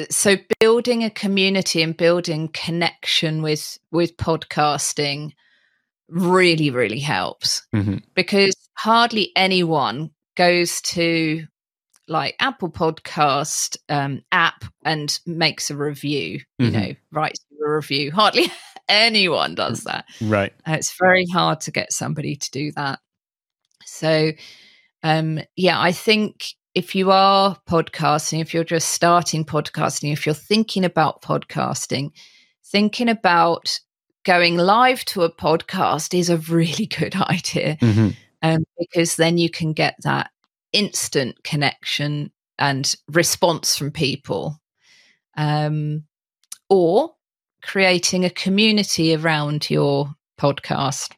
so 0.08 0.36
building 0.58 1.04
a 1.04 1.10
community 1.10 1.82
and 1.82 1.96
building 1.96 2.48
connection 2.48 3.42
with 3.42 3.78
with 3.90 4.16
podcasting 4.16 5.32
really 6.08 6.70
really 6.70 7.00
helps 7.00 7.62
mm-hmm. 7.74 7.98
because 8.14 8.54
hardly 8.76 9.32
anyone 9.36 10.10
goes 10.36 10.80
to 10.80 11.46
like 12.10 12.34
Apple 12.40 12.70
Podcast 12.70 13.76
um, 13.88 14.22
app 14.32 14.64
and 14.84 15.18
makes 15.26 15.70
a 15.70 15.76
review, 15.76 16.40
you 16.58 16.66
mm-hmm. 16.66 16.80
know, 16.80 16.94
writes 17.12 17.38
a 17.64 17.70
review. 17.70 18.10
Hardly 18.10 18.50
anyone 18.88 19.54
does 19.54 19.84
that. 19.84 20.06
Right. 20.20 20.52
Uh, 20.68 20.72
it's 20.72 20.98
very 20.98 21.24
hard 21.26 21.60
to 21.62 21.70
get 21.70 21.92
somebody 21.92 22.34
to 22.34 22.50
do 22.50 22.72
that. 22.72 22.98
So, 23.84 24.32
um, 25.04 25.38
yeah, 25.56 25.80
I 25.80 25.92
think 25.92 26.46
if 26.74 26.94
you 26.94 27.10
are 27.10 27.56
podcasting, 27.68 28.40
if 28.40 28.54
you're 28.54 28.64
just 28.64 28.90
starting 28.90 29.44
podcasting, 29.44 30.12
if 30.12 30.24
you're 30.24 30.34
thinking 30.34 30.84
about 30.84 31.22
podcasting, 31.22 32.10
thinking 32.64 33.08
about 33.08 33.80
going 34.24 34.56
live 34.56 35.04
to 35.06 35.22
a 35.22 35.32
podcast 35.32 36.18
is 36.18 36.30
a 36.30 36.36
really 36.36 36.86
good 36.98 37.16
idea 37.16 37.76
mm-hmm. 37.76 38.08
um, 38.42 38.64
because 38.78 39.16
then 39.16 39.38
you 39.38 39.50
can 39.50 39.72
get 39.72 39.96
that 40.02 40.30
instant 40.72 41.42
connection 41.42 42.30
and 42.58 42.94
response 43.08 43.76
from 43.76 43.90
people. 43.90 44.60
Um, 45.36 46.04
or 46.68 47.14
creating 47.62 48.24
a 48.24 48.30
community 48.30 49.14
around 49.14 49.68
your 49.68 50.14
podcast 50.38 51.12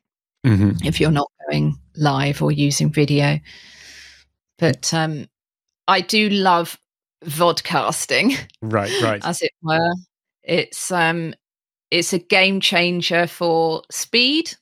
mm-hmm. 0.45 0.85
if 0.85 1.01
you're 1.01 1.11
not 1.11 1.31
going 1.49 1.77
live 1.97 2.43
or 2.43 2.51
using 2.51 2.93
video. 2.93 3.39
But 4.59 4.93
um, 4.95 5.27
I 5.89 6.01
do 6.01 6.29
love 6.29 6.79
vodcasting. 7.25 8.39
Right, 8.61 8.93
right. 9.03 9.25
As 9.25 9.43
it 9.43 9.53
were. 9.63 9.95
It's 10.43 10.91
um 10.91 11.35
it's 11.91 12.13
a 12.13 12.19
game 12.19 12.61
changer 12.61 13.27
for 13.27 13.83
speed 13.91 14.55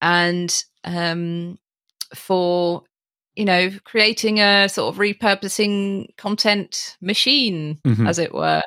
and 0.00 0.64
um 0.84 1.58
for 2.14 2.82
you 3.34 3.44
know 3.44 3.70
creating 3.82 4.38
a 4.38 4.68
sort 4.68 4.94
of 4.94 5.00
repurposing 5.00 6.16
content 6.16 6.96
machine 7.00 7.80
mm-hmm. 7.84 8.06
as 8.06 8.20
it 8.20 8.32
were 8.32 8.62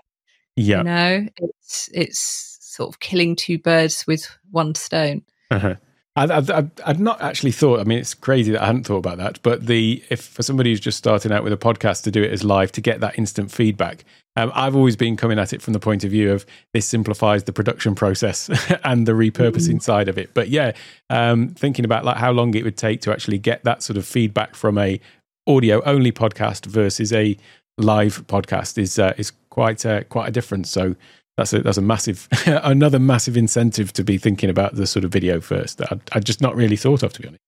yeah. 0.58 0.80
You 0.80 0.84
know, 0.84 1.28
it's 1.38 1.90
it's 1.94 2.58
sort 2.60 2.90
of 2.90 3.00
killing 3.00 3.36
two 3.36 3.60
birds 3.60 4.06
with 4.08 4.28
one 4.50 4.76
stone. 4.76 5.22
Uh-huh. 5.52 5.76
I've, 6.18 6.50
I've, 6.50 6.72
I've, 6.86 7.00
not 7.00 7.22
actually 7.22 7.52
thought. 7.52 7.80
I 7.80 7.84
mean, 7.84 8.00
it's 8.00 8.16
crazy 8.16 8.52
that 8.52 8.62
I 8.64 8.66
hadn't 8.66 8.86
thought 8.86 8.98
about 8.98 9.18
that. 9.20 9.40
But 9.44 9.68
the 9.68 10.04
if 10.10 10.22
for 10.22 10.42
somebody 10.42 10.72
who's 10.72 10.80
just 10.80 10.98
starting 10.98 11.32
out 11.32 11.44
with 11.44 11.54
a 11.54 11.58
podcast 11.58 12.04
to 12.04 12.12
do 12.12 12.24
it 12.24 12.32
as 12.32 12.44
live 12.44 12.72
to 12.74 12.82
get 12.82 13.02
that 13.02 13.18
instant 13.20 13.52
feedback, 13.52 14.04
um, 14.36 14.52
I've 14.56 14.76
always 14.76 14.96
been 14.96 15.16
coming 15.16 15.38
at 15.38 15.54
it 15.54 15.62
from 15.62 15.74
the 15.74 15.80
point 15.80 16.04
of 16.04 16.12
view 16.12 16.32
of 16.32 16.46
this 16.74 16.88
simplifies 16.88 17.44
the 17.44 17.54
production 17.54 17.94
process 17.94 18.50
and 18.84 19.08
the 19.08 19.12
repurposing 19.12 19.76
mm. 19.76 19.82
side 19.82 20.10
of 20.10 20.18
it. 20.18 20.34
But 20.34 20.50
yeah, 20.50 20.72
um, 21.10 21.50
thinking 21.50 21.86
about 21.86 22.04
like 22.04 22.18
how 22.18 22.32
long 22.32 22.56
it 22.56 22.64
would 22.64 22.78
take 22.78 23.02
to 23.02 23.12
actually 23.12 23.38
get 23.38 23.64
that 23.64 23.84
sort 23.84 23.98
of 23.98 24.06
feedback 24.06 24.56
from 24.56 24.78
a 24.78 25.00
audio 25.46 25.82
only 25.84 26.12
podcast 26.12 26.66
versus 26.66 27.14
a 27.14 27.38
live 27.78 28.26
podcast 28.28 28.78
is 28.78 28.98
uh, 28.98 29.14
is 29.18 29.32
quite 29.50 29.86
a, 29.86 30.04
quite 30.06 30.28
a 30.28 30.32
difference. 30.32 30.70
So 30.70 30.96
that's 31.38 31.54
a 31.54 31.62
that's 31.62 31.78
a 31.78 31.82
massive 31.82 32.28
another 32.46 33.00
massive 33.00 33.38
incentive 33.38 33.94
to 33.94 34.04
be 34.04 34.18
thinking 34.18 34.50
about 34.50 34.76
the 34.76 34.88
sort 34.88 35.06
of 35.06 35.12
video 35.12 35.40
first 35.40 35.78
that 35.78 35.92
I'd, 35.92 36.02
I'd 36.12 36.26
just 36.26 36.42
not 36.42 36.56
really 36.56 36.76
thought 36.76 37.04
of 37.04 37.14
to 37.14 37.22
be 37.22 37.28
honest. 37.28 37.44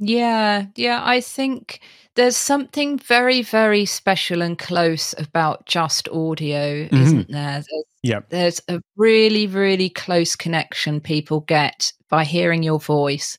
Yeah, 0.00 0.66
yeah, 0.76 1.02
I 1.04 1.20
think 1.20 1.80
there's 2.14 2.36
something 2.36 2.98
very 2.98 3.42
very 3.42 3.84
special 3.84 4.42
and 4.42 4.58
close 4.58 5.14
about 5.18 5.66
just 5.66 6.08
audio, 6.08 6.84
mm-hmm. 6.84 6.96
isn't 6.96 7.30
there? 7.30 7.62
There's, 7.62 7.84
yeah, 8.02 8.20
there's 8.30 8.60
a 8.68 8.80
really 8.96 9.46
really 9.46 9.90
close 9.90 10.34
connection 10.34 11.00
people 11.00 11.40
get 11.40 11.92
by 12.08 12.24
hearing 12.24 12.62
your 12.62 12.80
voice. 12.80 13.38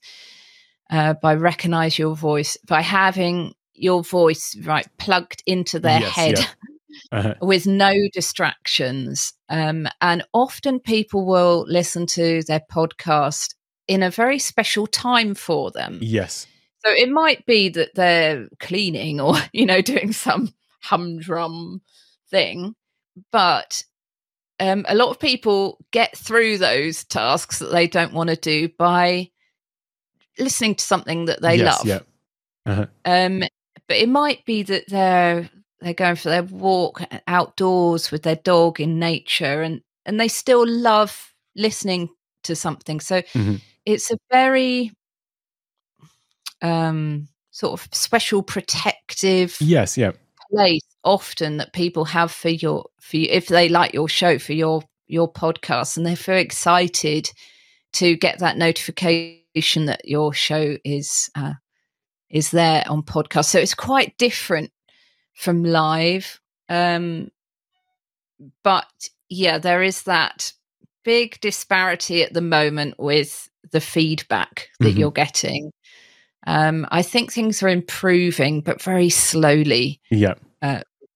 Uh, 0.91 1.13
by 1.13 1.35
recognize 1.35 1.99
your 1.99 2.15
voice 2.15 2.57
by 2.67 2.81
having 2.81 3.53
your 3.75 4.03
voice 4.03 4.57
right 4.63 4.87
plugged 4.97 5.43
into 5.45 5.79
their 5.79 5.99
yes, 5.99 6.15
head 6.15 6.39
yeah. 6.39 6.45
uh-huh. 7.11 7.35
with 7.41 7.67
no 7.67 7.93
distractions 8.13 9.33
um, 9.49 9.87
and 10.01 10.23
often 10.33 10.79
people 10.79 11.25
will 11.25 11.65
listen 11.67 12.05
to 12.05 12.41
their 12.43 12.61
podcast 12.71 13.55
in 13.87 14.03
a 14.03 14.09
very 14.09 14.39
special 14.39 14.87
time 14.87 15.33
for 15.33 15.71
them 15.71 15.99
yes 16.01 16.47
so 16.85 16.91
it 16.91 17.09
might 17.09 17.45
be 17.45 17.69
that 17.69 17.93
they're 17.95 18.47
cleaning 18.59 19.19
or 19.19 19.35
you 19.53 19.65
know 19.65 19.81
doing 19.81 20.11
some 20.11 20.53
humdrum 20.81 21.81
thing 22.29 22.73
but 23.31 23.83
um, 24.59 24.85
a 24.87 24.95
lot 24.95 25.09
of 25.09 25.19
people 25.19 25.77
get 25.91 26.17
through 26.17 26.57
those 26.57 27.03
tasks 27.05 27.59
that 27.59 27.71
they 27.71 27.87
don't 27.87 28.13
want 28.13 28.29
to 28.29 28.35
do 28.35 28.69
by 28.77 29.29
listening 30.37 30.75
to 30.75 30.83
something 30.83 31.25
that 31.25 31.41
they 31.41 31.55
yes, 31.55 31.77
love. 31.77 31.87
Yeah. 31.87 31.99
Uh-huh. 32.65 32.85
Um, 33.05 33.43
but 33.87 33.97
it 33.97 34.09
might 34.09 34.45
be 34.45 34.63
that 34.63 34.87
they're 34.87 35.49
they're 35.81 35.93
going 35.93 36.15
for 36.15 36.29
their 36.29 36.43
walk 36.43 37.01
outdoors 37.27 38.11
with 38.11 38.23
their 38.23 38.35
dog 38.35 38.79
in 38.79 38.99
nature 38.99 39.61
and 39.61 39.81
and 40.05 40.19
they 40.19 40.27
still 40.27 40.67
love 40.67 41.33
listening 41.55 42.09
to 42.43 42.55
something 42.55 42.99
so 42.99 43.21
mm-hmm. 43.21 43.55
it's 43.85 44.11
a 44.11 44.17
very 44.31 44.91
um 46.61 47.27
sort 47.51 47.79
of 47.79 47.87
special 47.93 48.41
protective 48.41 49.57
yes 49.59 49.97
yeah 49.97 50.11
place 50.51 50.81
often 51.03 51.57
that 51.57 51.73
people 51.73 52.05
have 52.05 52.31
for 52.31 52.49
your 52.49 52.85
for 52.99 53.17
you 53.17 53.27
if 53.29 53.47
they 53.47 53.69
like 53.69 53.93
your 53.93 54.09
show 54.09 54.37
for 54.39 54.53
your 54.53 54.81
your 55.07 55.31
podcast 55.31 55.97
and 55.97 56.05
they're 56.05 56.15
very 56.15 56.41
excited 56.41 57.29
to 57.93 58.15
get 58.15 58.39
that 58.39 58.57
notification 58.57 59.85
that 59.85 60.01
your 60.05 60.33
show 60.33 60.77
is 60.83 61.29
uh, 61.35 61.53
is 62.29 62.51
there 62.51 62.83
on 62.87 63.03
podcast. 63.03 63.45
So 63.45 63.59
it's 63.59 63.73
quite 63.73 64.17
different 64.17 64.71
from 65.39 65.63
live. 65.63 66.39
Um, 66.67 67.31
but 68.63 68.87
yeah, 69.29 69.57
there 69.57 69.81
is 69.81 70.03
that 70.03 70.51
big 71.05 71.39
disparity 71.39 72.23
at 72.23 72.33
the 72.33 72.41
moment 72.41 72.95
with 72.99 73.49
the 73.71 73.79
feedback 73.79 74.67
that 74.79 74.95
Mhm. 74.95 74.99
you're 74.99 75.11
getting. 75.11 75.71
Um, 76.45 76.85
I 76.91 77.01
think 77.01 77.31
things 77.31 77.63
are 77.63 77.69
improving, 77.69 78.61
but 78.61 78.81
very 78.81 79.09
slowly 79.09 80.01
Yeah. 80.11 80.35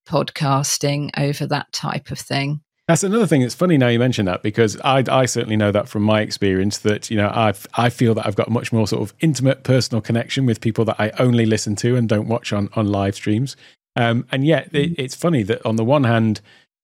podcasting 0.08 1.10
over 1.18 1.46
that 1.48 1.72
type 1.72 2.12
of 2.12 2.20
thing. 2.20 2.62
That's 2.88 3.04
another 3.04 3.26
thing. 3.26 3.42
It's 3.42 3.56
funny 3.56 3.78
now 3.78 3.88
you 3.88 3.98
mention 4.00 4.26
that 4.26 4.44
because 4.44 4.78
I, 4.84 5.04
I 5.10 5.26
certainly 5.26 5.56
know 5.56 5.72
that 5.72 5.88
from 5.88 6.04
my 6.04 6.20
experience 6.20 6.80
that 6.80 7.10
you 7.10 7.16
know 7.16 7.28
I 7.30 7.54
I 7.76 7.90
feel 7.90 8.14
that 8.16 8.28
I've 8.28 8.36
got 8.36 8.50
a 8.50 8.52
much 8.52 8.74
more 8.74 8.86
sort 8.88 9.02
of 9.02 9.14
intimate 9.22 9.64
personal 9.64 10.02
connection 10.02 10.46
with 10.46 10.60
people 10.60 10.84
that 10.86 10.98
I 11.00 11.12
only 11.20 11.46
listen 11.46 11.78
to 11.78 11.96
and 11.96 12.10
don't 12.10 12.28
watch 12.28 12.52
on 12.52 12.68
on 12.74 12.88
live 12.88 13.16
streams. 13.16 13.56
Um, 13.96 14.26
and 14.32 14.46
yet 14.46 14.74
it, 14.74 14.94
it's 14.98 15.16
funny 15.16 15.44
that 15.44 15.66
on 15.66 15.76
the 15.76 15.84
one 15.84 16.04
hand 16.04 16.42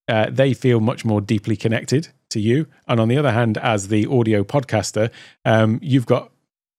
uh, 0.07 0.28
they 0.30 0.53
feel 0.53 0.80
much 0.80 1.05
more 1.05 1.22
deeply 1.22 1.55
connected 1.55 2.10
to 2.32 2.39
you, 2.39 2.68
and 2.88 2.99
on 2.99 3.07
the 3.07 3.18
other 3.18 3.32
hand, 3.32 3.57
as 3.57 3.88
the 3.88 4.05
audio 4.07 4.43
podcaster, 4.43 5.12
um, 5.45 5.80
you've 5.82 6.05
got 6.05 6.32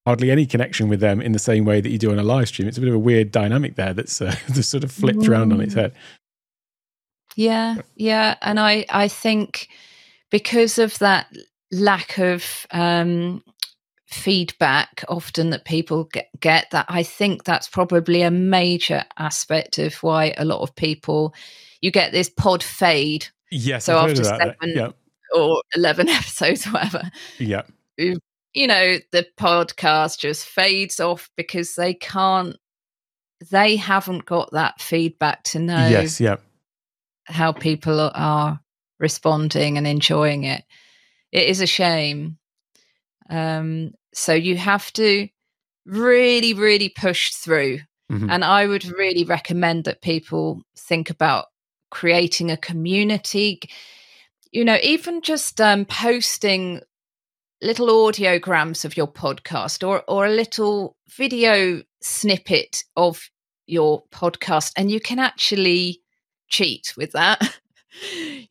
hardly 0.06 0.30
any 0.30 0.46
connection 0.46 0.88
with 0.88 1.00
them 1.00 1.20
in 1.20 1.32
the 1.32 1.38
same 1.38 1.64
way 1.64 1.80
that 1.80 1.90
you 1.90 1.98
do 1.98 2.10
on 2.10 2.18
a 2.18 2.22
live 2.22 2.48
stream. 2.48 2.66
It's 2.66 2.78
a 2.78 2.80
bit 2.80 2.88
of 2.88 2.94
a 2.94 2.98
weird 2.98 3.30
dynamic 3.30 3.76
there 3.76 3.92
that's 3.92 4.20
uh, 4.20 4.34
that's 4.48 4.68
sort 4.68 4.84
of 4.84 4.92
flipped 4.92 5.28
around 5.28 5.52
on 5.52 5.60
its 5.60 5.74
head. 5.74 5.92
Yeah, 7.36 7.76
yeah, 7.96 8.36
and 8.42 8.58
I 8.58 8.86
I 8.88 9.08
think 9.08 9.68
because 10.30 10.78
of 10.78 10.98
that 10.98 11.26
lack 11.70 12.18
of 12.18 12.66
um, 12.72 13.42
feedback 14.11 15.04
often 15.08 15.50
that 15.50 15.64
people 15.64 16.04
get, 16.04 16.28
get 16.40 16.70
that 16.72 16.86
I 16.88 17.02
think 17.02 17.44
that's 17.44 17.68
probably 17.68 18.22
a 18.22 18.30
major 18.30 19.04
aspect 19.16 19.78
of 19.78 19.94
why 20.02 20.34
a 20.36 20.44
lot 20.44 20.62
of 20.62 20.74
people 20.74 21.34
you 21.80 21.90
get 21.90 22.12
this 22.12 22.28
pod 22.28 22.62
fade 22.62 23.28
Yes, 23.52 23.84
So 23.84 23.98
I've 23.98 24.11
after 24.11 24.24
seven- 24.24 24.54
Yeah, 24.64 24.90
or 25.34 25.62
11 25.74 26.08
episodes 26.11 26.64
whatever 26.66 27.11
yeah, 27.38 27.62
you 27.96 28.66
know 28.66 28.96
the 29.12 29.26
podcast 29.38 30.18
just 30.18 30.46
fades 30.46 30.98
off 31.00 31.30
because 31.36 31.74
they 31.76 31.94
can't 31.94 32.56
they 33.50 33.76
haven't 33.76 34.26
got 34.26 34.50
that 34.52 34.80
feedback 34.80 35.42
to 35.44 35.58
know 35.58 35.88
yes, 35.88 36.20
yeah. 36.20 36.36
how 37.24 37.52
people 37.52 38.11
are 38.14 38.61
responding 38.98 39.78
and 39.78 39.86
enjoying 39.86 40.44
it. 40.44 40.62
It 41.32 41.48
is 41.48 41.61
a 41.61 41.66
shame. 41.66 42.36
Um, 43.30 43.92
so 44.14 44.34
you 44.34 44.56
have 44.58 44.92
to 44.94 45.28
really, 45.86 46.54
really 46.54 46.90
push 46.90 47.32
through. 47.32 47.80
Mhm. 48.12 48.30
And 48.30 48.44
I 48.44 48.66
would 48.66 48.84
really 48.86 49.24
recommend 49.24 49.84
that 49.84 50.02
people 50.02 50.62
think 50.76 51.10
about 51.10 51.46
creating 51.90 52.50
a 52.50 52.56
community. 52.56 53.60
You 54.52 54.64
know, 54.64 54.78
even 54.82 55.22
just 55.22 55.60
um, 55.60 55.84
posting 55.86 56.82
little 57.62 57.88
audiograms 57.88 58.84
of 58.84 58.96
your 58.96 59.08
podcast 59.08 59.86
or 59.86 60.02
or 60.08 60.26
a 60.26 60.30
little 60.30 60.96
video 61.08 61.82
snippet 62.02 62.84
of 62.96 63.30
your 63.66 64.04
podcast, 64.12 64.72
and 64.76 64.90
you 64.90 65.00
can 65.00 65.18
actually 65.18 66.02
cheat 66.48 66.94
with 66.96 67.12
that. 67.12 67.58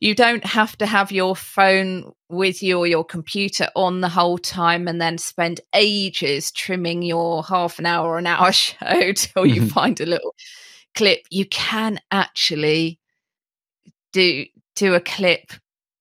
you 0.00 0.14
don't 0.14 0.44
have 0.44 0.76
to 0.78 0.86
have 0.86 1.10
your 1.12 1.34
phone 1.36 2.12
with 2.28 2.62
you 2.62 2.78
or 2.78 2.86
your 2.86 3.04
computer 3.04 3.68
on 3.74 4.00
the 4.00 4.08
whole 4.08 4.38
time 4.38 4.86
and 4.88 5.00
then 5.00 5.18
spend 5.18 5.60
ages 5.74 6.52
trimming 6.52 7.02
your 7.02 7.42
half 7.44 7.78
an 7.78 7.86
hour 7.86 8.10
or 8.10 8.18
an 8.18 8.26
hour 8.26 8.52
show 8.52 9.12
till 9.12 9.46
you 9.46 9.62
Mhm. 9.62 9.70
find 9.72 10.00
a 10.00 10.06
little 10.06 10.34
clip. 10.94 11.20
You 11.30 11.46
can 11.46 12.00
actually 12.10 12.98
do 14.12 14.46
do 14.76 14.94
a 14.94 15.00
clip 15.00 15.52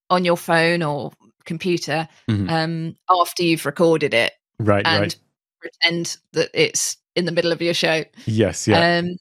on 0.10 0.26
your 0.26 0.38
phone 0.38 0.82
or 0.84 1.12
computer 1.46 2.08
Mhm. 2.28 2.50
um, 2.50 2.96
after 3.10 3.44
you've 3.44 3.66
recorded 3.66 4.14
it 4.14 4.34
Right, 4.60 4.86
and 4.86 5.02
right. 5.02 5.16
pretend 5.60 6.18
that 6.34 6.50
it's 6.54 6.98
in 7.16 7.26
the 7.26 7.32
middle 7.32 7.52
of 7.52 7.62
your 7.62 7.74
show. 7.74 8.04
Yes, 8.26 8.68
yeah. 8.68 9.00
Um, 9.00 9.18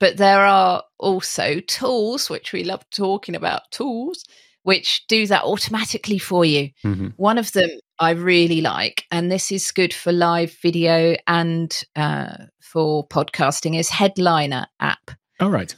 but 0.00 0.16
there 0.16 0.40
are 0.44 0.82
also 0.98 1.60
tools, 1.60 2.28
which 2.30 2.52
we 2.52 2.64
love 2.64 2.84
talking 2.90 3.34
about, 3.34 3.62
tools 3.70 4.24
which 4.62 5.06
do 5.06 5.28
that 5.28 5.44
automatically 5.44 6.18
for 6.18 6.44
you. 6.44 6.70
Mhm. 6.84 7.12
One 7.16 7.38
of 7.38 7.52
them 7.52 7.70
I 8.00 8.10
really 8.10 8.60
like, 8.60 9.04
and 9.12 9.30
this 9.30 9.52
is 9.52 9.70
good 9.70 9.94
for 9.94 10.10
live 10.10 10.56
video 10.60 11.14
and 11.28 11.72
uh, 11.94 12.46
for 12.60 13.06
podcasting, 13.06 13.78
is 13.78 13.88
Headliner 13.88 14.66
app. 14.80 15.12
All 15.38 15.50
right. 15.50 15.72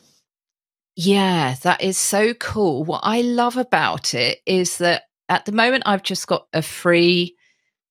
Yeah, 0.96 1.56
that 1.62 1.82
is 1.82 1.98
so 1.98 2.32
cool. 2.34 2.82
What 2.84 3.02
I 3.04 3.20
love 3.20 3.56
about 3.58 4.14
it 4.14 4.38
is 4.46 4.78
that 4.78 5.02
at 5.28 5.44
the 5.44 5.52
moment 5.52 5.84
I've 5.86 6.02
just 6.02 6.26
got 6.26 6.46
a 6.52 6.62
free 6.62 7.36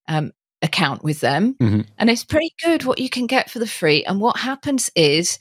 um, 0.07 0.31
account 0.63 1.03
with 1.03 1.19
them, 1.19 1.55
Mhm. 1.61 1.85
and 1.99 2.09
it's 2.09 2.23
pretty 2.23 2.53
good 2.63 2.85
what 2.85 2.97
you 2.97 3.09
can 3.09 3.27
get 3.27 3.51
for 3.51 3.59
the 3.59 3.67
free. 3.67 4.03
And 4.03 4.19
what 4.19 4.37
happens 4.39 4.89
is 4.95 5.37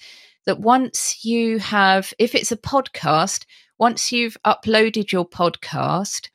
that 0.46 0.60
once 0.60 1.24
you 1.24 1.58
have, 1.58 2.12
if 2.18 2.34
it's 2.34 2.52
a 2.52 2.56
podcast, 2.56 3.44
once 3.78 4.12
you've 4.12 4.36
uploaded 4.46 5.12
your 5.12 5.28
podcast, 5.28 6.30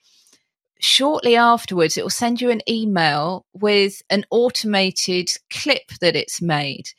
shortly 0.80 1.36
afterwards 1.36 1.97
it 1.97 2.03
will 2.03 2.09
send 2.09 2.41
you 2.41 2.49
an 2.49 2.62
email 2.70 3.45
with 3.53 4.01
an 4.09 4.26
automated 4.32 5.30
clip 5.49 5.88
that 6.01 6.16
it's 6.16 6.41
made 6.41 6.89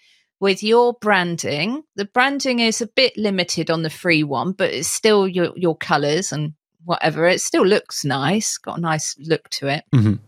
with 0.41 0.63
your 0.63 0.95
branding. 1.01 1.83
The 1.97 2.05
branding 2.05 2.61
is 2.61 2.81
a 2.81 2.87
bit 2.87 3.17
limited 3.17 3.71
on 3.71 3.83
the 3.83 3.91
free 3.91 4.25
one, 4.25 4.53
but 4.53 4.71
it's 4.73 4.89
still 4.89 5.29
your 5.29 5.53
your 5.57 5.77
colors 5.77 6.33
and 6.33 6.55
whatever. 6.85 7.27
It 7.27 7.41
still 7.41 7.65
looks 7.65 8.05
nice, 8.05 8.59
got 8.59 8.79
a 8.79 8.81
nice 8.81 9.15
look 9.19 9.49
to 9.51 9.69
it. 9.69 9.85
Mhm. 9.95 10.19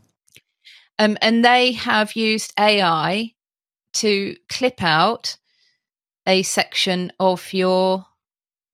Um, 0.99 1.18
and 1.20 1.45
they 1.45 1.72
have 1.72 2.14
used 2.14 2.53
AI 2.59 3.32
to 3.95 4.37
clip 4.49 4.82
out 4.82 5.37
a 6.26 6.42
section 6.42 7.12
of 7.20 7.52
your 7.52 8.04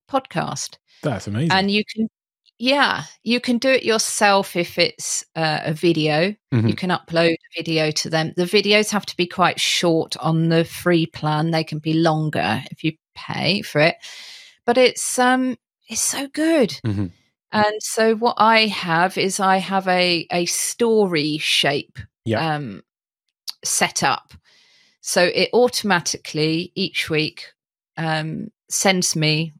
podcast 0.09 0.77
That's 1.03 1.27
amazing. 1.27 1.51
and 1.51 1.71
you 1.71 1.83
can 1.85 2.07
yeah 2.59 3.03
you 3.23 3.39
can 3.39 3.57
do 3.57 3.69
it 3.69 3.83
yourself 3.83 4.55
if 4.55 4.77
it's 4.77 5.23
uh, 5.35 5.59
a 5.63 5.73
video 5.73 6.35
you 6.51 6.57
Mhm. 6.59 6.77
can 6.77 6.89
upload 6.89 7.31
a 7.33 7.57
video 7.57 7.91
to 7.91 8.09
them 8.09 8.33
the 8.35 8.43
videos 8.45 8.91
have 8.91 9.05
to 9.07 9.15
be 9.17 9.25
quite 9.25 9.59
short 9.59 10.15
on 10.17 10.49
the 10.49 10.63
free 10.65 11.05
plan 11.05 11.51
they 11.51 11.63
can 11.63 11.79
be 11.79 11.93
longer 11.93 12.61
if 12.71 12.83
you 12.83 12.91
pay 13.15 13.61
for 13.61 13.79
it 13.81 13.95
but 14.65 14.77
it's 14.77 15.17
um 15.17 15.57
it's 15.87 16.01
so 16.01 16.27
good 16.27 16.79
Mhm. 16.85 17.11
and 17.51 17.73
so 17.81 18.15
what 18.15 18.35
i 18.37 18.67
have 18.67 19.17
is 19.17 19.39
i 19.39 19.57
have 19.57 19.87
a 19.87 20.27
a 20.31 20.45
story 20.45 21.37
shape 21.39 21.97
Yeah. 22.25 22.55
um 22.55 22.83
set 23.63 24.03
up 24.03 24.33
so 25.01 25.23
it 25.33 25.49
automatically 25.53 26.71
each 26.75 27.09
week 27.09 27.53
um 27.97 28.47
sends 28.69 29.15
me 29.15 29.53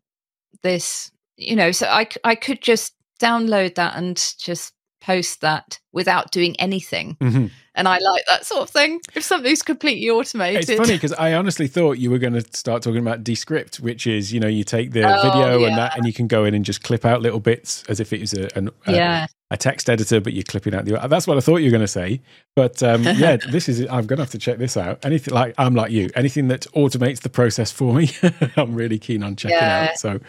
this 0.63 1.11
you 1.37 1.55
know 1.55 1.71
so 1.71 1.87
I, 1.87 2.07
I 2.23 2.35
could 2.35 2.61
just 2.61 2.93
download 3.19 3.75
that 3.75 3.95
and 3.95 4.17
just 4.39 4.73
post 5.01 5.41
that 5.41 5.79
without 5.91 6.31
doing 6.31 6.55
anything 6.59 7.17
Mhm. 7.19 7.49
and 7.75 7.87
i 7.87 7.97
like 7.97 8.23
that 8.27 8.45
sort 8.45 8.61
of 8.61 8.69
thing 8.69 8.99
if 9.15 9.23
something's 9.23 9.61
completely 9.63 10.09
automated 10.09 10.69
It's 10.69 10.79
funny 10.79 10.93
because 10.93 11.13
I 11.13 11.33
honestly 11.33 11.67
thought 11.67 11.97
you 11.97 12.09
were 12.11 12.19
going 12.19 12.33
to 12.33 12.45
start 12.55 12.83
talking 12.83 12.99
about 13.01 13.23
Descript, 13.23 13.79
which 13.79 14.05
is 14.07 14.31
you 14.31 14.39
know 14.39 14.47
you 14.47 14.63
take 14.63 14.91
the 14.91 15.03
Oh, 15.03 15.21
video 15.23 15.63
and 15.65 15.77
that, 15.77 15.97
and 15.97 16.05
you 16.05 16.13
can 16.13 16.27
go 16.27 16.45
in 16.45 16.53
and 16.53 16.63
just 16.63 16.83
clip 16.83 17.03
out 17.05 17.21
little 17.21 17.39
bits 17.39 17.83
as 17.89 17.99
if 17.99 18.13
it 18.13 18.21
was 18.21 18.33
a, 18.33 18.47
an, 18.57 18.69
yeah 18.87 19.25
a 19.49 19.57
text 19.57 19.89
editor, 19.89 20.21
but 20.21 20.31
you're 20.31 20.43
clipping 20.43 20.73
out 20.73 20.85
the. 20.85 20.97
That's 21.09 21.27
what 21.27 21.35
I 21.35 21.41
thought 21.41 21.57
you 21.57 21.65
were 21.65 21.71
going 21.77 21.81
to 21.81 21.87
say. 21.87 22.21
But 22.55 22.81
um, 22.83 23.03
yeah, 23.17 23.35
this 23.35 23.67
is. 23.67 23.81
I'm 23.81 24.05
going 24.07 24.15
to 24.17 24.23
have 24.23 24.31
to 24.31 24.37
check 24.37 24.57
this 24.59 24.77
out. 24.77 25.03
Anything 25.03 25.33
like 25.33 25.53
I'm 25.57 25.75
like 25.75 25.91
you. 25.91 26.09
Anything 26.15 26.47
that 26.47 26.61
automates 26.73 27.19
the 27.21 27.29
process 27.29 27.69
for 27.69 27.93
me, 27.93 28.11
I'm 28.55 28.73
really 28.75 28.97
keen 28.97 29.23
on 29.23 29.35
checking 29.35 29.57
Yeah. 29.57 29.89
out. 29.91 29.97
So 29.97 30.19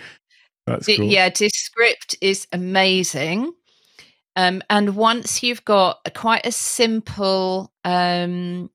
that's 0.67 0.87
cool. 0.87 1.07
yeah 1.07 1.29
descript 1.29 2.17
is 2.21 2.47
amazing 2.53 3.53
um, 4.37 4.63
and 4.71 4.97
once 4.97 5.43
you've 5.43 5.65
got 5.65 6.01
a, 6.07 6.11
quite 6.11 6.47
a 6.47 6.53
simple 6.53 7.73
um, 7.85 8.71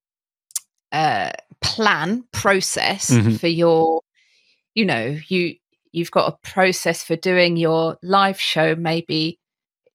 uh, 0.91 1.31
plan 1.61 2.23
process 2.31 3.09
Mhm. 3.09 3.39
for 3.39 3.47
your 3.47 4.01
you 4.75 4.85
know 4.85 5.17
you 5.27 5.55
you've 5.91 6.11
got 6.11 6.31
a 6.31 6.37
process 6.47 7.03
for 7.03 7.15
doing 7.15 7.57
your 7.57 7.97
live 8.03 8.39
show 8.39 8.75
maybe 8.75 9.39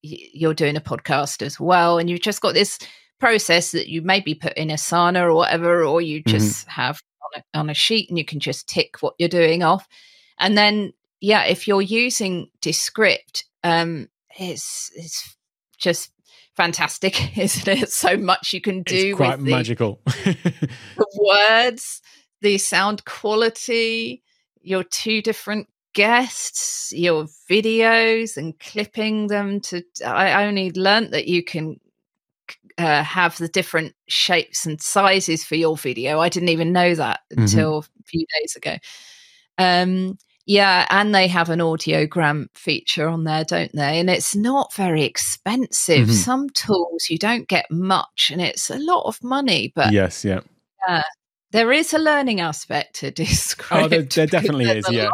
you're 0.02 0.54
doing 0.54 0.76
a 0.76 0.80
podcast 0.80 1.42
as 1.42 1.60
well 1.60 1.98
and 1.98 2.10
you've 2.10 2.20
just 2.20 2.40
got 2.40 2.54
this 2.54 2.78
process 3.20 3.70
that 3.70 3.86
you 3.86 4.02
maybe 4.02 4.34
put 4.34 4.52
in 4.54 4.68
asana 4.68 5.22
or 5.22 5.32
whatever 5.34 5.84
or 5.84 6.00
you 6.02 6.20
just 6.24 6.66
have 6.66 7.00
on 7.22 7.40
a, 7.54 7.58
on 7.58 7.70
a 7.70 7.74
sheet 7.74 8.08
and 8.08 8.18
you 8.18 8.24
can 8.24 8.40
just 8.40 8.68
tick 8.68 8.96
what 9.00 9.14
you're 9.18 9.28
doing 9.28 9.62
off 9.62 9.86
and 10.40 10.58
then 10.58 10.92
yeah 11.20 11.44
if 11.44 11.68
you're 11.68 11.80
using 11.82 12.48
descript 12.60 13.44
um 13.62 14.08
it's 14.40 14.90
it's 14.96 15.36
just 15.82 16.12
fantastic 16.56 17.36
isn't 17.38 17.68
it 17.68 17.90
so 17.90 18.16
much 18.16 18.52
you 18.52 18.60
can 18.60 18.82
do 18.82 19.10
it's 19.10 19.16
quite 19.16 19.38
the, 19.38 19.50
magical. 19.50 20.00
the 20.06 21.06
words 21.18 22.00
the 22.40 22.58
sound 22.58 23.04
quality 23.04 24.22
your 24.62 24.84
two 24.84 25.20
different 25.20 25.68
guests, 25.94 26.92
your 26.94 27.24
videos, 27.50 28.36
and 28.36 28.58
clipping 28.58 29.26
them 29.26 29.60
to. 29.60 29.82
I 30.04 30.46
only 30.46 30.70
learnt 30.72 31.10
that 31.10 31.26
you 31.26 31.42
can 31.42 31.80
uh, 32.78 33.02
have 33.02 33.36
the 33.38 33.48
different 33.48 33.94
shapes 34.08 34.64
and 34.64 34.80
sizes 34.80 35.44
for 35.44 35.56
your 35.56 35.76
video. 35.76 36.20
I 36.20 36.28
didn't 36.28 36.48
even 36.48 36.72
know 36.72 36.94
that 36.94 37.20
Mhm. 37.32 37.42
until 37.42 37.78
a 37.78 38.02
few 38.04 38.24
days 38.40 38.56
ago. 38.56 38.76
Um, 39.58 40.18
yeah, 40.46 40.86
and 40.90 41.14
they 41.14 41.28
have 41.28 41.50
an 41.50 41.60
audiogram 41.60 42.46
feature 42.54 43.08
on 43.08 43.24
there, 43.24 43.44
don't 43.44 43.72
they? 43.72 44.00
And 44.00 44.10
it's 44.10 44.34
not 44.34 44.72
very 44.74 45.02
expensive. 45.04 46.08
Mhm. 46.08 46.12
Some 46.12 46.50
tools 46.50 47.06
you 47.08 47.18
don't 47.18 47.48
get 47.48 47.70
much, 47.70 48.30
and 48.32 48.40
it's 48.42 48.70
a 48.70 48.78
lot 48.78 49.04
of 49.06 49.22
money, 49.22 49.72
but 49.74 49.92
yes, 49.92 50.24
yeah. 50.24 50.40
there 51.52 51.70
is 51.72 51.92
a 51.92 51.98
learning 51.98 52.40
aspect 52.40 52.94
to 52.96 53.10
Descript. 53.10 53.70
Oh, 53.84 53.88
there- 53.88 54.02
there 54.02 54.26
definitely 54.26 54.64
is, 54.70 54.88
a 54.88 54.92
yeah. 54.94 55.08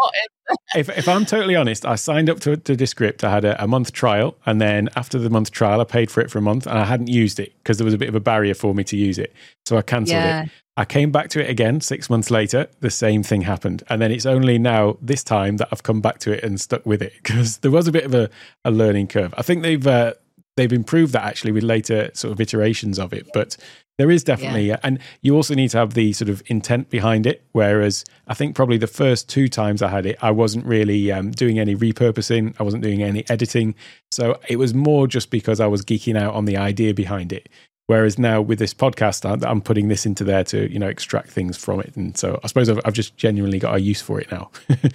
If, 0.75 0.89
if 0.91 1.09
I'm 1.09 1.25
totally 1.27 1.57
honest, 1.57 1.85
I 1.85 1.95
signed 1.95 2.31
up 2.31 2.41
to, 2.41 2.57
to 2.57 2.77
Descript. 2.77 3.25
I 3.25 3.31
had 3.31 3.45
a, 3.45 3.63
a 3.63 3.67
month 3.67 3.93
trial, 3.93 4.37
and 4.47 4.61
then 4.61 4.89
after 4.97 5.19
the 5.19 5.31
month 5.31 5.51
trial, 5.51 5.81
I 5.81 5.85
paid 5.85 6.11
for 6.11 6.21
it 6.21 6.31
for 6.31 6.39
a 6.39 6.43
month, 6.43 6.67
and 6.67 6.79
I 6.79 6.85
hadn't 6.85 7.09
used 7.09 7.39
it 7.41 7.53
because 7.59 7.79
there 7.79 7.85
was 7.85 7.95
a 7.95 7.99
bit 7.99 8.09
of 8.09 8.15
a 8.15 8.21
barrier 8.21 8.55
for 8.55 8.75
me 8.75 8.85
to 8.85 8.97
use 8.97 9.19
it. 9.19 9.33
So 9.67 9.77
I 9.77 9.83
cancelled 9.83 10.23
Yeah. 10.23 10.45
it. 10.45 10.51
I 10.77 10.85
came 10.85 11.11
back 11.11 11.29
to 11.31 11.41
it 11.45 11.51
again 11.51 11.81
six 11.81 12.09
months 12.09 12.31
later. 12.31 12.69
The 12.81 12.91
same 12.91 13.25
thing 13.25 13.43
happened, 13.43 13.83
and 13.89 14.01
then 14.01 14.13
it's 14.13 14.27
only 14.27 14.59
now 14.59 14.97
this 15.03 15.25
time 15.25 15.57
that 15.57 15.69
I've 15.73 15.83
come 15.83 16.01
back 16.01 16.19
to 16.21 16.33
it 16.33 16.45
and 16.45 16.61
stuck 16.61 16.87
with 16.87 17.03
it 17.03 17.15
because 17.23 17.59
there 17.59 17.73
was 17.73 17.89
a 17.89 17.93
bit 17.93 18.05
of 18.05 18.15
a, 18.15 18.31
a 18.65 18.71
learning 18.71 19.09
curve. 19.09 19.35
I 19.37 19.43
think 19.43 19.63
they've 19.63 19.85
uh, 19.87 20.15
they've 20.57 20.73
improved 20.73 21.13
that 21.15 21.25
actually 21.25 21.53
with 21.53 21.65
later 21.65 22.11
sort 22.15 22.33
of 22.33 22.41
iterations 22.41 22.99
of 22.99 23.13
it, 23.13 23.27
but 23.35 23.57
there 23.99 24.11
is 24.11 24.23
definitely, 24.25 24.71
and 24.83 24.99
you 25.23 25.35
also 25.35 25.55
need 25.55 25.71
to 25.71 25.79
have 25.79 25.95
the 25.95 26.13
sort 26.13 26.29
of 26.29 26.43
intent 26.47 26.89
behind 26.89 27.27
it. 27.27 27.43
Whereas 27.53 28.05
I 28.29 28.35
think 28.35 28.55
probably 28.55 28.79
the 28.79 28.87
first 28.87 29.29
two 29.29 29.49
times 29.49 29.83
I 29.83 29.89
had 29.89 30.07
it, 30.07 30.17
I 30.23 30.31
wasn't 30.31 30.65
really 30.65 31.11
um, 31.13 31.33
doing 31.33 31.59
any 31.59 31.75
repurposing, 31.77 32.55
I 32.59 32.63
wasn't 32.63 32.83
doing 32.85 33.03
any 33.03 33.29
editing. 33.29 33.75
So 34.11 34.39
it 34.49 34.57
was 34.57 34.73
more 34.73 35.07
just 35.07 35.31
because 35.31 35.61
I 35.61 35.67
was 35.67 35.83
geeking 35.85 36.17
out 36.17 36.35
on 36.35 36.45
the 36.45 36.57
idea 36.57 36.95
behind 36.95 37.33
it. 37.33 37.49
Whereas 37.89 38.19
now 38.19 38.41
with 38.43 38.59
this 38.59 38.75
podcast, 38.75 39.29
I'm- 39.29 39.43
I'm 39.45 39.61
putting 39.63 39.89
this 39.89 40.05
into 40.07 40.23
there 40.23 40.45
to 40.45 40.71
you 40.71 40.79
know 40.79 40.89
extract 40.89 41.31
things 41.31 41.57
from 41.57 41.81
it, 41.81 41.97
and 41.97 42.17
so 42.17 42.39
I 42.45 42.47
suppose 42.47 42.69
I've, 42.69 42.81
I've 42.85 42.93
just 42.93 43.17
genuinely 43.17 43.59
got 43.59 43.75
a 43.75 43.81
use 43.81 44.01
for 44.03 44.21
it 44.21 44.31
now. 44.31 44.51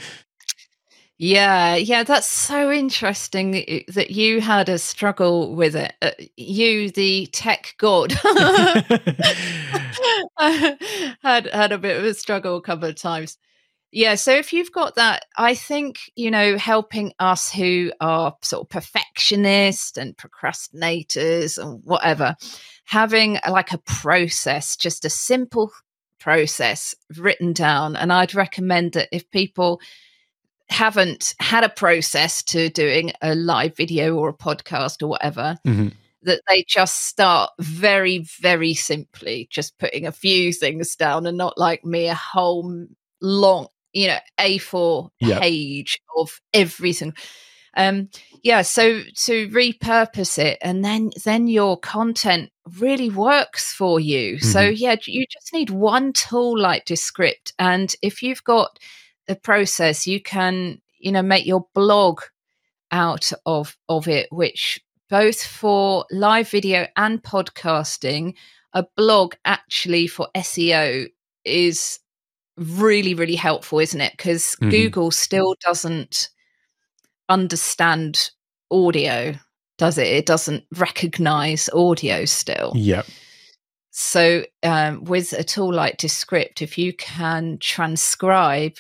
Yeah, 1.25 1.75
yeah, 1.75 2.03
that's 2.03 2.27
so 2.27 2.69
interesting 2.69 3.51
that 3.51 4.11
you- 4.11 4.41
had 4.41 4.67
a 4.67 4.77
struggle 4.77 5.55
with 5.55 5.73
it. 5.73 5.93
Uh, 6.01 6.11
you, 6.35 6.89
the 6.91 7.27
tech 7.27 7.75
god, 7.77 8.11
had 10.37 11.47
had 11.47 11.71
a 11.71 11.77
bit 11.77 11.95
of 11.97 12.03
a 12.03 12.13
struggle 12.13 12.57
a 12.57 12.61
couple 12.61 12.89
of 12.89 12.95
times. 12.95 13.37
Yeah, 13.93 14.15
so 14.15 14.33
if 14.33 14.51
you've 14.51 14.73
got 14.73 14.95
that, 14.95 15.23
I 15.37 15.55
think 15.55 16.11
you 16.17 16.29
know, 16.29 16.57
helping 16.57 17.13
us 17.19 17.49
who 17.49 17.93
are 18.01 18.35
sort 18.41 18.65
of 18.65 18.69
perfectionists 18.69 19.97
and 19.97 20.17
procrastinators 20.17 21.57
and 21.57 21.81
whatever, 21.85 22.35
having 22.83 23.39
like 23.49 23.71
a 23.71 23.77
process, 23.77 24.75
just 24.75 25.05
a 25.05 25.09
simple 25.09 25.71
process 26.19 26.93
written 27.17 27.53
down, 27.53 27.95
and 27.95 28.11
I'd 28.11 28.35
recommend 28.35 28.91
that 28.91 29.07
if 29.13 29.31
people 29.31 29.79
haven't 30.69 31.35
had 31.39 31.63
a 31.63 31.69
process 31.69 32.41
to 32.43 32.69
doing 32.69 33.11
a 33.21 33.35
live 33.35 33.75
video 33.75 34.15
or 34.15 34.29
a 34.29 34.33
podcast 34.37 35.01
or 35.03 35.07
whatever, 35.07 35.57
Mhm. 35.65 35.93
that 36.23 36.41
they 36.47 36.63
just 36.67 37.05
start 37.07 37.51
very, 37.59 38.19
very 38.41 38.73
simply, 38.73 39.47
just 39.51 39.77
putting 39.77 40.05
a 40.05 40.11
few 40.11 40.53
things 40.53 40.95
down 40.95 41.25
and 41.27 41.37
not 41.37 41.57
like 41.57 41.83
me, 41.83 42.07
a 42.07 42.15
whole 42.15 42.85
long, 43.21 43.67
you 43.93 44.07
know, 44.07 44.19
A4 44.39 45.09
Yeah. 45.19 45.39
page 45.39 45.99
of 46.17 46.39
everything. 46.53 47.13
Um, 47.75 48.09
yeah, 48.43 48.61
so 48.61 49.01
to 49.25 49.49
repurpose 49.49 50.37
it 50.37 50.59
and 50.61 50.85
then 50.85 51.09
then 51.25 51.47
your 51.47 51.75
content 51.77 52.51
really 52.79 53.09
works 53.09 53.73
for 53.73 53.99
you. 53.99 54.39
So 54.39 54.61
yeah, 54.61 54.95
you 55.05 55.25
just 55.27 55.51
need 55.53 55.71
one 55.71 56.13
tool 56.13 56.57
like 56.57 56.85
Descript. 56.85 57.51
And 57.57 57.93
if 58.03 58.21
you've 58.21 58.43
got 58.43 58.77
the 59.27 59.35
process 59.35 60.07
you 60.07 60.21
can 60.21 60.81
you 60.99 61.11
know 61.11 61.21
make 61.21 61.45
your 61.45 61.65
blog 61.73 62.21
out 62.91 63.31
of 63.45 63.75
of 63.89 64.07
it 64.07 64.27
which 64.31 64.79
both 65.09 65.43
for 65.43 66.05
live 66.11 66.49
video 66.49 66.87
and 66.97 67.21
podcasting 67.23 68.33
a 68.73 68.85
blog 68.97 69.35
actually 69.45 70.07
for 70.07 70.27
SEO 70.35 71.07
is 71.45 71.99
really 72.57 73.13
really 73.13 73.35
helpful 73.35 73.79
isn't 73.79 74.01
it? 74.01 74.13
Because 74.17 74.55
Mhm. 74.61 74.69
Google 74.71 75.11
still 75.11 75.55
doesn't 75.65 76.29
understand 77.29 78.31
audio 78.71 79.33
does 79.79 79.97
it? 79.97 80.07
It 80.07 80.25
doesn't 80.27 80.63
recognize 80.77 81.67
audio 81.73 82.25
still. 82.25 82.73
Yeah, 82.75 83.01
so, 83.91 84.43
um, 84.63 85.03
with 85.03 85.33
a 85.33 85.43
tool 85.43 85.71
like 85.73 85.97
Descript, 85.97 86.61
if 86.63 86.77
you 86.77 86.93
can 86.93 87.57
transcribe, 87.59 88.75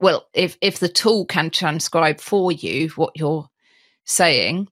well, 0.00 0.26
if 0.34 0.56
if 0.60 0.78
the 0.78 0.88
tool 0.88 1.24
can 1.26 1.50
transcribe 1.50 2.20
for 2.20 2.50
you 2.52 2.88
what 2.90 3.12
you're 3.16 3.48
saying, 4.04 4.68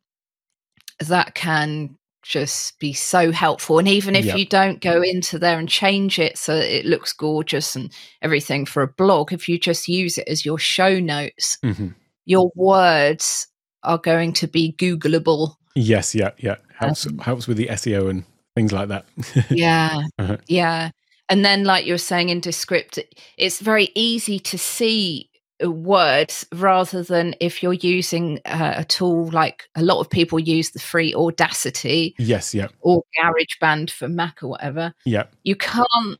that 1.01 1.35
can 1.35 1.97
just 2.22 2.79
be 2.79 2.93
so 2.93 3.31
helpful. 3.33 3.79
And 3.79 3.89
even 3.89 4.14
if 4.14 4.26
Yep. 4.26 4.37
you 4.37 4.45
don't 4.47 4.81
go 4.81 5.01
into 5.03 5.39
there 5.39 5.59
and 5.59 5.68
change 5.68 6.18
it 6.18 6.37
so 6.37 6.55
it 6.55 6.85
looks 6.85 7.12
gorgeous 7.12 7.74
and 7.76 7.91
everything 8.20 8.66
for 8.66 8.83
a 8.83 8.89
blog, 8.89 9.33
if 9.33 9.49
you 9.49 9.59
just 9.59 9.89
use 9.89 10.18
it 10.18 10.29
as 10.29 10.45
your 10.45 10.59
show 10.59 10.99
notes, 10.99 11.57
Mhm. 11.64 11.95
your 12.26 12.51
words 12.55 13.47
are 13.85 13.99
going 13.99 14.33
to 14.35 14.47
be 14.49 14.72
Googleable. 14.76 15.55
yes, 15.74 16.14
yeah, 16.14 16.33
yeah. 16.39 16.57
Helps 16.79 17.07
Um, 17.07 17.18
helps 17.18 17.47
with 17.47 17.57
the 17.57 17.68
SEO 17.70 18.09
and 18.09 18.24
things 18.55 18.72
like 18.72 18.89
that. 18.89 19.07
Yeah. 19.51 20.03
Uh-huh. 20.18 20.37
Yeah. 20.49 20.91
And 21.29 21.45
then, 21.45 21.64
like 21.64 21.85
you 21.87 21.95
were 21.95 21.99
saying 21.99 22.31
in 22.31 22.41
Descript, 22.41 22.99
it's 23.37 23.61
very 23.61 23.91
easy 23.95 24.39
to 24.41 24.57
see 24.59 25.29
uh, 25.62 25.70
words 25.70 26.47
rather 26.55 27.03
than 27.03 27.35
if 27.41 27.62
you're 27.62 27.72
using 27.74 28.41
uh, 28.47 28.74
a 28.79 28.85
tool 28.85 29.31
like 29.31 29.64
a 29.74 29.83
lot 29.83 30.01
of 30.01 30.09
people 30.09 30.39
use 30.39 30.70
the 30.70 30.79
free 30.79 31.14
Audacity 31.14 32.14
yes, 32.18 32.55
yeah, 32.55 32.68
or 32.81 33.03
GarageBand 33.20 33.91
for 33.91 34.09
Mac 34.09 34.43
or 34.43 34.49
whatever. 34.49 34.95
yeah, 35.05 35.24
You 35.45 35.57
can't, 35.57 36.18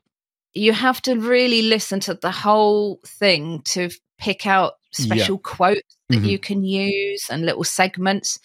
you 0.53 0.73
have 0.73 1.01
to 1.03 1.15
really 1.15 1.63
listen 1.63 1.99
to 2.01 2.13
the 2.15 2.31
whole 2.31 2.99
thing 3.05 3.61
to 3.63 3.89
pick 4.19 4.45
out 4.45 4.73
Yeah. 4.97 5.05
special 5.05 5.37
quotes 5.39 5.97
that 6.09 6.19
Mhm. 6.19 6.29
you 6.29 6.39
can 6.39 6.63
use 6.63 7.25
and 7.31 7.45
little 7.45 7.63
segments. 7.63 8.39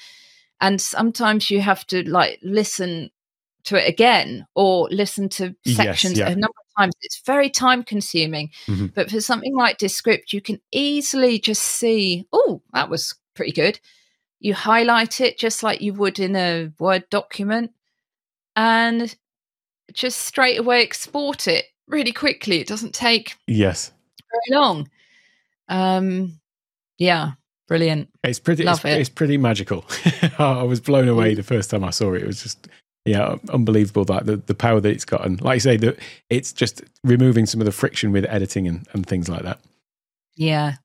And 0.60 0.80
sometimes 0.80 1.50
you 1.50 1.60
have 1.60 1.86
to 1.88 2.08
like 2.08 2.38
listen 2.42 3.10
to 3.64 3.76
it 3.76 3.88
again 3.88 4.46
or 4.54 4.88
listen 4.90 5.28
to 5.30 5.54
Yes, 5.64 5.76
sections 5.76 6.18
yeah. 6.18 6.26
a 6.28 6.30
number 6.30 6.46
of 6.48 6.76
times. 6.78 6.94
It's 7.02 7.20
very 7.24 7.50
time 7.50 7.82
consuming. 7.82 8.50
Mhm. 8.66 8.94
But 8.94 9.10
for 9.10 9.20
something 9.20 9.54
like 9.54 9.78
Descript, 9.78 10.32
you 10.32 10.40
can 10.40 10.60
easily 10.70 11.38
just 11.38 11.62
see, 11.62 12.26
oh, 12.32 12.62
that 12.72 12.90
was 12.90 13.14
pretty 13.34 13.52
good. 13.52 13.80
You 14.40 14.54
highlight 14.54 15.20
it 15.20 15.38
just 15.38 15.62
like 15.62 15.80
you 15.80 15.94
would 15.94 16.18
in 16.18 16.36
a 16.36 16.70
Word 16.78 17.08
document 17.10 17.72
and 18.56 19.14
just 19.92 20.22
straight 20.22 20.58
away 20.58 20.82
export 20.82 21.48
it 21.48 21.66
really 21.86 22.12
quickly. 22.12 22.60
It 22.60 22.66
doesn't 22.66 22.94
take 22.94 23.36
yes. 23.46 23.92
very 24.30 24.60
long. 24.60 24.90
Um, 25.68 26.40
yeah, 26.98 27.32
brilliant. 27.68 28.10
It's 28.22 28.38
pretty. 28.38 28.64
Love 28.64 28.84
it's, 28.84 28.84
it. 28.84 29.00
it's 29.00 29.08
pretty 29.08 29.38
magical. 29.38 29.84
I 30.38 30.62
was 30.62 30.80
blown 30.80 31.08
away 31.08 31.34
the 31.34 31.42
first 31.42 31.70
time 31.70 31.84
I 31.84 31.90
saw 31.90 32.12
it. 32.12 32.22
It 32.22 32.26
was 32.26 32.42
just 32.42 32.68
yeah, 33.04 33.36
unbelievable 33.50 34.04
that 34.06 34.26
the, 34.26 34.36
the 34.36 34.54
power 34.54 34.80
that 34.80 34.90
it's 34.90 35.04
gotten. 35.04 35.36
like 35.36 35.56
I 35.56 35.58
say, 35.58 35.76
that 35.78 35.98
it's 36.30 36.52
just 36.52 36.82
removing 37.02 37.46
some 37.46 37.60
of 37.60 37.66
the 37.66 37.72
friction 37.72 38.12
with 38.12 38.24
editing 38.26 38.66
and, 38.66 38.86
and 38.92 39.06
things 39.06 39.28
like 39.28 39.42
that. 39.42 39.60
Yeah. 40.36 40.76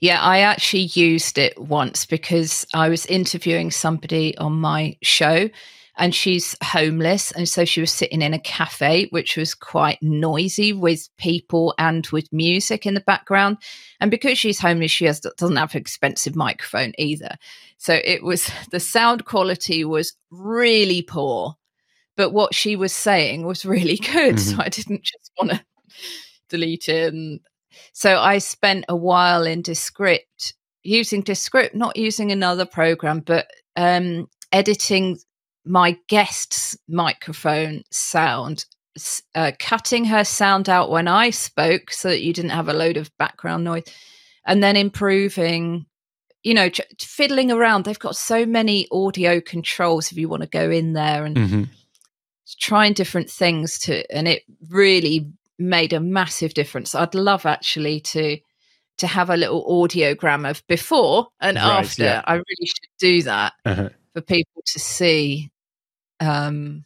Yeah, 0.00 0.22
I 0.22 0.40
actually 0.40 0.90
used 0.94 1.36
it 1.36 1.58
once 1.60 2.06
because 2.06 2.66
I 2.72 2.88
was 2.88 3.04
interviewing 3.06 3.70
somebody 3.70 4.36
on 4.38 4.54
my 4.54 4.96
show 5.02 5.50
and 6.00 6.14
she's 6.14 6.56
homeless. 6.62 7.30
And 7.30 7.48
so 7.48 7.64
she 7.64 7.80
was 7.80 7.92
sitting 7.92 8.22
in 8.22 8.34
a 8.34 8.38
cafe, 8.38 9.06
which 9.10 9.36
was 9.36 9.54
quite 9.54 9.98
noisy 10.00 10.72
with 10.72 11.08
people 11.18 11.74
and 11.78 12.06
with 12.08 12.32
music 12.32 12.86
in 12.86 12.94
the 12.94 13.00
background. 13.00 13.58
And 14.00 14.10
because 14.10 14.38
she's 14.38 14.58
homeless, 14.58 14.90
she 14.90 15.04
has, 15.04 15.20
doesn't 15.20 15.56
have 15.56 15.74
an 15.74 15.80
expensive 15.80 16.34
microphone 16.34 16.94
either. 16.98 17.36
So 17.76 18.00
it 18.02 18.24
was 18.24 18.50
the 18.70 18.80
sound 18.80 19.26
quality 19.26 19.84
was 19.84 20.14
really 20.30 21.02
poor, 21.02 21.56
but 22.16 22.30
what 22.30 22.54
she 22.54 22.74
was 22.74 22.94
saying 22.94 23.46
was 23.46 23.66
really 23.66 23.96
good. 24.12 24.40
So 24.40 24.56
I 24.58 24.70
didn't 24.70 25.04
just 25.04 25.30
want 25.40 25.52
to 25.52 25.64
delete 26.48 26.88
it 26.88 27.12
and 27.12 27.40
so 27.92 28.18
I 28.18 28.38
spent 28.38 28.84
a 28.88 28.96
while 28.96 29.46
in 29.46 29.62
Descript, 29.62 30.54
using 30.82 31.22
Descript, 31.22 31.74
not 31.74 31.96
using 31.96 32.32
another 32.32 32.66
program, 32.66 33.20
but 33.20 33.46
um, 33.76 34.28
editing 34.52 35.18
my 35.64 35.98
guest's 36.08 36.76
microphone 36.88 37.82
sound, 37.90 38.64
uh, 39.34 39.52
cutting 39.58 40.04
her 40.06 40.24
sound 40.24 40.68
out 40.68 40.90
when 40.90 41.08
I 41.08 41.30
spoke 41.30 41.90
so 41.92 42.08
that 42.08 42.22
you 42.22 42.32
didn't 42.32 42.50
have 42.50 42.68
a 42.68 42.72
load 42.74 42.96
of 42.96 43.16
background 43.18 43.64
noise, 43.64 43.84
and 44.46 44.62
then 44.62 44.76
improving 44.76 45.86
you 46.42 46.54
know 46.54 46.68
ch- 46.70 46.80
fiddling 46.98 47.50
around. 47.52 47.84
They've 47.84 47.98
got 47.98 48.16
so 48.16 48.46
many 48.46 48.88
audio 48.90 49.40
controls 49.40 50.10
if 50.10 50.18
you 50.18 50.28
want 50.28 50.42
to 50.42 50.48
go 50.48 50.70
in 50.70 50.92
there 50.94 51.24
and 51.24 51.38
hmm 51.38 51.62
trying 52.58 52.92
different 52.92 53.30
things 53.30 53.78
to 53.78 54.04
and 54.12 54.26
it 54.26 54.42
really 54.70 55.30
made 55.58 55.92
a 55.92 56.00
massive 56.00 56.52
difference. 56.54 56.94
I'd 56.96 57.14
love 57.14 57.46
actually 57.46 58.00
to 58.00 58.38
to 58.98 59.06
have 59.06 59.30
a 59.30 59.36
little 59.36 59.64
audiogram 59.66 60.48
of 60.48 60.66
before 60.66 61.28
and 61.40 61.56
Right, 61.56 61.84
after. 61.84 62.02
Yeah. 62.04 62.22
i 62.26 62.34
really 62.34 62.66
should 62.66 62.90
do 62.98 63.22
that. 63.22 63.52
Uh-huh. 63.64 63.88
For 64.20 64.26
people 64.26 64.62
to 64.66 64.78
see 64.78 65.50
um 66.20 66.84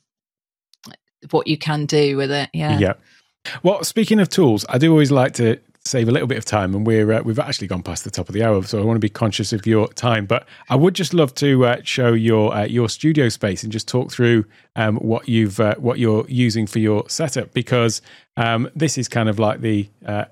what 1.30 1.46
you 1.46 1.58
can 1.58 1.86
do 1.86 2.16
with 2.16 2.30
it 2.30 2.50
yeah 2.52 2.78
Yeah. 2.78 2.94
Well, 3.62 3.84
speaking 3.84 4.20
of 4.20 4.28
tools, 4.28 4.64
I 4.68 4.78
do 4.78 4.90
always 4.90 5.10
like 5.10 5.34
to 5.34 5.58
save 5.84 6.08
a 6.08 6.10
little 6.10 6.26
bit 6.26 6.38
of 6.38 6.46
time, 6.46 6.74
and 6.74 6.86
we're 6.86 7.12
uh, 7.12 7.22
we've 7.22 7.38
actually 7.38 7.68
gone 7.68 7.82
past 7.82 8.04
the 8.04 8.10
top 8.10 8.28
of 8.28 8.34
the 8.34 8.42
hour, 8.42 8.62
so 8.62 8.80
I 8.80 8.84
want 8.84 8.96
to 8.96 9.00
be 9.00 9.10
conscious 9.10 9.52
of 9.52 9.66
your 9.66 9.88
time. 9.88 10.24
But 10.24 10.46
I 10.70 10.76
would 10.76 10.94
just 10.94 11.12
love 11.12 11.34
to 11.36 11.66
uh, 11.66 11.80
show 11.84 12.12
your 12.14 12.54
uh, 12.54 12.64
your 12.64 12.88
studio 12.88 13.28
space 13.28 13.62
and 13.62 13.70
just 13.70 13.86
talk 13.86 14.10
through 14.10 14.46
um, 14.76 14.96
what 14.96 15.28
you've 15.28 15.60
uh, 15.60 15.74
what 15.76 15.98
you're 15.98 16.24
using 16.28 16.66
for 16.66 16.78
your 16.78 17.08
setup, 17.08 17.52
because 17.52 18.00
um, 18.36 18.70
this 18.74 18.96
is 18.96 19.08
kind 19.08 19.28
of 19.28 19.38
like 19.38 19.60
the 19.60 19.88
uh, 20.06 20.24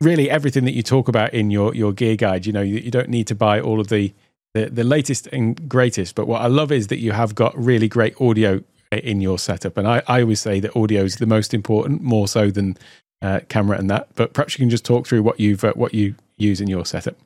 really 0.00 0.28
everything 0.28 0.64
that 0.64 0.74
you 0.74 0.82
talk 0.82 1.08
about 1.08 1.32
in 1.32 1.50
your 1.50 1.74
your 1.74 1.92
gear 1.92 2.16
guide. 2.16 2.46
You 2.46 2.52
know, 2.52 2.62
you, 2.62 2.78
you 2.78 2.90
don't 2.90 3.08
need 3.08 3.28
to 3.28 3.34
buy 3.34 3.60
all 3.60 3.78
of 3.78 3.88
the, 3.88 4.12
the 4.54 4.70
the 4.70 4.84
latest 4.84 5.26
and 5.28 5.68
greatest, 5.68 6.14
but 6.14 6.26
what 6.26 6.40
I 6.40 6.46
love 6.46 6.72
is 6.72 6.86
that 6.88 6.98
you 6.98 7.12
have 7.12 7.34
got 7.34 7.56
really 7.56 7.88
great 7.88 8.20
audio 8.20 8.62
in 9.02 9.20
your 9.20 9.38
setup. 9.38 9.76
And 9.76 9.88
I, 9.88 10.02
I 10.06 10.20
always 10.22 10.40
say 10.40 10.60
that 10.60 10.76
audio 10.76 11.02
is 11.02 11.16
the 11.16 11.26
most 11.26 11.54
important, 11.54 12.02
more 12.02 12.28
so 12.28 12.50
than 12.50 12.76
uh, 13.22 13.40
camera 13.48 13.78
and 13.78 13.90
that. 13.90 14.08
But 14.14 14.32
perhaps 14.32 14.54
you 14.54 14.62
can 14.62 14.70
just 14.70 14.84
talk 14.84 15.06
through 15.06 15.22
what 15.22 15.40
you've 15.40 15.64
uh, 15.64 15.72
what 15.74 15.94
you 15.94 16.14
use 16.36 16.60
in 16.60 16.68
your 16.68 16.86
setup. 16.86 17.16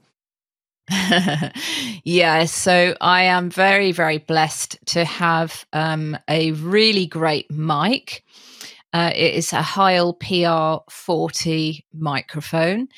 yeah, 2.04 2.46
so 2.46 2.94
I 3.00 3.24
am 3.24 3.50
very, 3.50 3.92
very 3.92 4.18
blessed 4.18 4.78
to 4.86 5.04
have 5.04 5.66
um, 5.74 6.16
a 6.28 6.52
really 6.52 7.06
great 7.06 7.50
mic. 7.50 8.24
Uh, 8.94 9.12
it 9.14 9.34
is 9.34 9.52
a 9.52 9.60
Heil 9.60 10.14
PR40 10.14 11.84
microphone, 11.92 12.88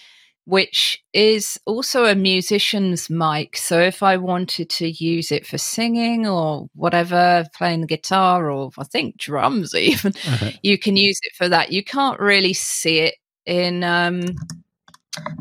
which 0.44 1.02
is 1.12 1.58
also 1.66 2.04
a 2.04 2.14
musician's 2.14 3.08
mic. 3.08 3.56
So 3.56 3.80
if 3.80 4.02
I 4.02 4.16
wanted 4.16 4.70
to 4.70 4.88
use 4.88 5.30
it 5.30 5.46
for 5.46 5.58
singing 5.58 6.26
or 6.26 6.66
whatever, 6.74 7.46
playing 7.54 7.82
the 7.82 7.86
guitar 7.86 8.50
or 8.50 8.70
I 8.78 8.84
think 8.84 9.16
drums 9.16 9.74
even, 9.74 10.14
you 10.62 10.78
can 10.78 10.96
use 10.96 11.18
it 11.22 11.34
for 11.36 11.48
that. 11.48 11.72
You 11.72 11.84
can't 11.84 12.18
really 12.20 12.54
see 12.54 12.98
it 13.00 13.14
in, 13.46 13.84
um, 13.84 14.22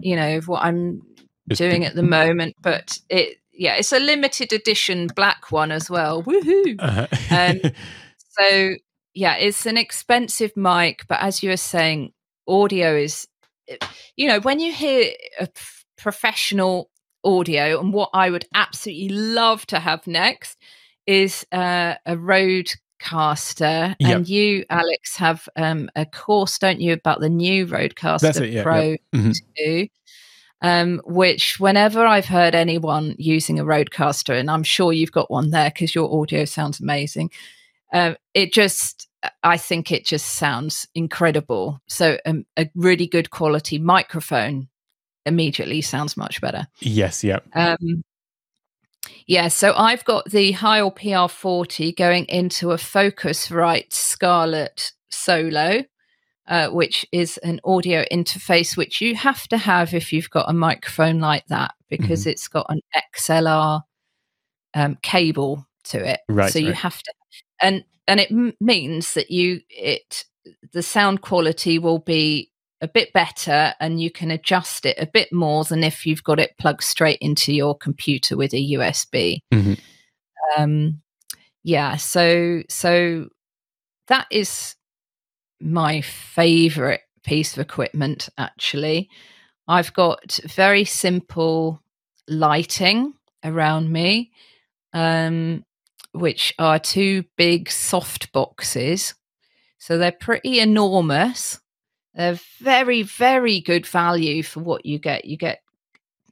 you 0.02 0.16
know, 0.16 0.40
what 0.46 0.64
I'm 0.64 1.02
doing 1.50 1.86
at 1.86 1.96
the 1.96 2.04
moment, 2.04 2.56
but 2.62 2.98
it, 3.10 3.38
yeah, 3.52 3.76
it's 3.76 3.92
a 3.92 4.00
limited 4.00 4.54
edition 4.54 5.08
black 5.08 5.52
one 5.52 5.72
as 5.72 5.90
well. 5.90 6.24
Woohoo! 6.24 6.76
Uh-huh. 6.80 7.08
Um, 7.32 7.72
So 8.40 8.76
yeah, 9.14 9.36
it's 9.36 9.66
an 9.66 9.78
expensive 9.78 10.56
mic, 10.56 11.06
but 11.08 11.20
as 11.22 11.44
you 11.44 11.50
were 11.50 11.58
saying, 11.58 12.14
audio 12.48 12.96
is, 12.96 13.28
you 14.16 14.28
know, 14.28 14.40
when 14.40 14.60
you 14.60 14.72
hear 14.74 15.12
a 15.40 15.48
professional 15.98 16.90
audio, 17.24 17.80
and 17.80 17.94
what 17.94 18.10
I 18.14 18.30
would 18.30 18.46
absolutely 18.54 19.10
love 19.10 19.66
to 19.68 19.80
have 19.80 20.08
next 20.08 20.58
is 21.06 21.46
uh, 21.52 21.96
a 22.06 22.16
Rodecaster. 22.16 23.96
Yep. 24.00 24.16
And 24.16 24.28
you, 24.28 24.66
Alex, 24.70 25.18
have 25.18 25.48
um, 25.56 25.90
a 25.96 26.06
course, 26.06 26.58
don't 26.58 26.80
you, 26.80 26.94
about 26.94 27.20
the 27.20 27.30
new 27.30 27.66
Rodecaster 27.68 28.20
That's 28.22 28.38
it, 28.40 28.52
yeah, 28.52 28.64
Pro 28.64 28.96
Mhm. 29.14 29.36
2 29.58 29.88
um, 30.62 31.02
which 31.06 31.60
whenever 31.60 32.06
I've 32.06 32.26
heard 32.26 32.56
anyone 32.56 33.16
using 33.18 33.60
a 33.60 33.66
Rodecaster, 33.66 34.38
and 34.38 34.52
I'm 34.52 34.64
sure 34.64 34.92
you've 34.92 35.12
got 35.12 35.32
one 35.32 35.52
there 35.52 35.70
because 35.70 35.96
your 35.96 36.22
audio 36.22 36.46
sounds 36.46 36.80
amazing, 36.80 37.32
um, 37.94 38.16
it 38.34 38.54
just, 38.54 39.09
I 39.44 39.58
think 39.58 39.92
it 39.92 40.06
just 40.06 40.36
sounds 40.36 40.88
incredible. 40.96 41.82
So 41.88 42.18
um, 42.26 42.46
a 42.58 42.70
really 42.76 43.08
good 43.08 43.30
quality 43.30 43.78
microphone 43.78 44.70
immediately 45.26 45.82
sounds 45.82 46.16
much 46.16 46.42
better. 46.42 46.68
yes, 46.80 47.24
yeah. 47.24 47.40
Um, 47.54 48.04
yeah, 49.26 49.48
so 49.48 49.74
I've 49.76 50.04
got 50.06 50.30
the 50.30 50.52
Heil 50.54 50.92
PR40 50.92 51.96
going 51.96 52.26
into 52.26 52.72
a 52.72 52.78
Focusrite 52.78 53.94
Scarlett 53.94 54.92
Solo, 55.10 55.84
uh, 56.48 56.70
which 56.70 57.06
is 57.12 57.38
an 57.38 57.60
audio 57.64 58.04
interface 58.12 58.76
which 58.76 59.02
you 59.02 59.16
have 59.16 59.48
to 59.50 59.58
have 59.58 59.94
if 59.94 60.12
you've 60.12 60.30
got 60.30 60.50
a 60.50 60.54
microphone 60.54 61.20
like 61.20 61.46
that 61.48 61.76
because 61.90 62.26
it's 62.26 62.48
got 62.48 62.66
an 62.70 62.82
XLR 63.16 63.82
um, 64.74 64.98
cable 65.02 65.66
to 65.86 66.04
it. 66.04 66.22
Right, 66.28 66.52
So 66.52 66.60
you 66.60 66.68
right. 66.68 66.76
have 66.76 67.02
to, 67.02 67.14
and 67.62 67.84
and 68.08 68.20
it 68.20 68.32
m- 68.32 68.54
means 68.60 69.14
that 69.14 69.32
you 69.32 69.62
it 69.70 70.26
the 70.74 70.82
sound 70.84 71.22
quality 71.22 71.78
will 71.80 72.00
be 72.00 72.52
a 72.82 72.88
bit 72.88 73.12
better 73.14 73.74
and 73.80 74.02
you 74.02 74.10
can 74.10 74.32
adjust 74.32 74.86
it 74.86 74.98
a 75.00 75.06
bit 75.06 75.32
more 75.34 75.64
than 75.66 75.84
if 75.84 76.06
you've 76.06 76.24
got 76.24 76.40
it 76.40 76.58
plugged 76.58 76.84
straight 76.84 77.18
into 77.20 77.54
your 77.54 77.78
computer 77.78 78.38
with 78.38 78.54
a 78.54 78.58
USB. 78.72 79.42
Mhm. 79.54 79.78
Um, 80.58 81.02
yeah, 81.64 81.98
so 81.98 82.64
so 82.70 83.28
that 84.08 84.28
is 84.32 84.76
my 85.62 86.02
favorite 86.02 87.02
piece 87.24 87.54
of 87.54 87.60
equipment 87.60 88.30
actually. 88.38 89.10
I've 89.68 89.94
got 89.94 90.40
very 90.46 90.86
simple 90.86 91.84
lighting 92.28 93.14
around 93.44 93.92
me, 93.92 94.32
um, 94.94 95.64
which 96.20 96.54
are 96.60 96.80
two 96.80 97.24
big 97.38 97.70
soft 97.70 98.32
boxes. 98.32 99.14
So 99.78 99.98
they're 99.98 100.12
pretty 100.12 100.60
enormous. 100.60 101.60
They're 102.14 102.40
very, 102.60 103.02
very 103.04 103.62
good 103.62 103.86
value 103.86 104.44
for 104.44 104.60
what 104.60 104.86
you 104.86 105.00
get. 105.00 105.26
You 105.26 105.38
get 105.38 105.62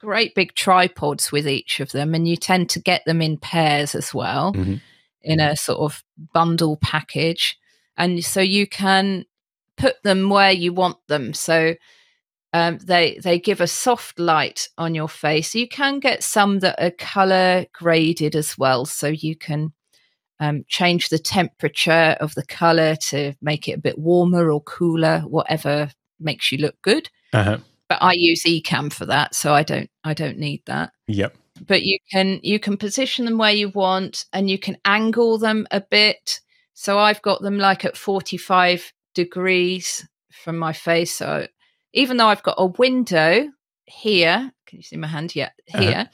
great 0.00 0.34
big 0.34 0.54
tripods 0.54 1.32
with 1.32 1.48
each 1.48 1.80
of 1.80 1.90
them, 1.92 2.14
and 2.14 2.28
you 2.28 2.36
tend 2.36 2.68
to 2.70 2.80
get 2.80 3.04
them 3.04 3.20
in 3.22 3.38
pairs 3.38 3.94
as 3.94 4.14
well 4.14 4.52
Mhm. 4.52 4.80
in 5.22 5.40
a 5.40 5.56
sort 5.56 5.78
of 5.80 6.04
bundle 6.32 6.76
package. 6.76 7.58
And 7.96 8.24
so 8.24 8.40
you 8.40 8.66
can 8.66 9.24
put 9.76 10.02
them 10.02 10.28
where 10.28 10.52
you 10.52 10.72
want 10.72 10.98
them. 11.08 11.32
So 11.34 11.74
um, 12.52 12.78
they 12.78 13.18
they 13.22 13.38
give 13.38 13.60
a 13.60 13.66
soft 13.66 14.18
light 14.18 14.68
on 14.78 14.94
your 14.94 15.08
face. 15.08 15.54
You 15.54 15.68
can 15.68 16.00
get 16.00 16.22
some 16.24 16.60
that 16.60 16.82
are 16.82 16.90
color 16.90 17.66
graded 17.74 18.34
as 18.34 18.56
well, 18.56 18.86
so 18.86 19.08
you 19.08 19.36
can 19.36 19.72
um, 20.40 20.64
change 20.68 21.08
the 21.08 21.18
temperature 21.18 22.16
of 22.20 22.34
the 22.34 22.44
color 22.46 22.96
to 22.96 23.34
make 23.40 23.68
it 23.68 23.72
a 23.72 23.80
bit 23.80 23.98
warmer 23.98 24.50
or 24.50 24.60
cooler, 24.62 25.20
whatever 25.20 25.90
makes 26.20 26.52
you 26.52 26.58
look 26.58 26.80
good. 26.82 27.08
Uh-huh. 27.32 27.58
But 27.88 28.02
I 28.02 28.12
use 28.14 28.42
Ecamm 28.44 28.92
for 28.92 29.06
that, 29.06 29.34
so 29.34 29.54
I 29.54 29.62
don't 29.62 29.90
I 30.04 30.14
don't 30.14 30.38
need 30.38 30.62
that 30.66 30.92
Yep. 31.06 31.34
but 31.66 31.82
you 31.82 31.98
can 32.12 32.38
you 32.42 32.58
can 32.60 32.76
position 32.76 33.24
them 33.24 33.38
where 33.38 33.52
you 33.52 33.70
want 33.70 34.26
and 34.32 34.48
you 34.50 34.58
can 34.58 34.76
angle 34.84 35.38
them 35.38 35.66
a 35.70 35.80
bit 35.80 36.40
so 36.74 36.98
i've 36.98 37.20
got 37.22 37.42
them 37.42 37.58
like 37.58 37.84
at 37.84 37.96
45 37.96 38.92
degrees 39.14 40.06
from 40.30 40.56
my 40.58 40.72
face 40.72 41.16
so 41.16 41.46
even 41.92 42.16
though 42.16 42.28
i've 42.28 42.42
got 42.44 42.54
a 42.58 42.66
window 42.66 43.48
here 43.86 44.52
can 44.66 44.76
you 44.78 44.82
see 44.82 44.96
my 44.96 45.08
hand 45.08 45.34
yeah 45.34 45.50
Uh-huh. 45.74 45.82
here 45.82 46.10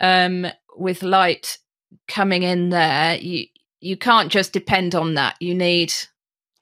um 0.00 0.46
with 0.76 1.02
light 1.02 1.58
coming 2.06 2.42
in 2.42 2.70
there 2.70 3.16
you 3.16 3.46
you 3.80 3.96
can't 3.96 4.30
just 4.30 4.52
depend 4.52 4.94
on 4.94 5.14
that 5.14 5.36
you 5.40 5.54
need 5.54 5.92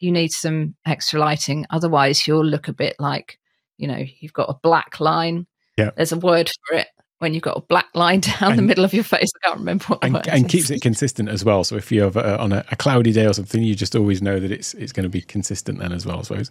you 0.00 0.12
need 0.12 0.30
some 0.30 0.74
extra 0.84 1.18
lighting 1.18 1.64
otherwise 1.70 2.26
you'll 2.26 2.44
look 2.44 2.68
a 2.68 2.72
bit 2.72 2.94
like 2.98 3.38
you 3.78 3.86
know 3.88 4.04
you've 4.20 4.32
got 4.32 4.48
a 4.50 4.54
black 4.62 5.00
line 5.00 5.46
Yeah. 5.78 5.90
there's 5.96 6.12
a 6.12 6.18
word 6.18 6.50
for 6.66 6.76
it 6.76 6.88
when 7.18 7.32
you've 7.32 7.42
got 7.42 7.56
a 7.56 7.62
black 7.62 7.86
line 7.94 8.20
down 8.40 8.56
the 8.56 8.62
middle 8.62 8.84
of 8.84 8.92
your 8.92 9.04
face 9.04 9.30
i 9.42 9.46
can't 9.48 9.58
remember 9.60 9.84
what 9.86 10.04
And, 10.04 10.16
and 10.28 10.48
keeps 10.48 10.70
it 10.70 10.82
consistent 10.82 11.28
as 11.30 11.44
well. 11.44 11.64
So 11.64 11.76
if 11.76 11.90
you're 11.90 12.16
uh, 12.16 12.36
on 12.38 12.52
a, 12.52 12.62
a 12.70 12.76
cloudy 12.76 13.10
day 13.12 13.26
or 13.26 13.32
something, 13.32 13.62
you 13.62 13.74
just 13.74 13.96
always 13.96 14.20
know 14.20 14.38
that 14.38 14.52
it's 14.52 14.74
it's 14.74 14.92
going 14.92 15.04
to 15.04 15.08
be 15.10 15.22
consistent 15.22 15.78
then 15.78 15.92
as 15.92 16.04
well. 16.04 16.18
I 16.18 16.22
suppose. 16.22 16.50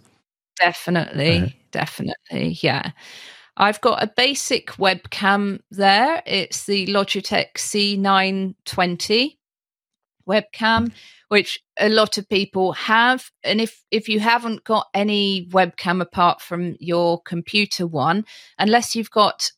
Definitely, 0.58 1.36
Uh-huh. 1.38 1.48
definitely. 1.70 2.58
Yeah. 2.62 2.90
I've 3.56 3.80
got 3.80 4.02
a 4.02 4.12
basic 4.14 4.68
webcam 4.72 5.60
there. 5.70 6.22
It's 6.26 6.66
the 6.66 6.86
Logitech 6.88 7.54
C920 7.54 9.36
webcam, 10.28 10.92
which 11.28 11.60
a 11.78 11.88
lot 11.88 12.18
of 12.18 12.28
people 12.28 12.72
have. 12.72 13.30
And 13.42 13.60
if 13.60 13.82
if 13.90 14.08
you 14.08 14.20
haven't 14.20 14.64
got 14.64 14.88
any 14.92 15.46
webcam 15.50 16.00
apart 16.02 16.40
from 16.40 16.76
your 16.80 17.22
computer 17.22 17.86
one, 17.86 18.24
unless 18.58 18.94
you've 18.94 19.10
got 19.10 19.50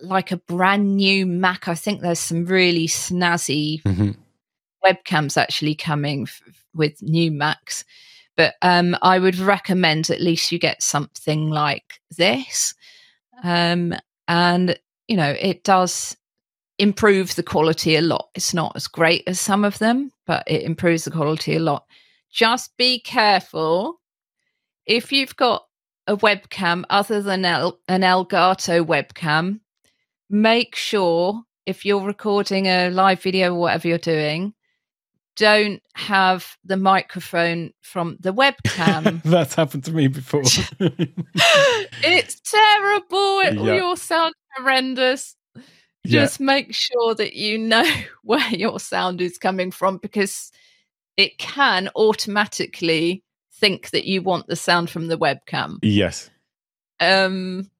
like 0.00 0.32
a 0.32 0.36
brand 0.36 0.96
new 0.96 1.24
Mac, 1.24 1.68
I 1.68 1.74
think 1.74 2.00
there's 2.00 2.18
some 2.18 2.44
really 2.44 2.88
snazzy 2.88 3.80
Mhm. 3.82 4.16
webcams 4.84 5.36
actually 5.36 5.76
coming 5.76 6.22
f- 6.22 6.42
with 6.74 7.00
new 7.00 7.30
Macs. 7.30 7.84
But 8.36 8.54
um, 8.60 8.96
I 9.00 9.20
would 9.20 9.36
recommend 9.38 10.10
at 10.10 10.20
least 10.20 10.50
you 10.50 10.58
get 10.58 10.82
something 10.82 11.48
like 11.48 12.00
this. 12.16 12.74
Um, 13.42 13.94
and, 14.28 14.78
you 15.08 15.16
know, 15.16 15.34
it 15.38 15.64
does 15.64 16.16
improve 16.78 17.34
the 17.36 17.42
quality 17.42 17.96
a 17.96 18.00
lot. 18.00 18.28
It's 18.34 18.54
not 18.54 18.72
as 18.74 18.86
great 18.86 19.22
as 19.26 19.40
some 19.40 19.64
of 19.64 19.78
them, 19.78 20.10
but 20.26 20.44
it 20.46 20.62
improves 20.62 21.04
the 21.04 21.10
quality 21.10 21.56
a 21.56 21.60
lot. 21.60 21.84
Just 22.32 22.76
be 22.76 22.98
careful 22.98 24.00
if 24.86 25.12
you've 25.12 25.36
got 25.36 25.64
a 26.06 26.16
webcam 26.16 26.84
other 26.90 27.22
than 27.22 27.44
El- 27.44 27.78
an 27.88 28.02
Elgato 28.02 28.84
webcam, 28.84 29.60
make 30.28 30.74
sure 30.74 31.42
if 31.66 31.84
you're 31.84 32.04
recording 32.04 32.66
a 32.66 32.90
live 32.90 33.22
video 33.22 33.54
or 33.54 33.60
whatever 33.60 33.88
you're 33.88 33.98
doing, 33.98 34.52
don't 35.36 35.82
have 35.94 36.56
the 36.64 36.76
microphone 36.76 37.72
from 37.82 38.16
the 38.20 38.32
webcam. 38.32 39.22
That's 39.24 39.54
happened 39.54 39.84
to 39.84 39.92
me 39.92 40.08
before. 40.08 40.42
it's 40.80 42.40
terrible. 42.40 43.40
It, 43.40 43.54
yeah. 43.54 43.74
Your 43.74 43.96
sound 43.96 44.34
horrendous. 44.56 45.36
Just 46.06 46.40
yeah. 46.40 46.46
make 46.46 46.74
sure 46.74 47.14
that 47.14 47.34
you 47.34 47.58
know 47.58 47.90
where 48.22 48.48
your 48.50 48.78
sound 48.78 49.20
is 49.20 49.38
coming 49.38 49.70
from 49.70 49.98
because 49.98 50.52
it 51.16 51.38
can 51.38 51.88
automatically 51.96 53.22
think 53.54 53.90
that 53.90 54.04
you 54.04 54.20
want 54.20 54.46
the 54.46 54.56
sound 54.56 54.90
from 54.90 55.08
the 55.08 55.18
webcam. 55.18 55.78
Yes. 55.82 56.30
Um 57.00 57.70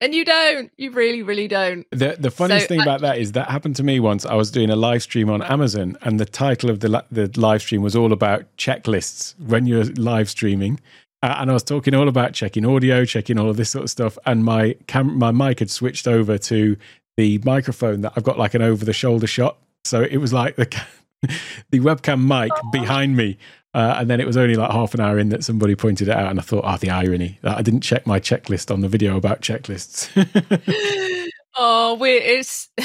and 0.00 0.14
you 0.14 0.24
don't. 0.24 0.72
You 0.76 0.90
really, 0.90 1.22
really 1.22 1.48
don't. 1.48 1.86
The 1.90 2.16
the 2.18 2.30
funniest 2.30 2.64
so, 2.64 2.68
thing 2.68 2.80
about 2.80 3.00
that 3.02 3.18
is 3.18 3.32
that 3.32 3.48
happened 3.48 3.76
to 3.76 3.82
me 3.82 4.00
once. 4.00 4.24
I 4.24 4.34
was 4.34 4.50
doing 4.50 4.70
a 4.70 4.76
live 4.76 5.02
stream 5.02 5.28
on 5.28 5.42
Amazon, 5.42 5.96
and 6.02 6.18
the 6.18 6.24
title 6.24 6.70
of 6.70 6.80
the 6.80 7.04
the 7.10 7.30
live 7.36 7.62
stream 7.62 7.82
was 7.82 7.94
all 7.94 8.12
about 8.12 8.44
checklists 8.56 9.38
when 9.38 9.66
you're 9.66 9.84
live 9.84 10.30
streaming. 10.30 10.80
Uh, 11.22 11.36
and 11.38 11.50
I 11.50 11.52
was 11.52 11.62
talking 11.62 11.94
all 11.94 12.08
about 12.08 12.32
checking 12.32 12.64
audio, 12.64 13.04
checking 13.04 13.38
all 13.38 13.50
of 13.50 13.58
this 13.58 13.70
sort 13.70 13.84
of 13.84 13.90
stuff, 13.90 14.16
and 14.24 14.44
my 14.44 14.74
cam- 14.86 15.18
my 15.18 15.30
mic 15.30 15.58
had 15.58 15.70
switched 15.70 16.08
over 16.08 16.38
to 16.38 16.76
the 17.16 17.38
microphone 17.44 18.00
that 18.00 18.14
I've 18.16 18.24
got 18.24 18.38
like 18.38 18.54
an 18.54 18.62
over 18.62 18.84
the 18.84 18.94
shoulder 18.94 19.26
shot. 19.26 19.58
So 19.84 20.02
it 20.02 20.16
was 20.16 20.32
like 20.32 20.56
the 20.56 20.64
the 21.70 21.80
webcam 21.80 22.26
mic 22.26 22.52
oh. 22.54 22.70
behind 22.70 23.16
me 23.16 23.36
uh, 23.72 23.96
and 23.98 24.10
then 24.10 24.20
it 24.20 24.26
was 24.26 24.36
only 24.36 24.54
like 24.54 24.70
half 24.70 24.94
an 24.94 25.00
hour 25.00 25.18
in 25.18 25.28
that 25.28 25.44
somebody 25.44 25.76
pointed 25.76 26.08
it 26.08 26.16
out, 26.16 26.30
and 26.30 26.40
I 26.40 26.42
thought, 26.42 26.64
oh, 26.66 26.76
the 26.76 26.90
irony 26.90 27.38
that 27.42 27.56
I 27.56 27.62
didn't 27.62 27.82
check 27.82 28.06
my 28.06 28.18
checklist 28.18 28.72
on 28.72 28.80
the 28.80 28.88
video 28.88 29.16
about 29.16 29.42
checklists. 29.42 30.08
oh, 31.56 31.94
we 31.94 32.10
it's 32.10 32.68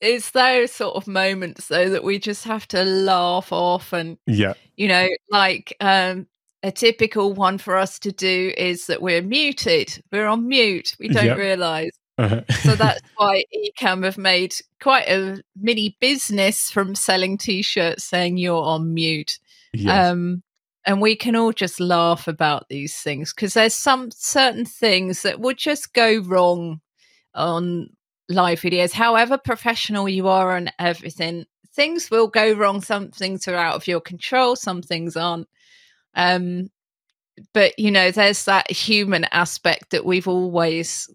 it's 0.00 0.30
those 0.30 0.70
sort 0.70 0.96
of 0.96 1.08
moments 1.08 1.66
though 1.68 1.90
that 1.90 2.04
we 2.04 2.18
just 2.18 2.44
have 2.44 2.68
to 2.68 2.84
laugh 2.84 3.52
off, 3.52 3.92
and 3.92 4.16
yeah, 4.26 4.54
you 4.76 4.86
know, 4.86 5.08
like 5.30 5.76
um, 5.80 6.28
a 6.62 6.70
typical 6.70 7.32
one 7.32 7.58
for 7.58 7.76
us 7.76 7.98
to 8.00 8.12
do 8.12 8.52
is 8.56 8.86
that 8.86 9.02
we're 9.02 9.22
muted, 9.22 10.02
we're 10.12 10.26
on 10.26 10.46
mute, 10.46 10.94
we 11.00 11.08
don't 11.08 11.24
yep. 11.24 11.38
realize. 11.38 11.90
Uh-huh. 12.18 12.40
so 12.62 12.74
that's 12.74 13.02
why 13.16 13.44
Ecamm 13.54 14.02
have 14.04 14.16
made 14.16 14.54
quite 14.80 15.06
a 15.06 15.42
mini 15.54 15.98
business 16.00 16.70
from 16.70 16.94
selling 16.94 17.36
t-shirts 17.36 18.04
saying 18.04 18.38
you're 18.38 18.62
on 18.62 18.94
mute. 18.94 19.38
Yes. 19.76 20.12
Um, 20.12 20.42
and 20.84 21.00
we 21.00 21.16
can 21.16 21.34
all 21.34 21.52
just 21.52 21.80
laugh 21.80 22.28
about 22.28 22.68
these 22.68 22.96
things 22.96 23.34
because 23.34 23.54
there's 23.54 23.74
some 23.74 24.10
certain 24.12 24.64
things 24.64 25.22
that 25.22 25.40
would 25.40 25.58
just 25.58 25.92
go 25.92 26.18
wrong 26.18 26.80
on 27.34 27.90
live 28.28 28.60
videos. 28.60 28.92
However 28.92 29.36
professional 29.36 30.08
you 30.08 30.28
are 30.28 30.56
and 30.56 30.72
everything, 30.78 31.44
things 31.74 32.10
will 32.10 32.28
go 32.28 32.52
wrong. 32.52 32.80
Some 32.80 33.10
things 33.10 33.48
are 33.48 33.56
out 33.56 33.74
of 33.74 33.88
your 33.88 34.00
control, 34.00 34.54
some 34.54 34.80
things 34.80 35.16
aren't. 35.16 35.48
Um, 36.14 36.70
but 37.52 37.78
you 37.78 37.90
know, 37.90 38.10
there's 38.10 38.44
that 38.46 38.70
human 38.70 39.24
aspect 39.32 39.90
that 39.90 40.06
we've 40.06 40.28
always 40.28 41.10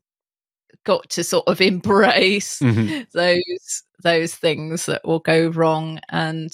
got 0.84 1.10
to 1.12 1.24
sort 1.24 1.48
of 1.48 1.62
embrace 1.62 2.60
mm-hmm. 2.60 3.04
those 3.14 3.84
those 4.04 4.34
things 4.34 4.88
that 4.88 5.06
will 5.06 5.20
go 5.20 5.48
wrong 5.48 6.00
and 6.10 6.52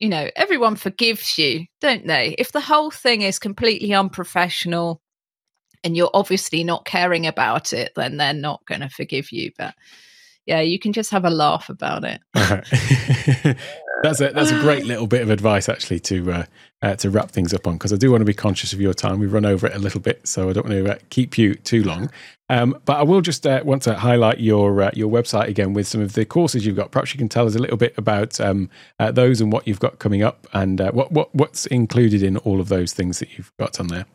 you 0.00 0.08
know, 0.08 0.30
everyone 0.34 0.76
forgives 0.76 1.36
you, 1.38 1.66
don't 1.80 2.06
they? 2.06 2.34
If 2.38 2.52
the 2.52 2.60
whole 2.60 2.90
thing 2.90 3.20
is 3.22 3.38
completely 3.38 3.92
unprofessional 3.92 5.02
and 5.84 5.96
you're 5.96 6.10
obviously 6.14 6.64
not 6.64 6.86
caring 6.86 7.26
about 7.26 7.72
it, 7.72 7.92
then 7.94 8.16
they're 8.16 8.32
not 8.32 8.64
going 8.66 8.80
to 8.80 8.88
forgive 8.88 9.30
you. 9.30 9.52
But 9.58 9.74
yeah, 10.46 10.60
you 10.60 10.78
can 10.78 10.94
just 10.94 11.10
have 11.10 11.26
a 11.26 11.30
laugh 11.30 11.68
about 11.68 12.04
it. 12.04 12.20
that's 14.02 14.20
a 14.20 14.30
that's 14.30 14.50
a 14.50 14.60
great 14.60 14.86
little 14.86 15.06
bit 15.06 15.22
of 15.22 15.30
advice 15.30 15.68
actually 15.68 16.00
to 16.00 16.32
uh, 16.32 16.44
uh, 16.82 16.96
to 16.96 17.10
wrap 17.10 17.30
things 17.30 17.52
up 17.52 17.66
on 17.66 17.74
because 17.74 17.92
I 17.92 17.96
do 17.96 18.10
want 18.10 18.22
to 18.22 18.26
be 18.26 18.34
conscious 18.34 18.72
of 18.72 18.80
your 18.80 18.94
time. 18.94 19.18
We've 19.18 19.32
run 19.32 19.44
over 19.44 19.66
it 19.66 19.74
a 19.74 19.78
little 19.78 20.00
bit, 20.00 20.26
so 20.26 20.48
I 20.48 20.52
don't 20.52 20.66
want 20.66 20.84
to 20.84 20.92
uh, 20.94 20.98
keep 21.10 21.36
you 21.36 21.54
too 21.54 21.82
long. 21.84 22.10
Um, 22.48 22.80
but 22.84 22.98
I 22.98 23.02
will 23.02 23.20
just 23.20 23.46
uh, 23.46 23.62
want 23.64 23.82
to 23.82 23.94
highlight 23.94 24.40
your 24.40 24.82
uh, 24.82 24.90
your 24.94 25.10
website 25.10 25.48
again 25.48 25.74
with 25.74 25.86
some 25.86 26.00
of 26.00 26.14
the 26.14 26.24
courses 26.24 26.64
you've 26.64 26.76
got. 26.76 26.90
Perhaps 26.90 27.12
you 27.12 27.18
can 27.18 27.28
tell 27.28 27.46
us 27.46 27.54
a 27.54 27.58
little 27.58 27.76
bit 27.76 27.94
about 27.98 28.40
um, 28.40 28.70
uh, 28.98 29.12
those 29.12 29.40
and 29.40 29.52
what 29.52 29.68
you've 29.68 29.80
got 29.80 29.98
coming 29.98 30.22
up, 30.22 30.46
and 30.52 30.80
what 30.92 31.12
what 31.12 31.34
what's 31.34 31.66
included 31.66 32.22
in 32.22 32.36
all 32.38 32.60
of 32.60 32.68
those 32.68 32.92
things 32.92 33.18
that 33.18 33.36
you've 33.36 33.52
got 33.58 33.78
on 33.80 33.88
there. 33.88 34.06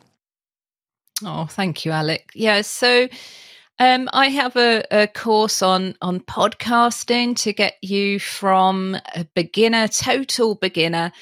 Oh, 1.24 1.46
thank 1.46 1.84
you, 1.84 1.92
Alec. 1.92 2.30
Yeah, 2.34 2.62
so. 2.62 3.08
Um, 3.78 4.08
I 4.12 4.28
have 4.28 4.56
a, 4.56 4.84
a, 4.90 5.06
course 5.06 5.60
on 5.60 5.96
on 6.00 6.20
podcasting 6.20 7.36
to 7.40 7.52
get 7.52 7.74
you 7.82 8.18
from 8.18 8.96
a 9.14 9.26
beginner, 9.34 9.86
total 9.86 10.54
beginner, 10.54 11.12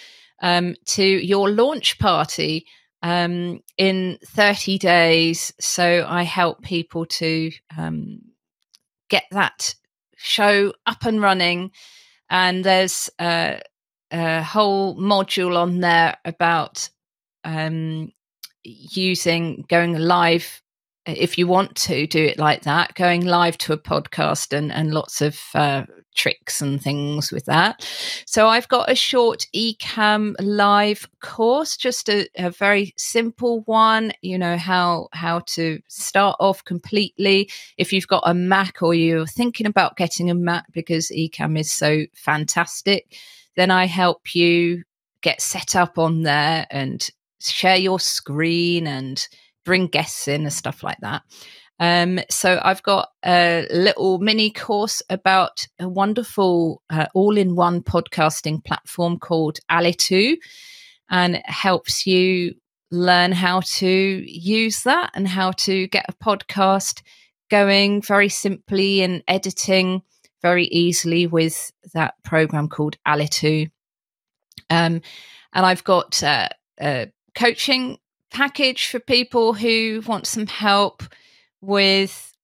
um, 0.40 0.76
to 0.86 1.04
your 1.04 1.50
launch 1.50 1.98
party 1.98 2.66
um, 3.02 3.60
in 3.76 4.18
30 4.24 4.78
days. 4.78 5.52
So 5.58 6.06
I 6.08 6.22
help 6.22 6.62
people 6.62 7.06
to 7.06 7.50
um, 7.76 8.20
get 9.10 9.24
that 9.32 9.74
show 10.16 10.72
up 10.86 11.04
and 11.04 11.20
running. 11.20 11.72
And 12.30 12.64
there's 12.64 13.10
a, 13.20 13.60
a 14.12 14.42
whole 14.42 14.96
module 14.96 15.56
on 15.56 15.80
there 15.80 16.16
about 16.24 16.88
um, 17.42 18.12
using 18.62 19.66
going 19.68 19.98
live 19.98 20.62
if 21.06 21.36
you 21.36 21.46
want 21.46 21.76
to 21.76 22.06
do 22.06 22.24
it 22.24 22.38
like 22.38 22.62
that, 22.62 22.94
going 22.94 23.24
live 23.26 23.58
to 23.58 23.72
a 23.72 23.78
podcast 23.78 24.56
and, 24.56 24.72
and 24.72 24.94
lots 24.94 25.20
of 25.20 25.38
uh, 25.54 25.84
tricks 26.14 26.60
and 26.62 26.80
things 26.80 27.30
with 27.30 27.44
that. 27.44 27.86
So 28.26 28.48
I've 28.48 28.68
got 28.68 28.90
a 28.90 28.94
short 28.94 29.46
Ecamm 29.54 30.34
Live 30.40 31.06
course, 31.20 31.76
just 31.76 32.08
a, 32.08 32.28
a, 32.36 32.50
very 32.50 32.94
simple 32.96 33.62
one. 33.62 34.12
You 34.22 34.38
know 34.38 34.56
how 34.56 35.08
how 35.12 35.40
to 35.40 35.80
start 35.88 36.36
off 36.40 36.64
completely. 36.64 37.50
If 37.76 37.92
you've 37.92 38.08
got 38.08 38.22
a 38.24 38.34
Mac 38.34 38.82
or 38.82 38.94
you're 38.94 39.26
thinking 39.26 39.66
about 39.66 39.96
getting 39.96 40.30
a 40.30 40.34
Mac 40.34 40.72
because 40.72 41.08
Ecamm 41.08 41.58
is 41.58 41.70
so 41.70 42.04
fantastic, 42.14 43.16
then 43.56 43.70
I 43.70 43.86
help 43.86 44.34
you 44.34 44.84
get 45.20 45.40
set 45.40 45.76
up 45.76 45.98
on 45.98 46.22
there 46.22 46.66
and 46.70 47.06
share 47.40 47.76
your 47.76 48.00
screen 48.00 48.86
and 48.86 49.26
bring 49.64 49.86
guests 49.86 50.28
in 50.28 50.42
and 50.42 50.52
stuff 50.52 50.82
like 50.82 50.98
that. 51.00 51.22
Um, 51.80 52.20
so 52.30 52.60
I've 52.62 52.82
got 52.84 53.08
a 53.26 53.66
little 53.70 54.18
mini 54.18 54.50
course 54.50 55.02
about 55.10 55.66
a 55.80 55.88
wonderful 55.88 56.82
uh, 56.88 57.06
all-in-one 57.14 57.82
podcasting 57.82 58.64
platform 58.64 59.18
called 59.18 59.58
Alitu, 59.70 60.36
and 61.10 61.36
it 61.36 61.50
helps 61.50 62.06
you 62.06 62.54
learn 62.92 63.32
how 63.32 63.60
to 63.60 63.88
use 63.88 64.84
that 64.84 65.10
and 65.14 65.26
how 65.26 65.50
to 65.50 65.88
get 65.88 66.06
a 66.08 66.12
podcast 66.24 67.02
going 67.50 68.00
very 68.02 68.28
simply 68.28 69.02
and 69.02 69.22
editing 69.26 70.02
very 70.42 70.66
easily 70.66 71.26
with 71.26 71.72
that 71.92 72.14
program 72.22 72.68
called 72.68 72.96
Alitu. 73.06 73.68
Um, 74.70 75.00
and 75.52 75.66
I've 75.66 75.82
got 75.84 76.22
uh, 76.22 76.48
coaching 77.34 77.98
package 78.34 78.88
for 78.88 78.98
people 78.98 79.54
who 79.54 80.02
want 80.06 80.26
some 80.26 80.48
help 80.48 81.04
with 81.60 82.34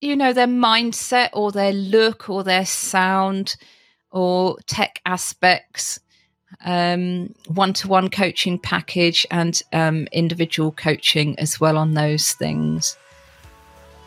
you 0.00 0.16
know 0.16 0.32
their 0.32 0.48
mindset 0.48 1.30
or 1.32 1.52
their 1.52 1.72
look 1.72 2.28
or 2.28 2.42
their 2.42 2.66
sound 2.66 3.56
or 4.10 4.58
tech 4.66 5.00
aspects 5.06 6.00
um, 6.64 7.34
one-to-one 7.46 8.08
coaching 8.08 8.58
package 8.58 9.26
and 9.30 9.62
um, 9.72 10.08
individual 10.12 10.72
coaching 10.72 11.38
as 11.38 11.60
well 11.60 11.78
on 11.78 11.94
those 11.94 12.32
things 12.32 12.96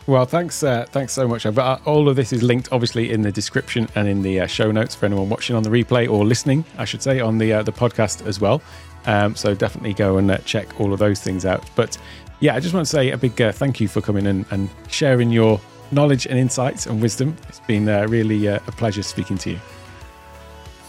well, 0.07 0.25
thanks, 0.25 0.63
uh, 0.63 0.87
thanks 0.89 1.13
so 1.13 1.27
much. 1.27 1.43
But 1.43 1.59
uh, 1.59 1.77
all 1.85 2.09
of 2.09 2.15
this 2.15 2.33
is 2.33 2.41
linked, 2.41 2.69
obviously, 2.71 3.11
in 3.11 3.21
the 3.21 3.31
description 3.31 3.87
and 3.93 4.07
in 4.07 4.23
the 4.23 4.39
uh, 4.39 4.47
show 4.47 4.71
notes 4.71 4.95
for 4.95 5.05
anyone 5.05 5.29
watching 5.29 5.55
on 5.55 5.61
the 5.61 5.69
replay 5.69 6.09
or 6.09 6.25
listening, 6.25 6.65
I 6.79 6.85
should 6.85 7.03
say, 7.03 7.19
on 7.19 7.37
the 7.37 7.53
uh, 7.53 7.61
the 7.61 7.71
podcast 7.71 8.25
as 8.25 8.41
well. 8.41 8.59
Um, 9.05 9.35
so 9.35 9.55
definitely 9.55 9.93
go 9.93 10.17
and 10.17 10.29
uh, 10.29 10.37
check 10.39 10.79
all 10.79 10.93
of 10.93 10.99
those 10.99 11.21
things 11.21 11.45
out. 11.45 11.63
But 11.75 11.97
yeah, 12.39 12.55
I 12.55 12.59
just 12.59 12.73
want 12.73 12.85
to 12.85 12.89
say 12.89 13.11
a 13.11 13.17
big 13.17 13.41
uh, 13.41 13.51
thank 13.51 13.79
you 13.79 13.87
for 13.87 14.01
coming 14.01 14.25
in 14.25 14.45
and 14.51 14.69
sharing 14.87 15.31
your 15.31 15.59
knowledge 15.91 16.25
and 16.25 16.37
insights 16.37 16.85
and 16.85 17.01
wisdom. 17.01 17.35
It's 17.47 17.59
been 17.61 17.87
uh, 17.89 18.05
really 18.07 18.47
uh, 18.47 18.59
a 18.67 18.71
pleasure 18.71 19.03
speaking 19.03 19.37
to 19.39 19.51
you. 19.51 19.59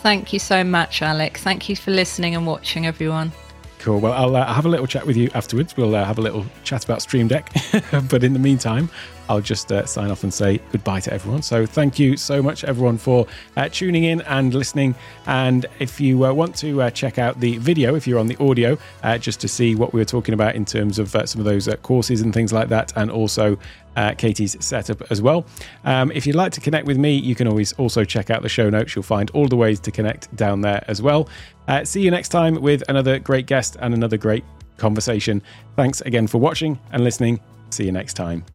Thank 0.03 0.33
you 0.33 0.39
so 0.39 0.65
much, 0.65 1.03
Alec. 1.03 1.39
Thank 1.39 1.69
you 1.69 1.77
for 1.77 1.91
listening 1.91 2.35
and 2.35 2.47
watching, 2.47 2.87
everyone. 2.87 3.33
Cool. 3.81 3.99
Well, 3.99 4.13
I'll 4.13 4.37
uh, 4.37 4.53
have 4.53 4.67
a 4.67 4.69
little 4.69 4.87
chat 4.87 5.07
with 5.07 5.17
you 5.17 5.31
afterwards. 5.33 5.75
We'll 5.75 5.95
uh, 5.95 6.05
have 6.05 6.19
a 6.19 6.21
little 6.21 6.45
chat 6.65 6.85
about 6.85 7.01
Stream 7.01 7.29
Deck. 7.29 7.51
but 8.11 8.23
in 8.23 8.35
the 8.35 8.39
meantime, 8.39 8.91
I'll 9.31 9.41
just 9.41 9.73
uh, 9.73 9.87
sign 9.87 10.11
off 10.11 10.23
and 10.23 10.35
say 10.35 10.61
goodbye 10.71 11.01
to 11.01 11.13
everyone. 11.15 11.41
So 11.41 11.65
thank 11.65 11.99
you 11.99 12.19
so 12.19 12.43
much, 12.43 12.63
everyone, 12.65 12.99
for 12.99 13.27
uh, 13.57 13.71
tuning 13.71 14.05
in 14.05 14.21
and 14.23 14.53
listening. 14.53 14.95
And 15.27 15.65
if 15.79 15.99
you 15.99 16.27
uh, 16.27 16.33
want 16.35 16.57
to 16.57 16.83
uh, 16.83 16.91
check 16.91 17.19
out 17.19 17.41
the 17.41 17.57
video, 17.57 17.95
if 17.95 18.07
you're 18.07 18.19
on 18.19 18.27
the 18.27 18.37
audio, 18.37 18.77
just 19.19 19.41
to 19.41 19.49
see 19.49 19.75
what 19.75 19.95
we 19.95 20.01
were 20.01 20.05
talking 20.05 20.35
about 20.35 20.57
in 20.57 20.67
terms 20.67 20.99
of 20.99 21.11
some 21.11 21.41
of 21.41 21.45
those 21.47 21.67
courses 21.83 22.21
and 22.21 22.35
things 22.35 22.53
like 22.53 22.69
that, 22.69 22.93
and 22.97 23.11
also 23.11 23.57
uh, 23.97 24.15
Katy's 24.15 24.57
setup 24.65 25.03
as 25.11 25.21
well. 25.21 25.47
Um, 25.85 26.11
if 26.13 26.27
you'd 26.27 26.37
like 26.37 26.53
to 26.53 26.61
connect 26.61 26.87
with 26.87 26.99
me, 26.99 27.17
you 27.17 27.35
can 27.35 27.47
always 27.47 27.73
also 27.75 28.05
check 28.05 28.31
out 28.31 28.43
the 28.43 28.49
show 28.49 28.71
notes. 28.71 28.95
You'll 28.95 29.03
find 29.03 29.31
all 29.31 29.49
the 29.49 29.57
ways 29.57 29.81
to 29.81 29.91
connect 29.91 30.35
down 30.37 30.61
there 30.61 30.85
as 30.89 31.03
well. 31.03 31.29
Uh, 31.69 31.85
see 31.85 32.03
you 32.03 32.11
next 32.11 32.29
time 32.29 32.61
with 32.61 32.83
another 32.89 33.19
great 33.19 33.47
guest 33.47 33.77
and 33.81 33.95
another 33.95 34.17
great 34.17 34.45
conversation. 34.77 35.43
Thanks 35.77 36.01
again 36.01 36.27
for 36.27 36.39
watching 36.39 36.79
and 36.93 37.05
listening. 37.05 37.41
See 37.71 37.85
you 37.85 37.93
next 37.93 38.15
time. 38.15 38.45